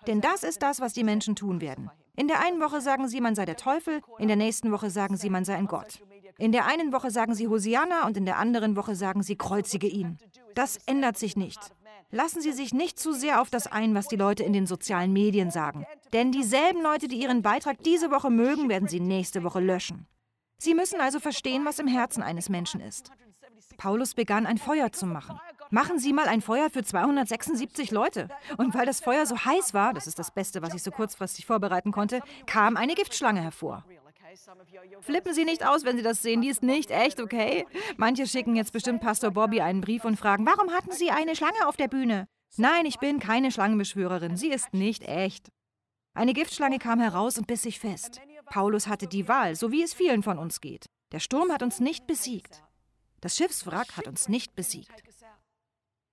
Denn 0.08 0.22
das 0.22 0.44
ist 0.44 0.62
das, 0.62 0.82
was 0.82 0.94
die 0.94 1.04
Menschen 1.04 1.36
tun 1.36 1.62
werden. 1.62 1.90
In 2.16 2.28
der 2.28 2.42
einen 2.42 2.62
Woche 2.62 2.82
sagen 2.82 3.08
sie, 3.08 3.22
man 3.22 3.36
sei 3.36 3.46
der 3.46 3.58
Teufel, 3.58 4.02
in 4.20 4.28
der 4.28 4.38
nächsten 4.38 4.72
Woche 4.72 4.90
sagen 4.90 5.18
sie, 5.18 5.30
man 5.30 5.46
sei 5.46 5.56
ein 5.56 5.68
Gott. 5.68 6.02
In 6.38 6.52
der 6.52 6.66
einen 6.66 6.92
Woche 6.92 7.12
sagen 7.12 7.34
sie 7.34 7.48
Hosianna 7.48 8.06
und 8.06 8.18
in 8.18 8.26
der 8.26 8.38
anderen 8.38 8.76
Woche 8.76 8.96
sagen 8.96 9.24
sie 9.24 9.38
kreuzige 9.38 9.88
ihn. 9.88 10.18
Das 10.54 10.78
ändert 10.86 11.18
sich 11.18 11.36
nicht. 11.38 11.60
Lassen 12.12 12.40
Sie 12.40 12.54
sich 12.54 12.74
nicht 12.74 13.00
zu 13.00 13.14
sehr 13.14 13.42
auf 13.42 13.50
das 13.50 13.68
ein, 13.68 13.96
was 13.96 14.08
die 14.08 14.16
Leute 14.16 14.44
in 14.44 14.54
den 14.54 14.68
sozialen 14.68 15.12
Medien 15.12 15.52
sagen. 15.52 15.86
Denn 16.14 16.32
dieselben 16.32 16.82
Leute, 16.82 17.08
die 17.08 17.22
Ihren 17.22 17.42
Beitrag 17.42 17.84
diese 17.84 18.12
Woche 18.12 18.30
mögen, 18.30 18.70
werden 18.70 18.88
Sie 18.88 19.00
nächste 19.00 19.44
Woche 19.44 19.60
löschen. 19.60 20.08
Sie 20.58 20.74
müssen 20.74 21.02
also 21.02 21.20
verstehen, 21.20 21.66
was 21.66 21.80
im 21.80 21.88
Herzen 21.88 22.24
eines 22.24 22.48
Menschen 22.48 22.80
ist. 22.80 23.12
Paulus 23.78 24.14
begann 24.14 24.46
ein 24.46 24.58
Feuer 24.58 24.92
zu 24.92 25.06
machen. 25.06 25.40
Machen 25.72 26.00
Sie 26.00 26.14
mal 26.14 26.28
ein 26.28 26.42
Feuer 26.42 26.70
für 26.70 26.84
276 26.84 27.92
Leute. 27.92 28.30
Und 28.58 28.74
weil 28.74 28.86
das 28.86 29.02
Feuer 29.02 29.26
so 29.26 29.38
heiß 29.38 29.74
war, 29.74 29.94
das 29.94 30.08
ist 30.08 30.20
das 30.20 30.32
Beste, 30.32 30.62
was 30.62 30.74
ich 30.74 30.84
so 30.84 30.92
kurzfristig 30.92 31.46
vorbereiten 31.46 31.92
konnte, 31.92 32.22
kam 32.46 32.78
eine 32.78 32.94
Giftschlange 32.94 33.42
hervor. 33.42 33.84
Flippen 35.02 35.34
Sie 35.34 35.46
nicht 35.46 35.66
aus, 35.66 35.86
wenn 35.86 35.98
Sie 35.98 36.04
das 36.04 36.22
sehen. 36.22 36.42
Die 36.42 36.50
ist 36.50 36.64
nicht 36.64 36.92
echt, 36.92 37.20
okay? 37.20 37.66
Manche 37.98 38.28
schicken 38.28 38.56
jetzt 38.56 38.74
bestimmt 38.74 39.02
Pastor 39.02 39.32
Bobby 39.32 39.62
einen 39.62 39.82
Brief 39.82 40.06
und 40.06 40.18
fragen, 40.18 40.46
warum 40.46 40.72
hatten 40.72 40.92
Sie 40.92 41.12
eine 41.12 41.36
Schlange 41.36 41.68
auf 41.68 41.78
der 41.78 41.88
Bühne? 41.88 42.28
Nein, 42.58 42.86
ich 42.86 43.00
bin 43.00 43.20
keine 43.20 43.52
Schlangenbeschwörerin. 43.52 44.38
Sie 44.38 44.50
ist 44.50 44.74
nicht 44.74 45.04
echt. 45.08 45.50
Eine 46.14 46.34
Giftschlange 46.34 46.80
kam 46.80 47.00
heraus 47.02 47.38
und 47.38 47.48
biss 47.48 47.64
sich 47.64 47.80
fest. 47.80 48.22
Paulus 48.46 48.88
hatte 48.88 49.08
die 49.08 49.28
Wahl, 49.28 49.56
so 49.56 49.72
wie 49.72 49.84
es 49.84 49.94
vielen 49.94 50.24
von 50.24 50.38
uns 50.38 50.62
geht. 50.62 50.86
Der 51.12 51.20
Sturm 51.20 51.52
hat 51.52 51.62
uns 51.62 51.80
nicht 51.80 52.08
besiegt. 52.08 52.64
Das 53.22 53.36
Schiffswrack 53.36 53.98
hat 53.98 54.08
uns 54.08 54.30
nicht 54.30 54.56
besiegt. 54.56 55.04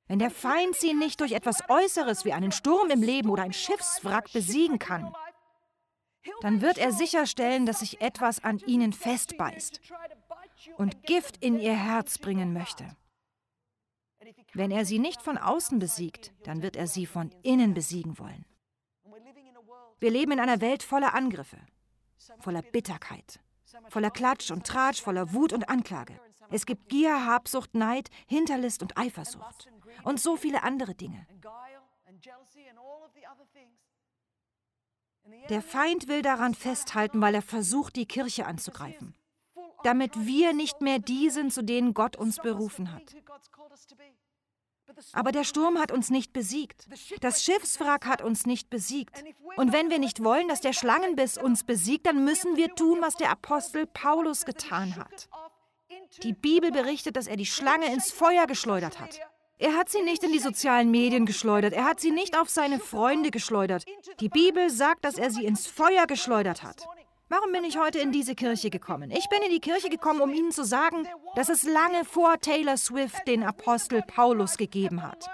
Wenn 0.09 0.19
der 0.19 0.31
Feind 0.31 0.75
sie 0.75 0.95
nicht 0.95 1.21
durch 1.21 1.33
etwas 1.33 1.61
Äußeres 1.69 2.25
wie 2.25 2.33
einen 2.33 2.53
Sturm 2.53 2.91
im 2.91 3.03
Leben 3.03 3.31
oder 3.31 3.45
ein 3.45 3.53
Schiffswrack 3.53 4.33
besiegen 4.33 4.79
kann, 4.79 5.13
dann 6.41 6.61
wird 6.61 6.79
er 6.79 6.93
sicherstellen, 6.93 7.67
dass 7.67 7.81
sich 7.81 8.01
etwas 8.01 8.43
an 8.43 8.59
ihnen 8.59 8.93
festbeißt 8.93 9.81
und 10.77 11.03
Gift 11.05 11.37
in 11.43 11.59
ihr 11.59 11.75
Herz 11.75 12.19
bringen 12.19 12.53
möchte. 12.53 12.97
Wenn 14.55 14.71
er 14.71 14.85
sie 14.85 14.99
nicht 14.99 15.23
von 15.23 15.39
außen 15.39 15.79
besiegt, 15.79 16.33
dann 16.45 16.63
wird 16.63 16.77
er 16.77 16.87
sie 16.87 17.07
von 17.07 17.31
innen 17.43 17.75
besiegen 17.75 18.19
wollen. 18.19 18.45
Wir 19.99 20.11
leben 20.11 20.33
in 20.33 20.41
einer 20.41 20.61
Welt 20.61 20.83
voller 20.83 21.15
Angriffe, 21.15 21.59
voller 22.41 22.63
Bitterkeit, 22.63 23.41
voller 23.89 24.11
Klatsch 24.11 24.51
und 24.51 24.67
Tratsch, 24.67 25.01
voller 25.01 25.33
Wut 25.33 25.53
und 25.53 25.69
Anklage. 25.69 26.21
Es 26.51 26.67
gibt 26.67 26.89
Gier, 26.89 27.25
Habsucht, 27.25 27.75
Neid, 27.75 28.11
Hinterlist 28.27 28.83
und 28.83 28.99
Eifersucht 28.99 29.71
und 30.05 30.21
so 30.21 30.37
viele 30.37 30.63
andere 30.63 30.95
Dinge. 30.95 31.27
Der 35.49 35.63
Feind 35.63 36.09
will 36.09 36.23
daran 36.23 36.55
festhalten, 36.55 37.21
weil 37.21 37.35
er 37.35 37.43
versucht, 37.43 37.97
die 37.97 38.07
Kirche 38.07 38.47
anzugreifen, 38.47 39.15
damit 39.85 40.27
wir 40.27 40.53
nicht 40.53 40.81
mehr 40.81 40.99
die 40.99 41.31
sind, 41.31 41.53
zu 41.53 41.63
denen 41.63 41.95
Gott 41.95 42.17
uns 42.17 42.39
berufen 42.39 42.93
hat. 42.93 43.15
Aber 45.13 45.33
der 45.33 45.45
Sturm 45.45 45.79
hat 45.79 45.91
uns 45.91 46.11
nicht 46.11 46.33
besiegt. 46.33 46.87
Das 47.21 47.43
Schiffswrack 47.43 48.07
hat 48.07 48.23
uns 48.23 48.47
nicht 48.47 48.69
besiegt. 48.69 49.25
Und 49.57 49.73
wenn 49.73 49.91
wir 49.91 49.99
nicht 49.99 50.23
wollen, 50.23 50.49
dass 50.49 50.61
der 50.61 50.73
Schlangenbiss 50.73 51.39
uns 51.39 51.65
besiegt, 51.65 52.07
dann 52.07 52.25
müssen 52.25 52.57
wir 52.57 52.75
tun, 52.75 52.99
was 53.01 53.17
der 53.17 53.31
Apostel 53.31 53.87
Paulus 53.87 54.45
getan 54.45 54.97
hat. 54.97 55.29
Die 56.23 56.35
Bibel 56.35 56.71
berichtet, 56.71 57.17
dass 57.17 57.27
er 57.27 57.37
die 57.37 57.47
Schlange 57.47 57.93
ins 57.93 58.11
Feuer 58.11 58.47
geschleudert 58.47 59.01
hat. 59.01 59.21
Er 59.59 59.77
hat 59.77 59.91
sie 59.91 60.03
nicht 60.03 60.25
in 60.25 60.33
die 60.33 60.39
sozialen 60.39 60.91
Medien 60.91 61.25
geschleudert, 61.25 61.73
er 61.73 61.85
hat 61.85 62.01
sie 62.01 62.11
nicht 62.11 62.37
auf 62.39 62.51
seine 62.51 62.81
Freunde 62.81 63.31
geschleudert. 63.31 63.85
Die 64.21 64.29
Bibel 64.29 64.71
sagt, 64.71 65.05
dass 65.05 65.19
er 65.19 65.31
sie 65.31 65.45
ins 65.45 65.67
Feuer 65.67 66.07
geschleudert 66.07 66.63
hat. 66.63 66.87
Warum 67.29 67.53
bin 67.53 67.65
ich 67.65 67.79
heute 67.79 67.99
in 67.99 68.13
diese 68.13 68.35
Kirche 68.35 68.69
gekommen? 68.69 69.11
Ich 69.11 69.29
bin 69.31 69.41
in 69.43 69.51
die 69.51 69.61
Kirche 69.61 69.89
gekommen, 69.89 70.21
um 70.21 70.35
Ihnen 70.35 70.53
zu 70.53 70.65
sagen, 70.65 71.09
dass 71.35 71.49
es 71.49 71.63
lange 71.63 72.05
vor 72.05 72.39
Taylor 72.39 72.77
Swift 72.77 73.27
den 73.27 73.43
Apostel 73.43 74.03
Paulus 74.03 74.59
gegeben 74.59 75.03
hat. 75.03 75.31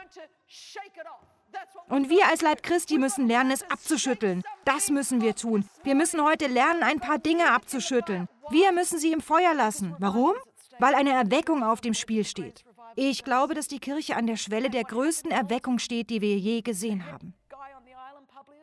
Und 1.89 2.09
wir 2.09 2.29
als 2.29 2.43
Leib 2.43 2.63
Christi 2.63 2.99
müssen 2.99 3.27
lernen, 3.27 3.51
es 3.51 3.69
abzuschütteln. 3.69 4.45
Das 4.65 4.91
müssen 4.91 5.23
wir 5.23 5.35
tun. 5.35 5.69
Wir 5.83 5.95
müssen 5.95 6.23
heute 6.23 6.47
lernen, 6.47 6.83
ein 6.83 7.01
paar 7.01 7.19
Dinge 7.19 7.51
abzuschütteln. 7.51 8.29
Wir 8.51 8.71
müssen 8.73 8.99
sie 8.99 9.11
im 9.11 9.21
Feuer 9.21 9.55
lassen. 9.55 9.97
Warum? 9.99 10.35
Weil 10.79 10.95
eine 10.95 11.13
Erweckung 11.13 11.65
auf 11.65 11.81
dem 11.81 11.95
Spiel 11.95 12.25
steht. 12.25 12.65
Ich 12.97 13.25
glaube, 13.25 13.55
dass 13.55 13.69
die 13.69 13.79
Kirche 13.79 14.17
an 14.17 14.27
der 14.27 14.37
Schwelle 14.37 14.71
der 14.71 14.85
größten 14.85 15.31
Erweckung 15.31 15.79
steht, 15.79 16.11
die 16.11 16.21
wir 16.21 16.37
je 16.37 16.63
gesehen 16.63 17.11
haben. 17.11 17.35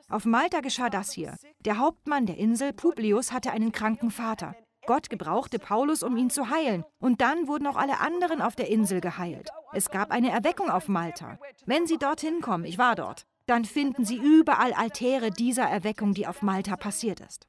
Auf 0.10 0.26
Malta 0.26 0.62
geschah 0.62 0.90
das 0.90 1.12
hier. 1.12 1.36
Der 1.62 1.80
Hauptmann 1.80 2.26
der 2.26 2.38
Insel, 2.38 2.74
Publius, 2.74 3.32
hatte 3.32 3.52
einen 3.52 3.72
kranken 3.72 4.12
Vater. 4.12 4.56
Gott 4.86 5.10
gebrauchte 5.10 5.58
Paulus, 5.58 6.04
um 6.04 6.16
ihn 6.16 6.30
zu 6.30 6.50
heilen. 6.50 6.86
Und 7.00 7.22
dann 7.22 7.48
wurden 7.48 7.66
auch 7.66 7.76
alle 7.76 8.00
anderen 8.00 8.42
auf 8.42 8.56
der 8.56 8.70
Insel 8.70 9.02
geheilt. 9.02 9.50
Es 9.74 9.90
gab 9.90 10.12
eine 10.12 10.30
Erweckung 10.30 10.70
auf 10.70 10.88
Malta. 10.88 11.40
Wenn 11.66 11.88
Sie 11.88 11.98
dorthin 11.98 12.42
kommen, 12.42 12.66
ich 12.66 12.78
war 12.78 12.96
dort, 12.96 13.26
dann 13.48 13.66
finden 13.66 14.06
Sie 14.06 14.18
überall 14.18 14.74
Altäre 14.74 15.32
dieser 15.32 15.66
Erweckung, 15.66 16.14
die 16.14 16.28
auf 16.28 16.42
Malta 16.44 16.78
passiert 16.78 17.20
ist. 17.20 17.48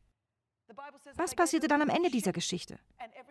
Was 1.14 1.34
passierte 1.34 1.68
dann 1.68 1.82
am 1.82 1.88
Ende 1.88 2.10
dieser 2.10 2.32
Geschichte? 2.32 2.78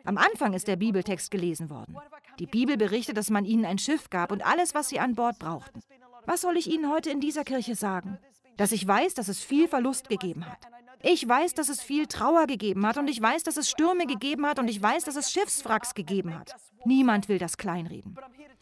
Am 0.05 0.17
Anfang 0.17 0.53
ist 0.53 0.67
der 0.67 0.75
Bibeltext 0.75 1.31
gelesen 1.31 1.69
worden. 1.69 1.97
Die 2.39 2.45
Bibel 2.45 2.77
berichtet, 2.77 3.17
dass 3.17 3.29
man 3.29 3.45
ihnen 3.45 3.65
ein 3.65 3.79
Schiff 3.79 4.09
gab 4.09 4.31
und 4.31 4.45
alles, 4.45 4.75
was 4.75 4.89
sie 4.89 4.99
an 4.99 5.15
Bord 5.15 5.39
brauchten. 5.39 5.81
Was 6.25 6.41
soll 6.41 6.57
ich 6.57 6.67
Ihnen 6.67 6.91
heute 6.91 7.09
in 7.09 7.19
dieser 7.19 7.43
Kirche 7.43 7.75
sagen? 7.75 8.17
Dass 8.57 8.71
ich 8.71 8.87
weiß, 8.87 9.13
dass 9.13 9.27
es 9.27 9.43
viel 9.43 9.67
Verlust 9.67 10.09
gegeben 10.09 10.45
hat. 10.45 10.59
Ich 11.01 11.27
weiß, 11.27 11.53
dass 11.53 11.69
es 11.69 11.81
viel 11.81 12.07
Trauer 12.07 12.47
gegeben 12.47 12.85
hat 12.87 12.97
und 12.97 13.07
ich 13.07 13.21
weiß, 13.21 13.43
dass 13.43 13.57
es 13.57 13.69
Stürme 13.69 14.07
gegeben 14.07 14.45
hat 14.45 14.57
und 14.57 14.67
ich 14.67 14.81
weiß, 14.81 15.03
dass 15.03 15.15
es 15.15 15.31
Schiffswracks 15.31 15.93
gegeben 15.93 16.37
hat. 16.37 16.55
Niemand 16.83 17.29
will 17.29 17.37
das 17.37 17.57
kleinreden. 17.57 18.17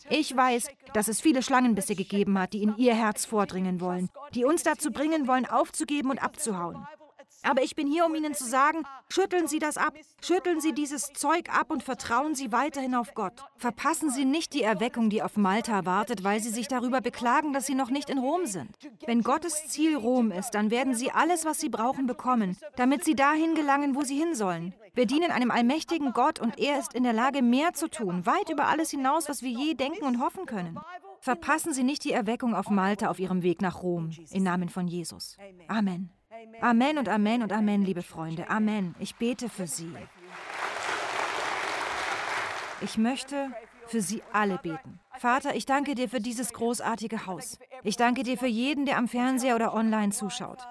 Ich 0.09 0.35
weiß, 0.35 0.67
dass 0.93 1.07
es 1.07 1.21
viele 1.21 1.41
Schlangenbisse 1.41 1.95
gegeben 1.95 2.37
hat, 2.37 2.53
die 2.53 2.63
in 2.63 2.75
ihr 2.77 2.95
Herz 2.95 3.25
vordringen 3.25 3.79
wollen, 3.79 4.09
die 4.33 4.43
uns 4.43 4.63
dazu 4.63 4.91
bringen 4.91 5.27
wollen, 5.27 5.45
aufzugeben 5.45 6.09
und 6.09 6.21
abzuhauen. 6.21 6.85
Aber 7.43 7.61
ich 7.61 7.75
bin 7.75 7.87
hier, 7.87 8.05
um 8.05 8.15
Ihnen 8.15 8.33
zu 8.33 8.45
sagen, 8.45 8.83
schütteln 9.09 9.47
Sie 9.47 9.59
das 9.59 9.77
ab, 9.77 9.93
schütteln 10.21 10.61
Sie 10.61 10.73
dieses 10.73 11.11
Zeug 11.13 11.49
ab 11.53 11.71
und 11.71 11.83
vertrauen 11.83 12.35
Sie 12.35 12.51
weiterhin 12.51 12.95
auf 12.95 13.13
Gott. 13.13 13.43
Verpassen 13.57 14.09
Sie 14.09 14.25
nicht 14.25 14.53
die 14.53 14.63
Erweckung, 14.63 15.09
die 15.09 15.21
auf 15.21 15.37
Malta 15.37 15.85
wartet, 15.85 16.23
weil 16.23 16.39
Sie 16.39 16.49
sich 16.49 16.67
darüber 16.67 17.01
beklagen, 17.01 17.53
dass 17.53 17.65
Sie 17.65 17.75
noch 17.75 17.89
nicht 17.89 18.09
in 18.09 18.17
Rom 18.17 18.45
sind. 18.45 18.69
Wenn 19.05 19.21
Gottes 19.21 19.67
Ziel 19.67 19.95
Rom 19.95 20.31
ist, 20.31 20.51
dann 20.51 20.71
werden 20.71 20.95
Sie 20.95 21.11
alles, 21.11 21.45
was 21.45 21.59
Sie 21.59 21.69
brauchen, 21.69 22.07
bekommen, 22.07 22.57
damit 22.75 23.03
Sie 23.03 23.15
dahin 23.15 23.55
gelangen, 23.55 23.95
wo 23.95 24.01
Sie 24.01 24.17
hin 24.17 24.35
sollen. 24.35 24.73
Wir 24.93 25.05
dienen 25.05 25.31
einem 25.31 25.51
allmächtigen 25.51 26.13
Gott 26.13 26.39
und 26.39 26.59
er 26.59 26.79
ist 26.79 26.93
in 26.93 27.03
der 27.03 27.13
Lage, 27.13 27.41
mehr 27.41 27.73
zu 27.73 27.89
tun, 27.89 28.25
weit 28.25 28.49
über 28.49 28.67
alles 28.67 28.91
hinaus, 28.91 29.27
was 29.27 29.41
wir 29.41 29.49
je 29.49 29.73
denken 29.73 30.05
und 30.05 30.21
hoffen 30.21 30.45
können. 30.45 30.79
Verpassen 31.19 31.73
Sie 31.73 31.83
nicht 31.83 32.03
die 32.03 32.11
Erweckung 32.11 32.53
auf 32.53 32.69
Malta 32.69 33.09
auf 33.09 33.19
Ihrem 33.19 33.43
Weg 33.43 33.61
nach 33.61 33.81
Rom. 33.81 34.11
Im 34.31 34.43
Namen 34.43 34.69
von 34.69 34.87
Jesus. 34.87 35.37
Amen. 35.67 36.09
Amen 36.61 36.97
und 36.97 37.09
Amen 37.09 37.43
und 37.43 37.51
Amen, 37.51 37.83
liebe 37.83 38.03
Freunde. 38.03 38.49
Amen. 38.49 38.95
Ich 38.99 39.15
bete 39.15 39.49
für 39.49 39.67
Sie. 39.67 39.93
Ich 42.81 42.97
möchte 42.97 43.51
für 43.87 44.01
Sie 44.01 44.21
alle 44.31 44.57
beten. 44.57 44.99
Vater, 45.17 45.55
ich 45.55 45.65
danke 45.65 45.95
dir 45.95 46.09
für 46.09 46.19
dieses 46.19 46.53
großartige 46.53 47.25
Haus. 47.27 47.59
Ich 47.83 47.95
danke 47.95 48.23
dir 48.23 48.37
für 48.37 48.47
jeden, 48.47 48.85
der 48.85 48.97
am 48.97 49.07
Fernseher 49.07 49.55
oder 49.55 49.73
online 49.73 50.11
zuschaut. 50.11 50.67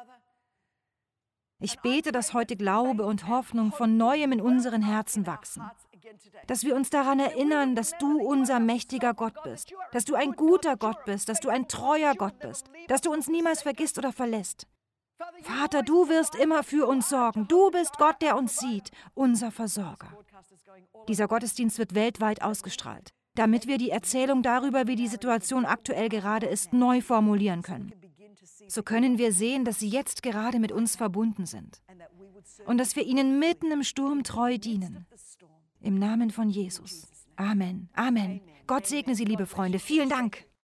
Ich 1.59 1.79
bete, 1.81 2.11
dass 2.11 2.35
heute 2.35 2.57
Glaube 2.57 3.05
und 3.05 3.29
Hoffnung 3.29 3.71
von 3.71 3.97
neuem 3.97 4.33
in 4.33 4.41
unseren 4.41 4.83
Herzen 4.83 5.27
wachsen. 5.27 5.63
Dass 6.49 6.65
wir 6.65 6.75
uns 6.75 6.91
daran 6.91 7.21
erinnern, 7.21 7.77
dass 7.77 7.97
du 7.99 8.21
unser 8.21 8.59
mächtiger 8.59 9.15
Gott 9.15 9.43
bist, 9.45 9.73
dass 9.93 10.05
du 10.05 10.17
ein 10.17 10.33
guter 10.33 10.77
Gott 10.77 11.05
bist, 11.05 11.29
dass 11.29 11.39
du 11.41 11.49
ein 11.49 11.69
treuer 11.69 12.15
Gott 12.15 12.39
bist, 12.41 12.69
dass 12.89 13.01
du 13.01 13.13
uns 13.13 13.29
niemals 13.29 13.63
vergisst 13.63 13.97
oder 13.97 14.13
verlässt. 14.13 14.67
Vater, 15.43 15.83
du 15.83 16.09
wirst 16.09 16.35
immer 16.35 16.63
für 16.63 16.87
uns 16.87 17.09
sorgen. 17.09 17.47
Du 17.49 17.71
bist 17.71 17.97
Gott, 17.99 18.21
der 18.23 18.37
uns 18.37 18.57
sieht, 18.57 18.91
unser 19.15 19.51
Versorger. 19.51 20.17
Dieser 21.09 21.29
Gottesdienst 21.29 21.79
wird 21.79 21.95
weltweit 21.95 22.43
ausgestrahlt, 22.43 23.13
damit 23.35 23.67
wir 23.67 23.79
die 23.79 23.91
Erzählung 23.91 24.43
darüber, 24.43 24.87
wie 24.87 24.97
die 24.97 25.09
Situation 25.09 25.65
aktuell 25.65 26.09
gerade 26.09 26.47
ist, 26.47 26.73
neu 26.73 27.01
formulieren 27.01 27.63
können. 27.63 27.93
So 28.69 28.83
können 28.83 29.19
wir 29.19 29.33
sehen, 29.33 29.65
dass 29.65 29.81
sie 29.81 29.89
jetzt 29.89 30.23
gerade 30.23 30.59
mit 30.59 30.73
uns 30.73 30.97
verbunden 30.97 31.47
sind 31.47 31.83
und 32.67 32.79
dass 32.79 32.97
wir 32.97 33.05
ihnen 33.05 33.39
mitten 33.39 33.71
im 33.71 33.83
Sturm 33.83 34.23
treu 34.25 34.59
dienen. 34.59 35.07
Im 35.81 35.99
Namen 35.99 36.31
von 36.31 36.49
Jesus. 36.49 37.09
Amen. 37.37 37.89
Amen. 37.95 38.41
Gott 38.67 38.87
segne 38.87 39.15
Sie, 39.15 39.25
liebe 39.25 39.47
Freunde. 39.47 39.79
Vielen 39.79 40.09
Dank. 40.09 40.47